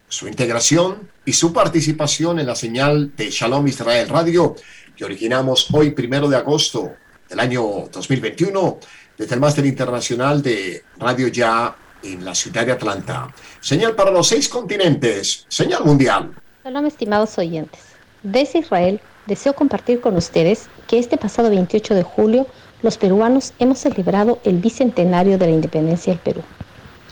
su 0.08 0.28
integración 0.28 1.10
y 1.26 1.34
su 1.34 1.52
participación 1.52 2.40
en 2.40 2.46
la 2.46 2.56
señal 2.56 3.16
de 3.16 3.32
Shalom 3.32 3.68
Israel 3.68 4.08
Radio 4.08 4.56
que 4.96 5.06
originamos 5.06 5.68
hoy, 5.74 5.92
primero 5.92 6.30
de 6.30 6.38
agosto 6.38 6.94
del 7.28 7.40
año 7.40 7.64
2021, 7.92 8.78
desde 9.18 9.34
el 9.34 9.42
Máster 9.42 9.66
Internacional 9.66 10.44
de 10.44 10.84
Radio 11.00 11.28
Ya 11.30 11.76
en 12.04 12.24
la 12.24 12.36
ciudad 12.36 12.68
de 12.68 12.74
Atlanta. 12.74 13.34
Señal 13.60 13.96
para 13.96 14.12
los 14.12 14.28
seis 14.28 14.48
continentes, 14.48 15.48
señal 15.50 15.84
mundial. 15.86 16.36
Shalom, 16.64 16.86
estimados 16.86 17.36
oyentes. 17.40 17.82
Desde 18.22 18.60
Israel 18.60 19.02
deseo 19.28 19.54
compartir 19.54 20.02
con 20.02 20.16
ustedes 20.16 20.68
que 20.88 21.00
este 21.00 21.18
pasado 21.18 21.50
28 21.50 21.94
de 21.96 22.04
julio 22.04 22.48
los 22.82 22.98
peruanos 22.98 23.54
hemos 23.60 23.80
celebrado 23.80 24.40
el 24.44 24.58
bicentenario 24.58 25.38
de 25.38 25.46
la 25.46 25.52
independencia 25.52 26.14
del 26.14 26.22
Perú, 26.22 26.42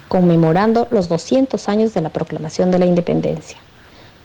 conmemorando 0.07 0.87
los 0.89 1.07
200 1.09 1.69
años 1.69 1.93
de 1.93 2.01
la 2.01 2.09
proclamación 2.09 2.71
de 2.71 2.79
la 2.79 2.85
independencia, 2.85 3.57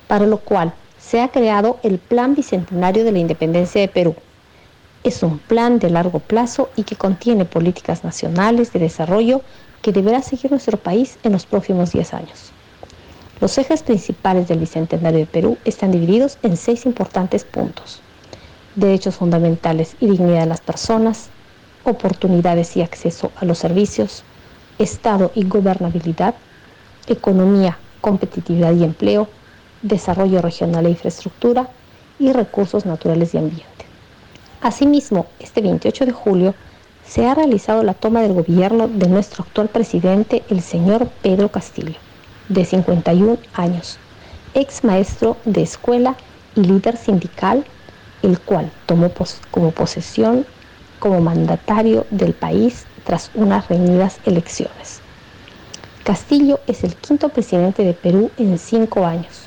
para 0.09 0.27
lo 0.27 0.39
cual 0.39 0.73
se 0.99 1.21
ha 1.21 1.29
creado 1.29 1.79
el 1.83 1.99
Plan 1.99 2.35
Bicentenario 2.35 3.05
de 3.05 3.13
la 3.13 3.19
Independencia 3.19 3.81
de 3.81 3.89
Perú. 3.89 4.17
Es 5.03 5.23
un 5.23 5.39
plan 5.39 5.79
de 5.79 5.91
largo 5.91 6.19
plazo 6.19 6.71
y 6.77 6.85
que 6.85 6.97
contiene 6.97 7.45
políticas 7.45 8.05
nacionales 8.05 8.73
de 8.73 8.81
desarrollo 8.81 9.43
que 9.83 9.93
deberá 9.93 10.23
seguir 10.23 10.51
nuestro 10.51 10.79
país 10.79 11.19
en 11.23 11.33
los 11.33 11.45
próximos 11.45 11.93
10 11.93 12.15
años. 12.15 12.54
Los 13.41 13.59
ejes 13.59 13.83
principales 13.83 14.49
del 14.49 14.61
Bicentenario 14.61 15.21
de 15.21 15.27
Perú 15.27 15.59
están 15.65 15.91
divididos 15.91 16.39
en 16.43 16.57
seis 16.57 16.87
importantes 16.87 17.45
puntos. 17.45 18.01
Derechos 18.77 19.17
fundamentales 19.17 19.97
y 20.01 20.07
dignidad 20.07 20.41
de 20.41 20.47
las 20.47 20.61
personas, 20.61 21.29
oportunidades 21.85 22.77
y 22.77 22.83
acceso 22.83 23.33
a 23.37 23.45
los 23.45 23.59
servicios, 23.59 24.23
Estado 24.79 25.31
y 25.35 25.45
gobernabilidad, 25.45 26.35
economía, 27.07 27.79
competitividad 28.01 28.73
y 28.73 28.83
empleo, 28.83 29.29
desarrollo 29.83 30.43
regional 30.43 30.87
e 30.87 30.91
infraestructura 30.91 31.69
y 32.19 32.33
recursos 32.33 32.87
naturales 32.87 33.35
y 33.35 33.39
ambiente. 33.39 33.85
Asimismo, 34.61 35.27
este 35.39 35.61
28 35.61 36.07
de 36.07 36.13
julio 36.13 36.55
se 37.07 37.27
ha 37.27 37.35
realizado 37.35 37.83
la 37.83 37.95
toma 37.95 38.23
del 38.23 38.33
gobierno 38.33 38.89
de 38.89 39.09
nuestro 39.09 39.45
actual 39.45 39.69
presidente, 39.69 40.43
el 40.49 40.63
señor 40.63 41.09
Pedro 41.23 41.51
Castillo, 41.51 41.97
de 42.49 42.65
51 42.65 43.39
años, 43.55 43.99
ex 44.55 44.85
maestro 44.85 45.37
de 45.45 45.63
escuela 45.63 46.17
y 46.55 46.61
líder 46.61 46.97
sindical, 46.97 47.65
el 48.23 48.39
cual 48.41 48.71
tomó 48.87 49.11
como 49.51 49.71
posesión 49.71 50.47
como 50.99 51.21
mandatario 51.21 52.07
del 52.11 52.33
país 52.33 52.87
tras 53.05 53.31
unas 53.35 53.69
reñidas 53.69 54.19
elecciones. 54.25 55.01
Castillo 56.05 56.61
es 56.67 56.85
el 56.85 56.95
quinto 56.95 57.29
presidente 57.31 57.85
de 57.85 57.95
Perú 57.95 58.31
en 58.37 58.59
cinco 58.59 59.07
años. 59.07 59.47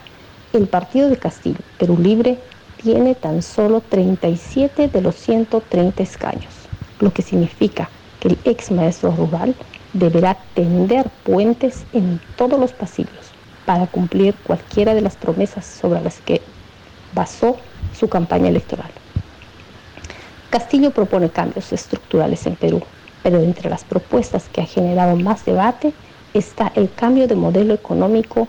el 0.52 0.66
partido 0.66 1.10
de 1.10 1.18
Castillo, 1.18 1.58
Perú 1.78 1.98
Libre, 1.98 2.38
tiene 2.82 3.14
tan 3.14 3.42
solo 3.42 3.82
37 3.82 4.88
de 4.88 5.00
los 5.02 5.16
130 5.16 6.02
escaños, 6.02 6.54
lo 7.00 7.12
que 7.12 7.22
significa 7.22 7.90
que 8.20 8.28
el 8.28 8.38
ex 8.44 8.70
maestro 8.70 9.10
rural 9.10 9.54
deberá 9.92 10.36
tender 10.54 11.08
puentes 11.24 11.84
en 11.92 12.20
todos 12.36 12.58
los 12.58 12.72
pasillos 12.72 13.32
para 13.66 13.86
cumplir 13.86 14.34
cualquiera 14.46 14.94
de 14.94 15.00
las 15.00 15.16
promesas 15.16 15.66
sobre 15.66 16.00
las 16.00 16.20
que 16.20 16.40
basó 17.14 17.56
su 17.98 18.08
campaña 18.08 18.48
electoral. 18.48 18.90
Castillo 20.50 20.90
propone 20.92 21.28
cambios 21.28 21.72
estructurales 21.72 22.46
en 22.46 22.54
Perú, 22.54 22.82
pero 23.22 23.40
entre 23.40 23.68
las 23.68 23.84
propuestas 23.84 24.48
que 24.52 24.60
ha 24.60 24.66
generado 24.66 25.16
más 25.16 25.44
debate 25.44 25.92
está 26.38 26.72
el 26.74 26.92
cambio 26.92 27.26
de 27.28 27.34
modelo 27.34 27.74
económico 27.74 28.48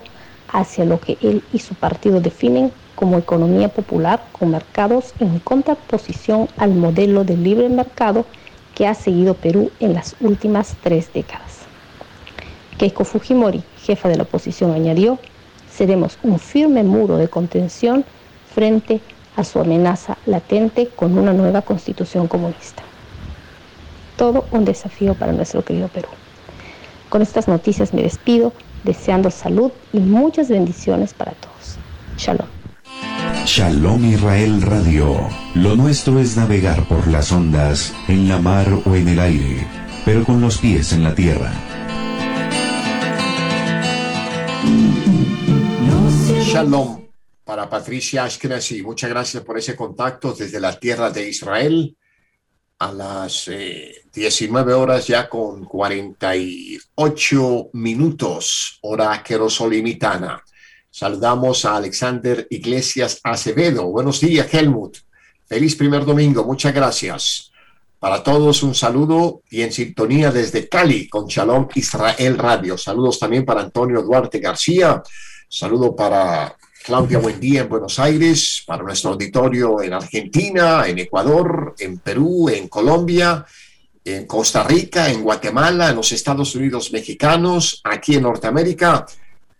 hacia 0.52 0.84
lo 0.84 1.00
que 1.00 1.18
él 1.20 1.42
y 1.52 1.58
su 1.58 1.74
partido 1.74 2.20
definen 2.20 2.72
como 2.94 3.18
economía 3.18 3.68
popular 3.68 4.24
con 4.32 4.50
mercados 4.50 5.14
en 5.20 5.38
contraposición 5.38 6.48
al 6.56 6.74
modelo 6.74 7.24
de 7.24 7.36
libre 7.36 7.68
mercado 7.68 8.24
que 8.74 8.86
ha 8.86 8.94
seguido 8.94 9.34
Perú 9.34 9.70
en 9.80 9.94
las 9.94 10.16
últimas 10.20 10.76
tres 10.82 11.12
décadas. 11.12 11.60
Keiko 12.78 13.04
Fujimori, 13.04 13.62
jefa 13.82 14.08
de 14.08 14.16
la 14.16 14.22
oposición, 14.22 14.72
añadió, 14.72 15.18
seremos 15.70 16.18
un 16.22 16.38
firme 16.38 16.82
muro 16.82 17.16
de 17.16 17.28
contención 17.28 18.04
frente 18.54 19.00
a 19.36 19.44
su 19.44 19.60
amenaza 19.60 20.16
latente 20.26 20.88
con 20.88 21.16
una 21.16 21.32
nueva 21.32 21.62
constitución 21.62 22.26
comunista. 22.26 22.82
Todo 24.16 24.46
un 24.50 24.64
desafío 24.64 25.14
para 25.14 25.32
nuestro 25.32 25.64
querido 25.64 25.88
Perú. 25.88 26.17
Con 27.08 27.22
estas 27.22 27.48
noticias 27.48 27.94
me 27.94 28.02
despido, 28.02 28.52
deseando 28.84 29.30
salud 29.30 29.72
y 29.92 30.00
muchas 30.00 30.48
bendiciones 30.48 31.14
para 31.14 31.32
todos. 31.32 31.78
Shalom. 32.18 32.46
Shalom 33.46 34.04
Israel 34.04 34.60
Radio. 34.60 35.16
Lo 35.54 35.74
nuestro 35.74 36.18
es 36.18 36.36
navegar 36.36 36.86
por 36.86 37.06
las 37.08 37.32
ondas, 37.32 37.94
en 38.08 38.28
la 38.28 38.38
mar 38.38 38.66
o 38.84 38.94
en 38.94 39.08
el 39.08 39.18
aire, 39.20 39.66
pero 40.04 40.24
con 40.24 40.40
los 40.40 40.58
pies 40.58 40.92
en 40.92 41.02
la 41.02 41.14
tierra. 41.14 41.50
Shalom 46.42 47.08
para 47.44 47.70
Patricia 47.70 48.24
Ashkenazi. 48.24 48.82
Muchas 48.82 49.08
gracias 49.08 49.42
por 49.42 49.56
ese 49.56 49.74
contacto 49.74 50.34
desde 50.34 50.60
la 50.60 50.78
tierra 50.78 51.08
de 51.08 51.30
Israel 51.30 51.96
a 52.78 52.92
las 52.92 53.48
eh, 53.48 54.02
19 54.12 54.72
horas 54.72 55.06
ya 55.06 55.28
con 55.28 55.64
48 55.64 57.70
minutos, 57.72 58.78
hora 58.82 59.22
querosolimitana. 59.22 60.42
Saludamos 60.90 61.64
a 61.64 61.76
Alexander 61.76 62.46
Iglesias 62.50 63.20
Acevedo. 63.22 63.86
Buenos 63.86 64.20
días, 64.20 64.52
Helmut. 64.52 64.98
Feliz 65.46 65.76
primer 65.76 66.04
domingo. 66.04 66.44
Muchas 66.44 66.74
gracias. 66.74 67.52
Para 67.98 68.22
todos 68.22 68.62
un 68.62 68.76
saludo 68.76 69.42
y 69.50 69.62
en 69.62 69.72
sintonía 69.72 70.30
desde 70.30 70.68
Cali 70.68 71.08
con 71.08 71.26
Shalom 71.26 71.66
Israel 71.74 72.38
Radio. 72.38 72.78
Saludos 72.78 73.18
también 73.18 73.44
para 73.44 73.62
Antonio 73.62 74.02
Duarte 74.02 74.38
García. 74.38 75.02
Saludo 75.48 75.96
para 75.96 76.56
Claudia 76.84 77.18
Buendía 77.18 77.62
en 77.62 77.68
Buenos 77.68 77.98
Aires, 77.98 78.62
para 78.66 78.82
nuestro 78.82 79.10
auditorio 79.10 79.82
en 79.82 79.92
Argentina, 79.92 80.86
en 80.86 80.98
Ecuador, 80.98 81.74
en 81.78 81.98
Perú, 81.98 82.48
en 82.48 82.68
Colombia, 82.68 83.44
en 84.04 84.26
Costa 84.26 84.62
Rica, 84.62 85.10
en 85.10 85.22
Guatemala, 85.22 85.90
en 85.90 85.96
los 85.96 86.12
Estados 86.12 86.54
Unidos 86.54 86.92
mexicanos, 86.92 87.80
aquí 87.84 88.16
en 88.16 88.22
Norteamérica 88.22 89.04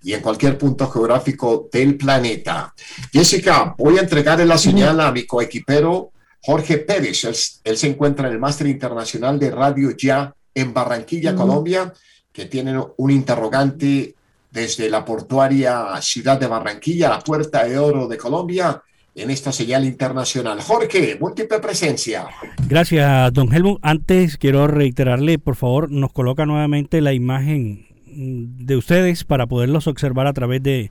y 0.02 0.14
en 0.14 0.20
cualquier 0.20 0.56
punto 0.56 0.88
geográfico 0.88 1.68
del 1.70 1.96
planeta. 1.96 2.72
Jessica, 3.12 3.74
voy 3.76 3.98
a 3.98 4.02
entregarle 4.02 4.46
la 4.46 4.56
señal 4.56 5.00
a 5.00 5.12
mi 5.12 5.26
coequipero 5.26 6.12
Jorge 6.40 6.78
Pérez. 6.78 7.24
Él, 7.24 7.36
él 7.64 7.76
se 7.76 7.88
encuentra 7.88 8.28
en 8.28 8.34
el 8.34 8.38
Máster 8.38 8.68
Internacional 8.68 9.38
de 9.38 9.50
Radio 9.50 9.90
Ya 9.90 10.32
en 10.54 10.72
Barranquilla, 10.72 11.34
Colombia, 11.34 11.92
que 12.32 12.46
tiene 12.46 12.80
un 12.96 13.10
interrogante 13.10 14.14
desde 14.50 14.88
la 14.88 15.04
portuaria 15.04 15.86
ciudad 16.00 16.38
de 16.38 16.46
Barranquilla, 16.46 17.10
la 17.10 17.20
Puerta 17.20 17.64
de 17.64 17.78
Oro 17.78 18.08
de 18.08 18.16
Colombia, 18.16 18.82
en 19.14 19.30
esta 19.30 19.52
señal 19.52 19.84
internacional. 19.84 20.60
Jorge, 20.60 21.16
múltiple 21.20 21.58
presencia. 21.58 22.26
Gracias, 22.68 23.32
don 23.32 23.52
Helmut. 23.52 23.78
Antes 23.82 24.36
quiero 24.36 24.66
reiterarle, 24.68 25.38
por 25.38 25.56
favor, 25.56 25.90
nos 25.90 26.12
coloca 26.12 26.46
nuevamente 26.46 27.00
la 27.00 27.12
imagen 27.12 27.86
de 28.06 28.76
ustedes 28.76 29.24
para 29.24 29.46
poderlos 29.46 29.86
observar 29.86 30.26
a 30.26 30.32
través 30.32 30.62
de 30.62 30.90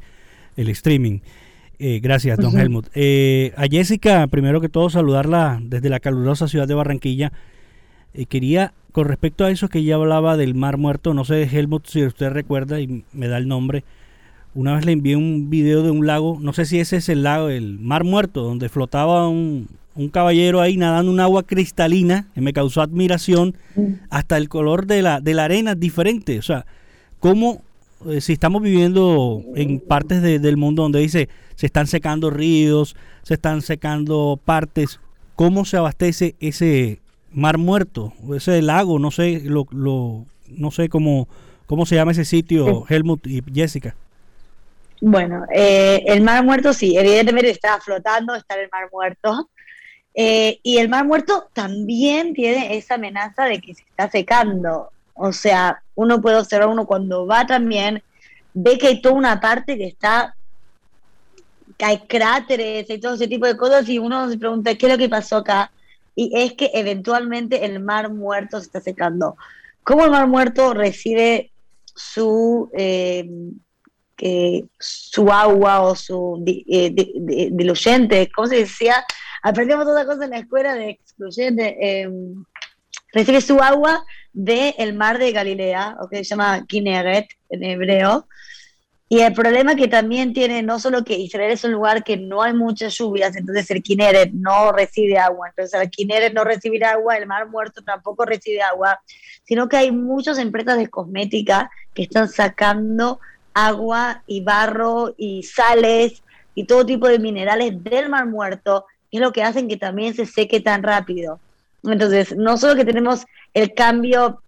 el 0.56 0.70
streaming. 0.70 1.20
Eh, 1.80 2.00
gracias, 2.02 2.38
don 2.38 2.48
Ujú. 2.48 2.58
Helmut. 2.58 2.88
Eh, 2.96 3.54
a 3.56 3.66
Jessica, 3.68 4.28
primero 4.28 4.62
que 4.62 4.70
todo, 4.70 4.90
saludarla 4.90 5.60
desde 5.62 5.90
la 5.90 6.00
calurosa 6.00 6.48
ciudad 6.48 6.68
de 6.68 6.74
Barranquilla. 6.74 7.32
Eh, 8.14 8.26
quería, 8.26 8.74
con 8.92 9.06
respecto 9.06 9.46
a 9.46 9.52
eso 9.52 9.70
que 9.70 9.80
ella 9.80 9.96
hablaba 9.96 10.38
del 10.38 10.56
Mar 10.56 10.78
Muerto, 10.78 11.14
no 11.14 11.26
sé, 11.26 11.44
Helmut, 11.44 11.86
si 11.88 12.04
usted 12.06 12.30
recuerda 12.30 12.80
y 12.80 13.04
me 13.14 13.28
da 13.28 13.38
el 13.38 13.48
nombre. 13.48 13.84
Una 14.56 14.76
vez 14.76 14.86
le 14.86 14.94
envié 14.94 15.16
un 15.16 15.50
video 15.50 15.84
de 15.84 15.92
un 15.92 16.08
lago, 16.08 16.40
no 16.42 16.52
sé 16.54 16.66
si 16.66 16.80
ese 16.80 16.98
es 16.98 17.10
el 17.10 17.22
lago, 17.24 17.50
el 17.50 17.78
Mar 17.80 18.04
Muerto, 18.04 18.42
donde 18.42 18.70
flotaba 18.70 19.28
un, 19.28 19.68
un 19.96 20.10
caballero 20.10 20.62
ahí 20.62 20.78
nadando 20.78 21.12
en 21.12 21.14
un 21.16 21.20
agua 21.20 21.44
cristalina, 21.44 22.28
que 22.34 22.42
me 22.42 22.54
causó 22.54 22.82
admiración. 22.82 23.56
Hasta 24.10 24.38
el 24.38 24.50
color 24.50 24.88
de 24.88 25.04
la, 25.04 25.22
de 25.22 25.34
la 25.36 25.44
arena 25.46 25.74
es 25.74 25.80
diferente. 25.80 26.40
O 26.40 26.42
sea, 26.42 26.66
cómo 27.20 27.62
eh, 28.08 28.20
si 28.22 28.34
estamos 28.34 28.64
viviendo 28.64 29.44
en 29.56 29.80
partes 29.80 30.24
de- 30.24 30.40
del 30.40 30.58
mundo 30.58 30.82
donde 30.84 31.00
dice 31.00 31.30
se 31.56 31.66
están 31.68 31.86
secando 31.88 32.30
ríos, 32.32 32.96
se 33.24 33.34
están 33.36 33.62
secando 33.62 34.40
partes, 34.44 35.00
¿cómo 35.36 35.66
se 35.66 35.78
abastece 35.78 36.36
ese 36.40 37.00
mar 37.38 37.58
muerto, 37.58 38.14
ese 38.36 38.62
lago? 38.62 39.00
No 39.00 39.12
sé, 39.12 39.42
lo, 39.46 39.66
lo- 39.72 40.26
no 40.50 40.72
sé 40.72 40.90
cómo, 40.90 41.28
cómo 41.66 41.86
se 41.86 41.96
llama 41.96 42.12
ese 42.12 42.26
sitio, 42.26 42.86
Helmut 42.90 43.26
y 43.28 43.44
Jessica. 43.54 43.96
Bueno, 45.00 45.46
eh, 45.54 46.04
el 46.08 46.22
Mar 46.22 46.44
Muerto 46.44 46.74
sí, 46.74 46.98
evidentemente 46.98 47.52
está 47.52 47.80
flotando, 47.80 48.34
está 48.34 48.56
en 48.56 48.62
el 48.62 48.70
Mar 48.72 48.90
Muerto. 48.92 49.50
Eh, 50.16 50.60
y 50.64 50.80
el 50.80 50.90
Mar 50.90 51.06
Muerto 51.06 51.50
también 51.54 52.34
tiene 52.34 52.76
esa 52.76 52.96
amenaza 52.96 53.44
de 53.46 53.62
que 53.62 53.76
se 53.76 53.84
está 53.84 54.10
secando. 54.10 54.90
O 55.14 55.32
sea, 55.32 55.84
uno 55.94 56.20
puede 56.20 56.38
observar, 56.40 56.70
uno 56.70 56.88
cuando 56.88 57.28
va 57.28 57.46
también, 57.46 58.02
ve 58.56 58.80
que 58.80 58.88
hay 58.88 59.02
toda 59.02 59.14
una 59.14 59.40
parte 59.40 59.78
que 59.78 59.86
está 59.86 60.34
que 61.78 61.86
hay 61.86 62.00
cráteres 62.08 62.90
y 62.90 62.98
todo 63.00 63.14
ese 63.14 63.28
tipo 63.28 63.46
de 63.46 63.56
cosas 63.56 63.88
y 63.88 64.00
uno 64.00 64.28
se 64.30 64.38
pregunta 64.40 64.74
qué 64.74 64.88
es 64.88 64.92
lo 64.94 64.98
que 64.98 65.10
pasó 65.10 65.38
acá 65.38 65.72
y 66.18 66.32
es 66.34 66.54
que 66.54 66.72
eventualmente 66.74 67.64
el 67.64 67.80
mar 67.80 68.12
muerto 68.12 68.60
se 68.60 68.66
está 68.66 68.82
secando. 68.82 69.38
¿Cómo 69.84 70.04
el 70.04 70.12
mar 70.12 70.28
muerto 70.28 70.74
recibe 70.74 71.52
su, 71.96 72.70
eh, 72.74 73.30
su 74.80 75.32
agua 75.32 75.82
o 75.82 75.96
su 75.96 76.44
eh, 76.46 76.90
di- 76.90 77.14
di- 77.20 77.50
diluyente? 77.52 78.30
¿Cómo 78.36 78.48
se 78.48 78.58
decía? 78.58 79.06
Aprendimos 79.44 79.86
otra 79.88 80.06
cosa 80.06 80.26
en 80.26 80.32
la 80.32 80.40
escuela 80.40 80.74
de 80.74 80.90
excluyente. 80.90 81.78
eh, 81.80 82.10
recibe 83.14 83.40
su 83.42 83.60
agua 83.60 84.04
del 84.34 84.94
mar 84.96 85.18
de 85.20 85.32
Galilea, 85.32 85.98
o 86.02 86.10
que 86.10 86.18
se 86.18 86.24
llama 86.26 86.66
Kinneret 86.68 87.28
en 87.50 87.64
hebreo. 87.64 88.28
Y 89.10 89.22
el 89.22 89.34
problema 89.34 89.76
que 89.76 89.88
también 89.88 90.34
tiene, 90.34 90.62
no 90.64 90.80
solo 90.80 91.06
que 91.06 91.18
Israel 91.18 91.52
es 91.52 91.64
un 91.64 91.72
lugar 91.72 92.04
que 92.04 92.18
no 92.18 92.42
hay 92.42 92.54
muchas 92.54 92.98
lluvias, 92.98 93.38
entonces 93.38 93.72
el 93.72 93.82
Kinneret 93.82 94.34
no 94.34 94.74
recibe 94.74 95.18
agua, 95.18 95.48
entonces 95.48 95.80
al 95.80 95.90
Kinneret 95.90 96.34
no 96.34 96.44
recibir 96.44 96.84
agua, 96.84 97.16
el 97.16 97.26
mar 97.26 97.48
muerto 97.48 97.82
tampoco 97.82 98.26
recibe 98.26 98.62
agua, 98.62 99.00
sino 99.46 99.70
que 99.70 99.78
hay 99.78 99.92
muchas 99.92 100.38
empresas 100.40 100.78
de 100.78 100.90
cosmética 100.90 101.72
que 101.94 102.04
están 102.04 102.28
sacando 102.28 103.22
agua 103.54 104.24
y 104.28 104.42
barro 104.42 105.16
y 105.18 105.44
sales 105.44 106.22
y 106.54 106.66
todo 106.66 106.86
tipo 106.86 107.08
de 107.08 107.20
minerales 107.20 107.82
del 107.82 108.10
mar 108.10 108.26
muerto, 108.26 108.86
y 109.10 109.18
es 109.18 109.22
lo 109.22 109.32
que 109.32 109.44
hacen 109.44 109.70
que 109.70 109.78
también 109.78 110.16
se 110.16 110.26
seque 110.26 110.60
tan 110.60 110.84
rápido. 110.84 111.40
Entonces, 111.84 112.36
no 112.36 112.58
solo 112.58 112.76
que 112.76 112.84
tenemos 112.84 113.26
el 113.54 113.74
cambio 113.74 114.42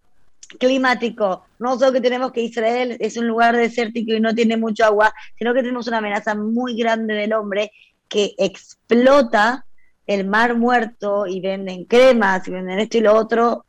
climático, 0.57 1.45
no 1.59 1.77
solo 1.77 1.93
que 1.93 2.01
tenemos 2.01 2.31
que 2.31 2.41
Israel 2.41 2.97
es 2.99 3.17
un 3.17 3.27
lugar 3.27 3.55
desértico 3.55 4.13
y 4.13 4.19
no 4.19 4.33
tiene 4.33 4.57
mucho 4.57 4.85
agua, 4.85 5.13
sino 5.37 5.53
que 5.53 5.61
tenemos 5.61 5.87
una 5.87 5.97
amenaza 5.97 6.35
muy 6.35 6.75
grande 6.75 7.13
del 7.13 7.33
hombre 7.33 7.71
que 8.07 8.33
explota 8.37 9.65
el 10.07 10.25
mar 10.25 10.55
muerto 10.55 11.27
y 11.27 11.39
venden 11.39 11.85
cremas 11.85 12.47
y 12.47 12.51
venden 12.51 12.79
esto 12.79 12.97
y 12.97 13.01
lo 13.01 13.15
otro 13.15 13.65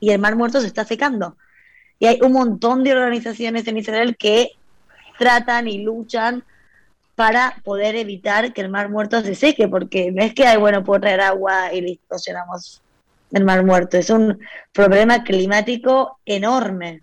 y 0.00 0.10
el 0.10 0.18
mar 0.18 0.34
muerto 0.34 0.60
se 0.60 0.66
está 0.66 0.84
secando. 0.84 1.36
Y 2.00 2.06
hay 2.06 2.18
un 2.22 2.32
montón 2.32 2.84
de 2.84 2.92
organizaciones 2.92 3.66
en 3.68 3.78
Israel 3.78 4.16
que 4.16 4.52
tratan 5.18 5.68
y 5.68 5.82
luchan 5.82 6.44
para 7.14 7.60
poder 7.64 7.96
evitar 7.96 8.52
que 8.52 8.60
el 8.60 8.68
mar 8.68 8.88
muerto 8.88 9.20
se 9.22 9.34
seque, 9.34 9.66
porque 9.66 10.12
no 10.12 10.22
es 10.22 10.34
que 10.34 10.46
hay, 10.46 10.56
bueno, 10.56 10.84
puedo 10.84 11.00
traer 11.00 11.20
agua 11.20 11.72
y 11.72 11.80
listo, 11.80 12.16
llenamos 12.24 12.80
el 13.32 13.44
mar 13.44 13.64
muerto. 13.64 13.96
Es 13.96 14.10
un 14.10 14.38
problema 14.72 15.24
climático 15.24 16.20
enorme. 16.24 17.02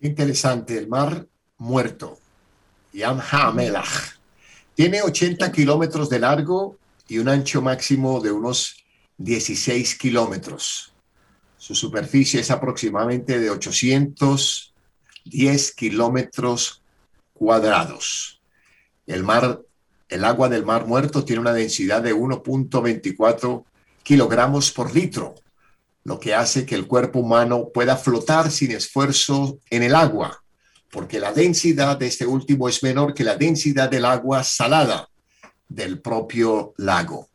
Interesante, 0.00 0.76
el 0.78 0.88
mar 0.88 1.26
muerto. 1.58 2.18
Yam 2.92 3.20
HaMelach. 3.20 4.18
Tiene 4.74 5.02
80 5.02 5.52
kilómetros 5.52 6.08
de 6.08 6.18
largo 6.18 6.78
y 7.08 7.18
un 7.18 7.28
ancho 7.28 7.60
máximo 7.60 8.20
de 8.20 8.32
unos 8.32 8.82
16 9.18 9.98
kilómetros. 9.98 10.94
Su 11.58 11.74
superficie 11.74 12.40
es 12.40 12.50
aproximadamente 12.50 13.38
de 13.38 13.50
810 13.50 15.74
kilómetros 15.74 16.80
cuadrados. 17.34 18.40
El 19.06 19.22
mar, 19.22 19.60
el 20.08 20.24
agua 20.24 20.48
del 20.48 20.64
mar 20.64 20.86
muerto 20.86 21.22
tiene 21.24 21.42
una 21.42 21.52
densidad 21.52 22.02
de 22.02 22.14
1.24 22.14 23.64
kilogramos 24.10 24.72
por 24.72 24.92
litro, 24.92 25.36
lo 26.02 26.18
que 26.18 26.34
hace 26.34 26.66
que 26.66 26.74
el 26.74 26.88
cuerpo 26.88 27.20
humano 27.20 27.68
pueda 27.72 27.96
flotar 27.96 28.50
sin 28.50 28.72
esfuerzo 28.72 29.60
en 29.70 29.84
el 29.84 29.94
agua, 29.94 30.42
porque 30.90 31.20
la 31.20 31.32
densidad 31.32 31.96
de 31.96 32.08
este 32.08 32.26
último 32.26 32.68
es 32.68 32.82
menor 32.82 33.14
que 33.14 33.22
la 33.22 33.36
densidad 33.36 33.88
del 33.88 34.04
agua 34.04 34.42
salada 34.42 35.08
del 35.68 36.00
propio 36.00 36.74
lago. 36.78 37.28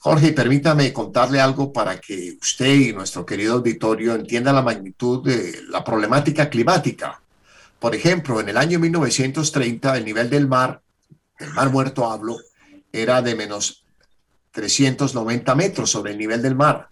Jorge, 0.00 0.34
permítame 0.34 0.92
contarle 0.92 1.40
algo 1.40 1.72
para 1.72 1.98
que 1.98 2.36
usted 2.42 2.74
y 2.74 2.92
nuestro 2.92 3.24
querido 3.24 3.54
auditorio 3.54 4.14
entienda 4.14 4.52
la 4.52 4.60
magnitud 4.60 5.24
de 5.24 5.62
la 5.70 5.82
problemática 5.82 6.50
climática. 6.50 7.22
Por 7.78 7.94
ejemplo, 7.94 8.38
en 8.38 8.50
el 8.50 8.58
año 8.58 8.78
1930 8.78 9.96
el 9.96 10.04
nivel 10.04 10.28
del 10.28 10.46
mar, 10.46 10.82
del 11.38 11.54
mar 11.54 11.70
muerto 11.70 12.12
hablo, 12.12 12.36
era 12.92 13.22
de 13.22 13.34
menos 13.34 13.81
390 14.52 15.54
metros 15.54 15.90
sobre 15.90 16.12
el 16.12 16.18
nivel 16.18 16.42
del 16.42 16.54
mar 16.54 16.90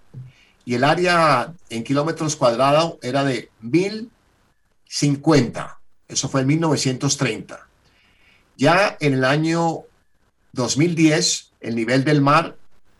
y 0.64 0.74
el 0.74 0.84
área 0.84 1.52
en 1.68 1.84
kilómetros 1.84 2.36
cuadrados 2.36 2.94
era 3.02 3.22
de 3.24 3.50
1050. 3.60 5.80
Eso 6.08 6.28
fue 6.28 6.40
en 6.42 6.46
1930. 6.48 7.66
Ya 8.56 8.96
en 9.00 9.14
el 9.14 9.24
año 9.24 9.80
2010, 10.52 11.52
el 11.60 11.76
nivel 11.76 12.04
del 12.04 12.20
mar 12.20 12.56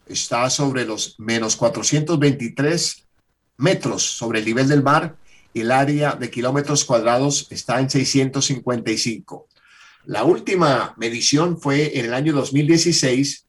está 0.06 0.48
sobre 0.50 0.84
los 0.84 1.16
menos 1.18 1.56
423 1.56 3.06
metros 3.58 4.02
sobre 4.02 4.40
el 4.40 4.46
nivel 4.46 4.68
del 4.68 4.82
mar 4.82 5.16
y 5.52 5.60
el 5.60 5.70
área 5.70 6.14
de 6.14 6.30
kilómetros 6.30 6.84
cuadrados 6.84 7.46
está 7.50 7.78
en 7.78 7.90
655. 7.90 9.46
La 10.06 10.24
última 10.24 10.94
medición 10.96 11.60
fue 11.60 11.98
en 11.98 12.06
el 12.06 12.14
año 12.14 12.32
2016, 12.32 13.44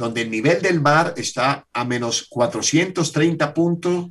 donde 0.00 0.22
el 0.22 0.30
nivel 0.30 0.62
del 0.62 0.80
mar 0.80 1.12
está 1.18 1.66
a 1.74 1.84
menos 1.84 2.26
430 2.30 3.52
puntos 3.52 4.06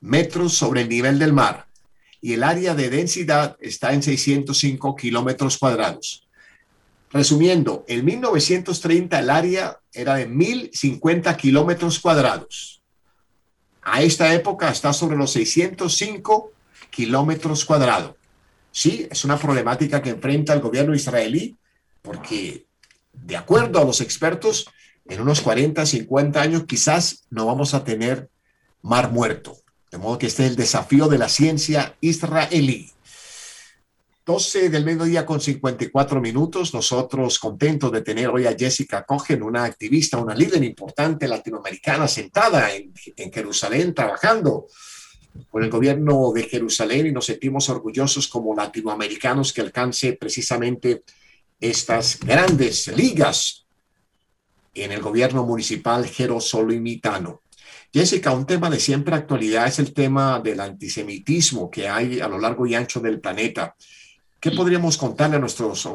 metros 0.00 0.54
sobre 0.54 0.80
el 0.80 0.88
nivel 0.88 1.20
del 1.20 1.32
mar 1.32 1.68
y 2.20 2.32
el 2.32 2.42
área 2.42 2.74
de 2.74 2.90
densidad 2.90 3.56
está 3.60 3.92
en 3.92 4.02
605 4.02 4.96
kilómetros 4.96 5.56
cuadrados. 5.56 6.26
Resumiendo, 7.12 7.84
en 7.86 8.04
1930 8.04 9.20
el 9.20 9.30
área 9.30 9.78
era 9.92 10.16
de 10.16 10.26
1050 10.26 11.36
kilómetros 11.36 12.00
cuadrados. 12.00 12.82
A 13.82 14.02
esta 14.02 14.34
época 14.34 14.68
está 14.68 14.92
sobre 14.92 15.16
los 15.16 15.30
605 15.30 16.50
kilómetros 16.90 17.64
cuadrados. 17.64 18.16
Sí, 18.72 19.06
es 19.08 19.24
una 19.24 19.38
problemática 19.38 20.02
que 20.02 20.10
enfrenta 20.10 20.54
el 20.54 20.60
gobierno 20.60 20.92
israelí 20.92 21.56
porque, 22.02 22.66
de 23.12 23.36
acuerdo 23.36 23.78
a 23.78 23.84
los 23.84 24.00
expertos, 24.00 24.66
en 25.10 25.20
unos 25.20 25.40
40, 25.40 25.84
50 25.84 26.40
años 26.40 26.64
quizás 26.66 27.26
no 27.30 27.46
vamos 27.46 27.74
a 27.74 27.84
tener 27.84 28.30
mar 28.80 29.10
muerto. 29.10 29.56
De 29.90 29.98
modo 29.98 30.18
que 30.18 30.26
este 30.26 30.44
es 30.44 30.50
el 30.50 30.56
desafío 30.56 31.08
de 31.08 31.18
la 31.18 31.28
ciencia 31.28 31.96
israelí. 32.00 32.90
12 34.24 34.70
del 34.70 34.84
mediodía 34.84 35.26
con 35.26 35.40
54 35.40 36.20
minutos. 36.20 36.72
Nosotros 36.72 37.40
contentos 37.40 37.90
de 37.90 38.02
tener 38.02 38.28
hoy 38.28 38.46
a 38.46 38.54
Jessica 38.56 39.04
Cogen, 39.04 39.42
una 39.42 39.64
activista, 39.64 40.16
una 40.18 40.36
líder 40.36 40.62
importante 40.62 41.26
latinoamericana 41.26 42.06
sentada 42.06 42.72
en, 42.72 42.94
en 43.16 43.32
Jerusalén 43.32 43.92
trabajando 43.92 44.68
con 45.50 45.64
el 45.64 45.70
gobierno 45.70 46.30
de 46.32 46.44
Jerusalén 46.44 47.08
y 47.08 47.12
nos 47.12 47.26
sentimos 47.26 47.68
orgullosos 47.68 48.28
como 48.28 48.54
latinoamericanos 48.54 49.52
que 49.52 49.60
alcance 49.60 50.12
precisamente 50.12 51.02
estas 51.58 52.20
grandes 52.20 52.86
ligas 52.96 53.66
en 54.74 54.92
el 54.92 55.02
gobierno 55.02 55.44
municipal 55.44 56.06
jerosolimitano. 56.06 57.42
Jessica, 57.92 58.30
un 58.30 58.46
tema 58.46 58.70
de 58.70 58.78
siempre 58.78 59.14
actualidad 59.14 59.66
es 59.66 59.80
el 59.80 59.92
tema 59.92 60.38
del 60.40 60.60
antisemitismo 60.60 61.70
que 61.70 61.88
hay 61.88 62.20
a 62.20 62.28
lo 62.28 62.38
largo 62.38 62.66
y 62.66 62.74
ancho 62.74 63.00
del 63.00 63.20
planeta. 63.20 63.74
¿Qué 64.38 64.52
podríamos 64.52 64.96
contarle 64.96 65.36
a 65.36 65.40
nuestros 65.40 65.88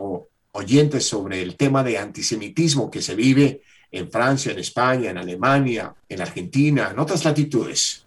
oyentes 0.51 1.07
sobre 1.07 1.41
el 1.41 1.55
tema 1.55 1.83
de 1.83 1.97
antisemitismo 1.97 2.91
que 2.91 3.01
se 3.01 3.15
vive 3.15 3.61
en 3.91 4.11
Francia, 4.11 4.51
en 4.51 4.59
España, 4.59 5.09
en 5.09 5.17
Alemania, 5.17 5.95
en 6.09 6.21
Argentina, 6.21 6.89
en 6.91 6.99
otras 6.99 7.23
latitudes? 7.23 8.05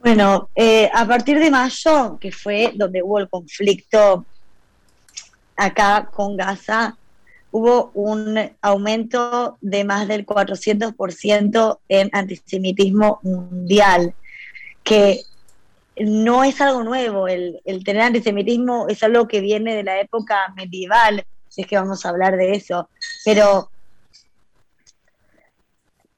Bueno, 0.00 0.48
eh, 0.54 0.90
a 0.92 1.06
partir 1.06 1.38
de 1.38 1.50
mayo, 1.50 2.18
que 2.18 2.30
fue 2.30 2.72
donde 2.74 3.02
hubo 3.02 3.18
el 3.18 3.28
conflicto 3.28 4.24
acá 5.56 6.08
con 6.10 6.36
Gaza, 6.36 6.96
hubo 7.50 7.90
un 7.94 8.38
aumento 8.60 9.58
de 9.60 9.84
más 9.84 10.08
del 10.08 10.26
400% 10.26 11.78
en 11.88 12.10
antisemitismo 12.12 13.20
mundial, 13.22 14.14
que 14.84 15.22
no 15.98 16.44
es 16.44 16.60
algo 16.60 16.82
nuevo, 16.82 17.28
el, 17.28 17.60
el, 17.64 17.84
tener 17.84 18.02
antisemitismo 18.02 18.88
es 18.88 19.02
algo 19.02 19.28
que 19.28 19.40
viene 19.40 19.74
de 19.74 19.82
la 19.82 20.00
época 20.00 20.52
medieval, 20.56 21.24
si 21.48 21.62
es 21.62 21.66
que 21.66 21.76
vamos 21.76 22.04
a 22.06 22.10
hablar 22.10 22.36
de 22.36 22.52
eso, 22.52 22.88
pero 23.24 23.70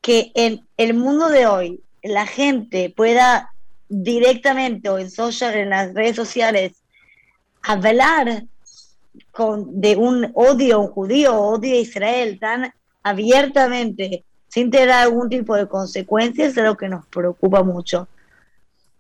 que 0.01 0.33
en 0.35 0.67
el 0.77 0.95
mundo 0.95 1.29
de 1.29 1.47
hoy 1.47 1.81
la 2.03 2.27
gente 2.27 2.93
pueda 2.95 3.53
directamente 3.89 4.89
o 4.89 4.99
en 4.99 5.11
social, 5.11 5.55
en 5.55 5.71
las 5.71 5.95
redes 5.95 6.17
sociales, 6.17 6.73
hablar 7.63 8.45
con, 9.33 9.81
de 9.81 9.97
un 9.97 10.31
odio 10.35 10.77
a 10.77 10.79
un 10.79 10.89
judío, 10.89 11.35
odio 11.37 11.75
a 11.75 11.79
Israel 11.81 12.39
tan 12.39 12.73
abiertamente, 13.03 14.25
sin 14.49 14.71
tener 14.71 14.91
algún 14.91 15.29
tipo 15.29 15.57
de 15.57 15.67
consecuencias, 15.67 16.57
es 16.57 16.65
lo 16.65 16.77
que 16.77 16.89
nos 16.89 17.07
preocupa 17.07 17.63
mucho. 17.63 18.07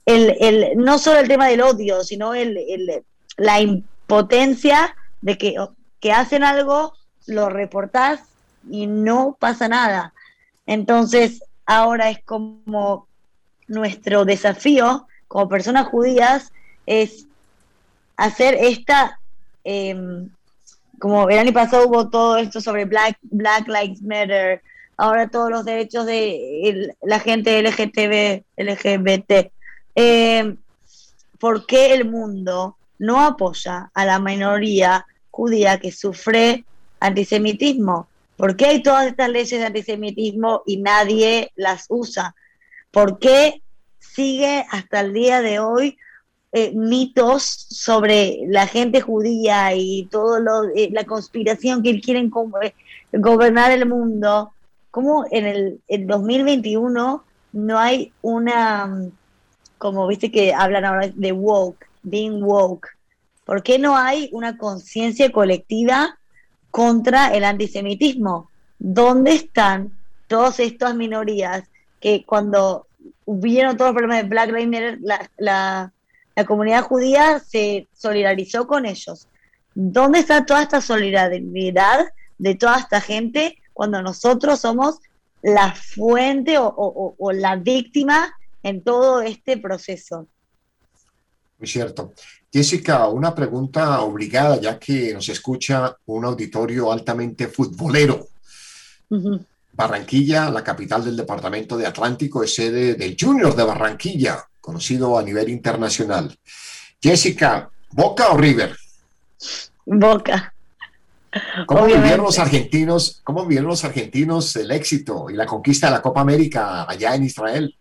El, 0.04 0.36
el, 0.40 0.76
no 0.76 0.98
solo 0.98 1.20
el 1.20 1.28
tema 1.28 1.46
del 1.46 1.60
odio, 1.60 2.02
sino 2.02 2.34
el, 2.34 2.56
el, 2.56 3.04
la 3.36 3.60
impotencia 3.60 4.96
de 5.20 5.38
que, 5.38 5.54
que 6.00 6.12
hacen 6.12 6.42
algo, 6.42 6.94
lo 7.26 7.48
reportás 7.48 8.20
y 8.68 8.86
no 8.86 9.36
pasa 9.38 9.68
nada. 9.68 10.12
Entonces, 10.66 11.44
ahora 11.66 12.10
es 12.10 12.22
como 12.24 13.06
nuestro 13.68 14.24
desafío 14.24 15.06
como 15.32 15.48
personas 15.48 15.86
judías 15.86 16.52
es 16.84 17.26
hacer 18.18 18.54
esta, 18.60 19.18
em, 19.64 20.28
como 20.98 21.28
el 21.28 21.38
año 21.38 21.52
pasado 21.52 21.88
hubo 21.88 22.10
todo 22.10 22.36
esto 22.36 22.60
sobre 22.60 22.84
Black, 22.84 23.18
Black 23.22 23.66
Lives 23.66 24.02
Matter, 24.02 24.62
ahora 24.96 25.28
todos 25.28 25.50
los 25.50 25.64
derechos 25.64 26.06
de 26.06 26.94
la 27.02 27.18
gente 27.18 27.60
LGTB, 27.60 28.44
LGBT. 28.56 29.52
Em, 29.94 30.56
¿Por 31.38 31.66
qué 31.66 31.92
el 31.92 32.08
mundo 32.08 32.76
no 33.00 33.20
apoya 33.20 33.90
a 33.94 34.04
la 34.04 34.20
minoría 34.20 35.04
judía 35.30 35.80
que 35.80 35.90
sufre 35.90 36.64
antisemitismo? 37.00 38.06
¿Por 38.36 38.56
qué 38.56 38.66
hay 38.66 38.82
todas 38.82 39.08
estas 39.08 39.28
leyes 39.28 39.50
de 39.58 39.66
antisemitismo 39.66 40.62
y 40.66 40.76
nadie 40.76 41.50
las 41.56 41.86
usa? 41.88 42.36
¿Por 42.92 43.18
qué 43.18 43.60
sigue 43.98 44.64
hasta 44.70 45.00
el 45.00 45.12
día 45.12 45.40
de 45.40 45.58
hoy 45.58 45.98
eh, 46.52 46.72
mitos 46.74 47.42
sobre 47.42 48.40
la 48.46 48.66
gente 48.66 49.00
judía 49.00 49.74
y 49.74 50.06
todo 50.10 50.38
lo, 50.38 50.64
eh, 50.76 50.90
la 50.92 51.04
conspiración 51.04 51.82
que 51.82 52.00
quieren 52.00 52.30
como, 52.30 52.60
eh, 52.60 52.74
gobernar 53.12 53.72
el 53.72 53.86
mundo? 53.88 54.52
¿Cómo 54.90 55.24
en 55.30 55.46
el 55.46 55.80
en 55.88 56.06
2021 56.06 57.24
no 57.52 57.78
hay 57.78 58.12
una, 58.20 58.86
mm, 58.86 59.10
como 59.78 60.06
viste 60.06 60.30
que 60.30 60.52
hablan 60.54 60.84
ahora 60.84 61.08
de 61.14 61.32
woke, 61.32 61.86
being 62.02 62.42
woke? 62.42 62.88
¿Por 63.44 63.62
qué 63.62 63.78
no 63.78 63.96
hay 63.96 64.28
una 64.32 64.56
conciencia 64.58 65.32
colectiva 65.32 66.18
contra 66.70 67.34
el 67.34 67.44
antisemitismo? 67.44 68.50
¿Dónde 68.78 69.34
están 69.34 69.92
todas 70.28 70.60
estas 70.60 70.94
minorías 70.94 71.64
que 72.00 72.24
cuando 72.24 72.86
hubieron 73.24 73.76
todos 73.76 73.90
los 73.90 73.96
problemas 73.96 74.22
de 74.22 74.28
Black 74.28 74.52
Lives 74.52 74.98
la- 75.38 75.92
la 76.36 76.44
comunidad 76.46 76.82
judía 76.82 77.38
se 77.38 77.88
solidarizó 77.92 78.66
con 78.66 78.86
ellos? 78.86 79.28
¿Dónde 79.74 80.18
está 80.20 80.44
toda 80.44 80.62
esta 80.62 80.80
solidaridad 80.80 82.06
de 82.38 82.54
toda 82.54 82.78
esta 82.78 83.00
gente 83.00 83.58
cuando 83.72 84.02
nosotros 84.02 84.60
somos 84.60 84.96
la 85.42 85.74
fuente 85.74 86.58
o, 86.58 86.66
o- 86.66 87.06
o- 87.06 87.14
o 87.18 87.32
la 87.32 87.56
víctima 87.56 88.32
en 88.62 88.82
todo 88.82 89.22
este 89.22 89.56
proceso? 89.56 90.26
Muy 91.58 91.68
cierto. 91.68 92.12
Jessica, 92.52 93.06
una 93.08 93.34
pregunta 93.34 94.02
obligada, 94.02 94.60
ya 94.60 94.78
que 94.78 95.14
nos 95.14 95.28
escucha 95.30 95.96
un 96.06 96.24
auditorio 96.24 96.92
altamente 96.92 97.48
futbolero. 97.48 98.26
Barranquilla, 99.72 100.50
la 100.50 100.62
capital 100.62 101.04
del 101.04 101.16
departamento 101.16 101.76
de 101.78 101.86
Atlántico, 101.86 102.42
es 102.42 102.54
sede 102.54 102.94
del 102.94 103.16
Junior 103.18 103.54
de 103.56 103.62
Barranquilla, 103.64 104.44
conocido 104.72 105.18
a 105.18 105.22
nivel 105.22 105.50
internacional. 105.50 106.34
Jessica, 107.02 107.68
¿Boca 107.90 108.30
o 108.30 108.38
River? 108.38 108.74
Boca. 109.84 110.54
¿Cómo 111.66 111.80
Obviamente. 111.82 112.02
vivieron 112.02 112.24
los 112.26 112.38
argentinos, 112.38 113.20
cómo 113.24 113.42
vivieron 113.44 113.68
los 113.68 113.84
argentinos 113.84 114.54
el 114.56 114.70
éxito 114.70 115.28
y 115.30 115.34
la 115.34 115.44
conquista 115.46 115.86
de 115.88 115.92
la 115.94 116.02
Copa 116.02 116.20
América 116.20 116.84
allá 116.88 117.14
en 117.14 117.24
Israel? 117.24 117.74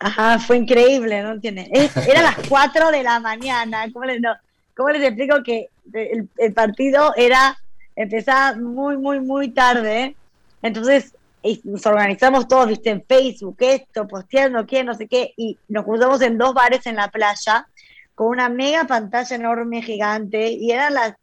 Ajá, 0.00 0.38
fue 0.40 0.56
increíble, 0.58 1.22
¿no 1.22 1.32
entiendes? 1.32 1.68
Es- 1.72 1.96
Era 2.08 2.22
las 2.22 2.36
4 2.48 2.90
de 2.90 3.02
la 3.02 3.18
mañana. 3.20 3.86
¿Cómo 3.92 4.04
les, 4.04 4.20
no, 4.20 4.30
cómo 4.76 4.90
les 4.90 5.02
explico 5.02 5.42
que 5.44 5.68
el, 5.92 6.28
el 6.38 6.52
partido 6.52 7.14
era 7.16 7.56
empezaba 7.96 8.56
muy, 8.56 8.96
muy, 8.96 9.20
muy 9.20 9.50
tarde? 9.50 10.14
Entonces 10.60 11.14
y 11.42 11.60
nos 11.64 11.84
organizamos 11.86 12.46
todos, 12.46 12.68
viste, 12.68 12.90
en 12.90 13.04
Facebook, 13.06 13.56
esto, 13.60 14.06
posteando, 14.06 14.66
qué, 14.66 14.84
no 14.84 14.94
sé 14.94 15.08
qué, 15.08 15.32
y 15.36 15.58
nos 15.68 15.84
juntamos 15.84 16.20
en 16.22 16.38
dos 16.38 16.54
bares 16.54 16.86
en 16.86 16.96
la 16.96 17.08
playa 17.08 17.66
con 18.14 18.28
una 18.28 18.48
mega 18.48 18.84
pantalla 18.84 19.34
enorme, 19.36 19.82
gigante, 19.82 20.52
y 20.52 20.70
eran 20.70 20.94
las 20.94 21.14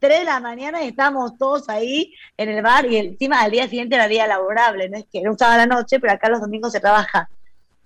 3 0.00 0.20
de 0.20 0.24
la 0.24 0.40
mañana 0.40 0.82
y 0.82 0.88
estábamos 0.88 1.36
todos 1.38 1.68
ahí 1.68 2.14
en 2.36 2.48
el 2.48 2.62
bar, 2.62 2.86
y 2.86 2.96
encima 2.96 3.40
al 3.40 3.50
día 3.50 3.68
siguiente 3.68 3.94
era 3.94 4.08
día 4.08 4.26
laborable, 4.26 4.88
no 4.88 4.98
es 4.98 5.04
que 5.10 5.20
era 5.20 5.30
un 5.30 5.38
sábado 5.38 5.62
a 5.62 5.66
la 5.66 5.74
noche, 5.74 6.00
pero 6.00 6.12
acá 6.12 6.28
los 6.28 6.40
domingos 6.40 6.72
se 6.72 6.80
trabaja. 6.80 7.28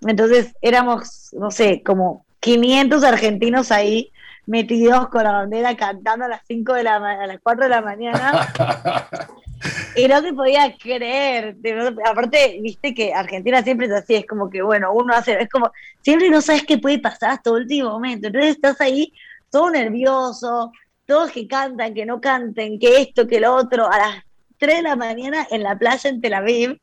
Entonces 0.03 0.55
éramos, 0.61 1.31
no 1.33 1.51
sé, 1.51 1.83
como 1.83 2.27
500 2.41 3.05
argentinos 3.05 3.71
ahí 3.71 4.11
metidos 4.47 5.09
con 5.09 5.23
la 5.23 5.33
bandera 5.33 5.77
cantando 5.77 6.25
a 6.25 6.29
las 6.29 6.43
5 6.49 6.75
de 6.75 6.83
la 6.83 6.97
a 6.97 7.27
las 7.27 7.39
4 7.41 7.65
de 7.65 7.71
la 7.71 7.81
mañana 7.81 8.49
y 9.95 10.09
no 10.09 10.21
se 10.21 10.33
podía 10.33 10.77
creer. 10.77 11.57
Aparte, 12.05 12.59
viste 12.63 12.95
que 12.95 13.13
Argentina 13.13 13.63
siempre 13.63 13.87
es 13.87 13.93
así, 13.93 14.15
es 14.15 14.27
como 14.27 14.51
que, 14.51 14.63
bueno, 14.63 14.93
uno 14.93 15.15
hace, 15.15 15.41
es 15.41 15.49
como, 15.49 15.71
siempre 16.01 16.31
no 16.31 16.41
sabes 16.41 16.65
qué 16.65 16.79
puede 16.79 16.99
pasar 16.99 17.31
hasta 17.31 17.51
el 17.51 17.57
último 17.57 17.91
momento. 17.91 18.29
Entonces 18.29 18.57
estás 18.57 18.81
ahí 18.81 19.13
todo 19.51 19.71
nervioso, 19.71 20.73
todos 21.07 21.31
que 21.31 21.47
cantan, 21.47 21.95
que 21.95 22.07
no 22.07 22.21
canten, 22.21 22.79
que 22.79 23.03
esto, 23.03 23.27
que 23.27 23.41
lo 23.41 23.55
otro, 23.55 23.91
a 23.91 23.99
las 23.99 24.25
3 24.59 24.77
de 24.77 24.83
la 24.83 24.97
mañana 24.97 25.47
en 25.51 25.63
la 25.63 25.77
playa 25.77 26.09
en 26.09 26.21
Tel 26.21 26.35
Aviv. 26.35 26.81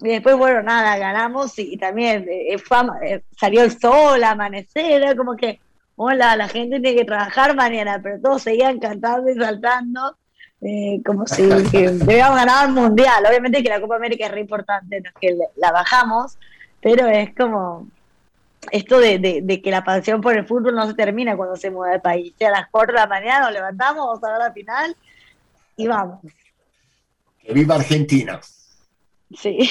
Y 0.00 0.08
después, 0.08 0.36
bueno, 0.36 0.62
nada, 0.62 0.98
ganamos 0.98 1.56
y, 1.58 1.76
también 1.76 2.26
eh, 2.28 2.56
eh, 2.56 3.22
salió 3.38 3.62
el 3.62 3.78
sol, 3.78 4.22
amanecer, 4.24 5.16
como 5.16 5.36
que, 5.36 5.60
hola, 5.96 6.36
la 6.36 6.48
gente 6.48 6.80
tiene 6.80 6.98
que 6.98 7.04
trabajar 7.04 7.54
mañana, 7.54 8.00
pero 8.02 8.20
todos 8.20 8.42
seguían 8.42 8.80
cantando 8.80 9.30
y 9.30 9.34
saltando, 9.36 10.18
eh, 10.62 11.00
como 11.04 11.26
si 11.26 11.42
debíamos 11.42 12.36
ganar 12.36 12.68
el 12.68 12.74
mundial. 12.74 13.24
Obviamente 13.28 13.62
que 13.62 13.68
la 13.68 13.80
Copa 13.80 13.96
América 13.96 14.26
es 14.26 14.32
re 14.32 14.40
importante, 14.40 15.00
no 15.00 15.08
es 15.10 15.14
que 15.20 15.36
la 15.56 15.72
bajamos, 15.72 16.38
pero 16.80 17.06
es 17.08 17.34
como 17.34 17.88
esto 18.70 18.98
de, 19.00 19.18
de- 19.18 19.40
de 19.42 19.60
que 19.60 19.70
la 19.72 19.82
pasión 19.84 20.20
por 20.20 20.36
el 20.36 20.46
fútbol 20.46 20.74
no 20.76 20.86
se 20.86 20.94
termina 20.94 21.36
cuando 21.36 21.56
se 21.56 21.70
mueve 21.70 21.96
el 21.96 22.00
país. 22.00 22.32
A 22.46 22.50
las 22.50 22.68
4 22.70 22.94
de 22.94 23.00
la 23.00 23.06
mañana 23.08 23.40
nos 23.46 23.52
levantamos, 23.52 24.06
vamos 24.20 24.24
a 24.24 24.28
ver 24.30 24.38
la 24.38 24.52
final 24.52 24.96
y 25.76 25.86
vamos. 25.88 26.20
Que 27.40 27.52
viva 27.52 27.74
Argentina. 27.74 28.40
Sí. 29.36 29.68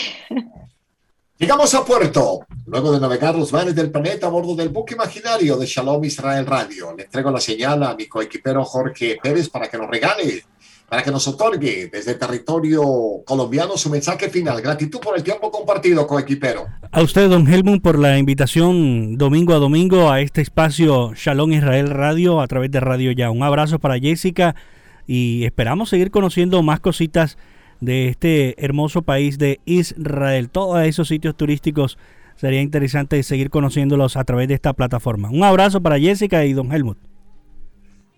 Llegamos 1.38 1.74
a 1.74 1.84
puerto. 1.86 2.46
Luego 2.68 2.92
de 2.92 3.00
navegar 3.00 3.36
los 3.36 3.52
mares 3.52 3.74
del 3.76 3.92
planeta 3.92 4.28
a 4.28 4.30
bordo 4.30 4.56
del 4.56 4.70
buque 4.70 4.94
imaginario 4.94 5.58
de 5.58 5.66
Shalom 5.66 6.04
Israel 6.04 6.46
Radio, 6.46 6.94
le 6.96 7.04
entrego 7.04 7.32
la 7.32 7.40
señal 7.40 7.82
a 7.84 7.96
mi 7.96 8.08
coequipero 8.08 8.64
Jorge 8.64 9.18
Pérez 9.22 9.50
para 9.50 9.68
que 9.68 9.78
nos 9.78 9.90
regale, 9.90 10.44
para 10.92 11.04
que 11.04 11.12
nos 11.12 11.26
otorgue 11.26 11.88
desde 11.90 12.16
territorio 12.16 12.84
colombiano 13.26 13.78
su 13.78 13.90
mensaje 13.90 14.28
final. 14.28 14.62
Gratitud 14.62 15.00
por 15.00 15.16
el 15.16 15.24
tiempo 15.24 15.50
compartido, 15.50 16.06
coequipero. 16.06 16.68
A 16.92 17.02
usted, 17.02 17.30
don 17.30 17.48
Helmut, 17.48 17.82
por 17.82 17.98
la 17.98 18.18
invitación 18.18 19.18
domingo 19.18 19.54
a 19.54 19.60
domingo 19.60 20.12
a 20.12 20.20
este 20.20 20.42
espacio 20.42 21.14
Shalom 21.16 21.54
Israel 21.54 21.92
Radio 21.92 22.42
a 22.42 22.48
través 22.48 22.72
de 22.72 22.82
Radio 22.82 23.14
Ya. 23.14 23.32
Un 23.32 23.42
abrazo 23.42 23.80
para 23.80 23.98
Jessica 24.00 24.54
y 25.08 25.46
esperamos 25.46 25.88
seguir 25.88 26.12
conociendo 26.12 26.62
más 26.62 26.82
cositas 26.82 27.38
de 27.80 28.10
este 28.10 28.62
hermoso 28.62 29.02
país 29.02 29.38
de 29.38 29.62
Israel. 29.64 30.50
Todos 30.50 30.84
esos 30.84 31.08
sitios 31.08 31.38
turísticos 31.38 31.98
sería 32.36 32.62
interesante 32.62 33.24
seguir 33.24 33.50
conociéndolos 33.50 34.18
a 34.18 34.26
través 34.26 34.50
de 34.50 34.56
esta 34.56 34.74
plataforma. 34.74 35.30
Un 35.30 35.46
abrazo 35.46 35.80
para 35.80 35.98
Jessica 35.98 36.44
y 36.44 36.52
don 36.52 36.70
Helmut. 36.74 36.98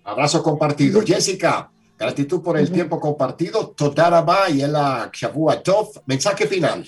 Abrazo 0.02 0.42
compartido. 0.42 1.02
Jessica, 1.06 1.70
gratitud 1.98 2.42
por 2.42 2.58
el 2.58 2.70
tiempo 2.70 3.00
compartido. 3.00 3.68
Todaraba 3.68 4.50
y 4.50 4.62
el 4.62 4.74
Shavua 5.12 5.62
Tov. 5.62 6.02
Mensaje 6.06 6.46
final. 6.46 6.84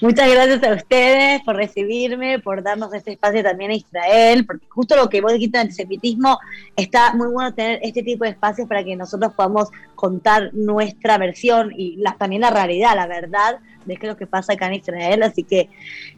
Muchas 0.00 0.30
gracias 0.30 0.62
a 0.62 0.74
ustedes 0.74 1.42
por 1.42 1.56
recibirme, 1.56 2.38
por 2.38 2.62
darnos 2.62 2.94
este 2.94 3.12
espacio 3.12 3.42
también 3.42 3.72
a 3.72 3.74
Israel, 3.74 4.46
porque 4.46 4.66
justo 4.68 4.94
lo 4.94 5.08
que 5.08 5.20
vos 5.20 5.32
dijiste 5.32 5.58
de 5.58 5.62
antisemitismo, 5.62 6.38
está 6.76 7.14
muy 7.14 7.26
bueno 7.28 7.52
tener 7.52 7.80
este 7.82 8.04
tipo 8.04 8.24
de 8.24 8.30
espacios 8.30 8.68
para 8.68 8.84
que 8.84 8.94
nosotros 8.94 9.32
podamos 9.34 9.68
contar 9.96 10.50
nuestra 10.54 11.18
versión 11.18 11.72
y 11.76 11.96
la, 11.96 12.16
también 12.16 12.42
la 12.42 12.50
realidad, 12.50 12.94
la 12.94 13.08
verdad 13.08 13.58
de 13.84 13.96
qué 13.96 14.06
es 14.06 14.12
lo 14.12 14.16
que 14.16 14.26
pasa 14.26 14.52
acá 14.52 14.68
en 14.68 14.74
Israel. 14.74 15.22
Así 15.24 15.42
que 15.42 15.68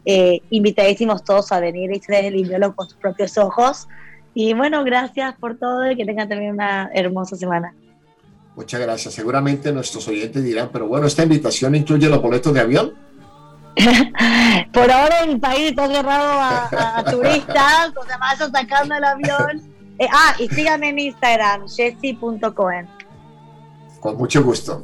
eh, 0.05 0.41
invitadísimos 0.51 1.23
todos 1.23 1.51
a 1.51 1.59
venir 1.59 1.89
a 1.89 1.95
Israel 1.95 2.35
y 2.35 2.43
verlo 2.43 2.75
con 2.75 2.87
sus 2.87 2.97
propios 2.97 3.37
ojos. 3.37 3.87
Y 4.33 4.53
bueno, 4.53 4.83
gracias 4.83 5.35
por 5.39 5.57
todo 5.57 5.89
y 5.91 5.95
que 5.95 6.05
tengan 6.05 6.27
también 6.29 6.51
una 6.53 6.89
hermosa 6.93 7.35
semana. 7.35 7.73
Muchas 8.55 8.79
gracias. 8.81 9.13
Seguramente 9.13 9.71
nuestros 9.71 10.07
oyentes 10.07 10.43
dirán, 10.43 10.69
pero 10.71 10.87
bueno, 10.87 11.07
esta 11.07 11.23
invitación 11.23 11.75
incluye 11.75 12.07
los 12.09 12.21
boletos 12.21 12.53
de 12.53 12.59
avión. 12.59 12.93
Por 14.73 14.91
ahora 14.91 15.21
el 15.21 15.39
país 15.39 15.71
está 15.71 15.87
cerrado 15.87 16.31
a, 16.33 16.67
a- 16.67 16.99
a 16.99 17.03
turistas, 17.03 17.91
o 17.95 18.05
sea, 18.05 18.17
vayan 18.17 18.51
sacando 18.51 18.95
el 18.95 19.03
avión. 19.03 19.61
Eh, 19.99 20.07
ah, 20.11 20.35
y 20.39 20.47
síganme 20.49 20.89
en 20.89 20.99
Instagram, 20.99 21.67
jessy.cohen. 21.67 22.87
Con 23.99 24.17
mucho 24.17 24.43
gusto. 24.43 24.81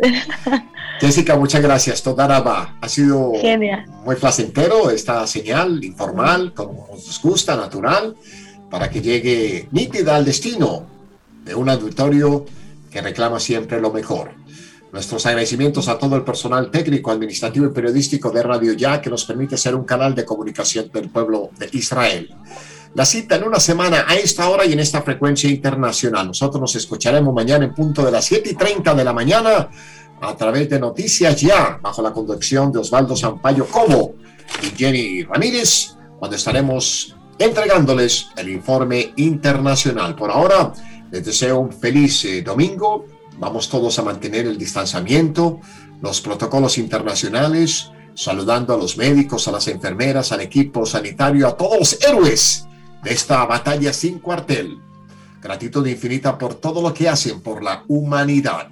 Jessica, 1.01 1.35
muchas 1.35 1.61
gracias. 1.61 2.01
Todaraba. 2.01 2.75
Ha 2.81 2.87
sido 2.89 3.33
Genial. 3.41 3.85
muy 4.05 4.15
placentero 4.15 4.89
esta 4.89 5.25
señal 5.27 5.83
informal, 5.83 6.53
como 6.53 6.87
nos 6.91 7.21
gusta, 7.21 7.55
natural, 7.55 8.15
para 8.69 8.89
que 8.89 9.01
llegue 9.01 9.67
nítida 9.71 10.15
al 10.15 10.25
destino 10.25 10.85
de 11.43 11.55
un 11.55 11.69
auditorio 11.69 12.45
que 12.91 13.01
reclama 13.01 13.39
siempre 13.39 13.79
lo 13.79 13.91
mejor. 13.91 14.31
Nuestros 14.91 15.25
agradecimientos 15.25 15.87
a 15.87 15.99
todo 15.99 16.15
el 16.15 16.23
personal 16.23 16.71
técnico, 16.71 17.11
administrativo 17.11 17.67
y 17.67 17.69
periodístico 17.69 18.31
de 18.31 18.41
Radio 18.41 18.73
Ya, 18.73 18.99
que 19.01 19.09
nos 19.09 19.25
permite 19.25 19.55
ser 19.55 19.75
un 19.75 19.83
canal 19.83 20.15
de 20.15 20.25
comunicación 20.25 20.89
del 20.91 21.09
pueblo 21.09 21.51
de 21.59 21.69
Israel. 21.73 22.33
La 22.95 23.05
cita 23.05 23.35
en 23.35 23.43
una 23.43 23.59
semana 23.59 24.05
a 24.07 24.15
esta 24.15 24.49
hora 24.49 24.65
y 24.65 24.73
en 24.73 24.79
esta 24.79 25.03
frecuencia 25.03 25.47
internacional. 25.47 26.25
Nosotros 26.27 26.59
nos 26.59 26.75
escucharemos 26.75 27.33
mañana 27.33 27.65
en 27.65 27.75
punto 27.75 28.03
de 28.03 28.11
las 28.11 28.25
7 28.25 28.49
y 28.49 28.55
30 28.55 28.95
de 28.95 29.03
la 29.03 29.13
mañana 29.13 29.69
a 30.21 30.35
través 30.35 30.67
de 30.69 30.79
Noticias 30.79 31.39
Ya, 31.39 31.79
bajo 31.81 32.01
la 32.01 32.11
conducción 32.11 32.71
de 32.71 32.79
Osvaldo 32.79 33.15
Sampaio 33.15 33.67
Cobo 33.67 34.15
y 34.63 34.75
Jenny 34.75 35.23
Ramírez, 35.23 35.95
cuando 36.17 36.35
estaremos 36.35 37.15
entregándoles 37.39 38.27
el 38.35 38.49
informe 38.49 39.13
internacional. 39.15 40.15
Por 40.15 40.29
ahora, 40.29 40.73
les 41.09 41.25
deseo 41.25 41.59
un 41.59 41.71
feliz 41.71 42.25
eh, 42.25 42.41
domingo. 42.41 43.05
Vamos 43.39 43.69
todos 43.69 43.97
a 43.97 44.03
mantener 44.03 44.45
el 44.45 44.57
distanciamiento, 44.57 45.61
los 46.01 46.19
protocolos 46.19 46.77
internacionales, 46.77 47.89
saludando 48.13 48.73
a 48.73 48.77
los 48.77 48.97
médicos, 48.97 49.47
a 49.47 49.51
las 49.51 49.67
enfermeras, 49.69 50.33
al 50.33 50.41
equipo 50.41 50.85
sanitario, 50.85 51.47
a 51.47 51.55
todos 51.55 51.79
los 51.79 51.97
héroes 52.01 52.67
de 53.01 53.13
esta 53.13 53.45
batalla 53.45 53.93
sin 53.93 54.19
cuartel. 54.19 54.77
Gratitud 55.41 55.87
infinita 55.87 56.37
por 56.37 56.55
todo 56.55 56.81
lo 56.81 56.93
que 56.93 57.07
hacen 57.07 57.39
por 57.39 57.63
la 57.63 57.85
humanidad. 57.87 58.67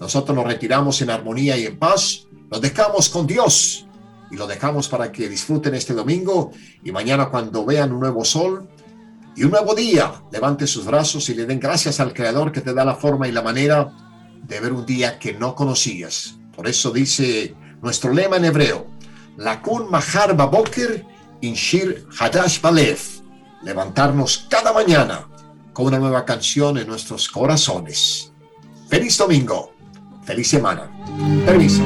Nosotros 0.00 0.34
nos 0.34 0.46
retiramos 0.46 1.02
en 1.02 1.10
armonía 1.10 1.58
y 1.58 1.66
en 1.66 1.78
paz. 1.78 2.26
Nos 2.50 2.62
dejamos 2.62 3.10
con 3.10 3.26
Dios 3.26 3.85
y 4.30 4.36
lo 4.36 4.46
dejamos 4.46 4.88
para 4.88 5.12
que 5.12 5.28
disfruten 5.28 5.74
este 5.74 5.94
domingo 5.94 6.52
y 6.84 6.92
mañana 6.92 7.28
cuando 7.28 7.64
vean 7.64 7.92
un 7.92 8.00
nuevo 8.00 8.24
sol 8.24 8.68
y 9.36 9.44
un 9.44 9.50
nuevo 9.50 9.74
día, 9.74 10.22
levanten 10.32 10.66
sus 10.66 10.86
brazos 10.86 11.28
y 11.28 11.34
le 11.34 11.44
den 11.44 11.60
gracias 11.60 12.00
al 12.00 12.14
Creador 12.14 12.52
que 12.52 12.62
te 12.62 12.72
da 12.72 12.86
la 12.86 12.94
forma 12.94 13.28
y 13.28 13.32
la 13.32 13.42
manera 13.42 13.92
de 14.42 14.60
ver 14.60 14.72
un 14.72 14.86
día 14.86 15.18
que 15.18 15.34
no 15.34 15.54
conocías. 15.54 16.36
Por 16.54 16.66
eso 16.66 16.90
dice 16.90 17.54
nuestro 17.82 18.14
lema 18.14 18.36
en 18.36 18.46
hebreo, 18.46 18.86
Lakun 19.36 19.90
Mahar 19.90 20.34
Baboker 20.34 21.04
Inshir 21.42 22.06
Hadash 22.18 22.62
Balev, 22.62 22.98
levantarnos 23.62 24.46
cada 24.48 24.72
mañana 24.72 25.28
con 25.74 25.86
una 25.86 25.98
nueva 25.98 26.24
canción 26.24 26.78
en 26.78 26.86
nuestros 26.86 27.28
corazones. 27.28 28.32
Feliz 28.88 29.18
domingo, 29.18 29.74
feliz 30.24 30.48
semana. 30.48 30.90
Permiso. 31.44 31.84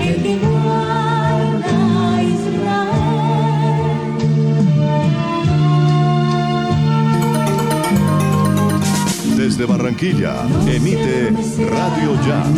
Desde 9.61 9.75
Barranquilla, 9.75 10.37
emite 10.67 11.35
Radio 11.69 12.19
Ya. 12.25 12.51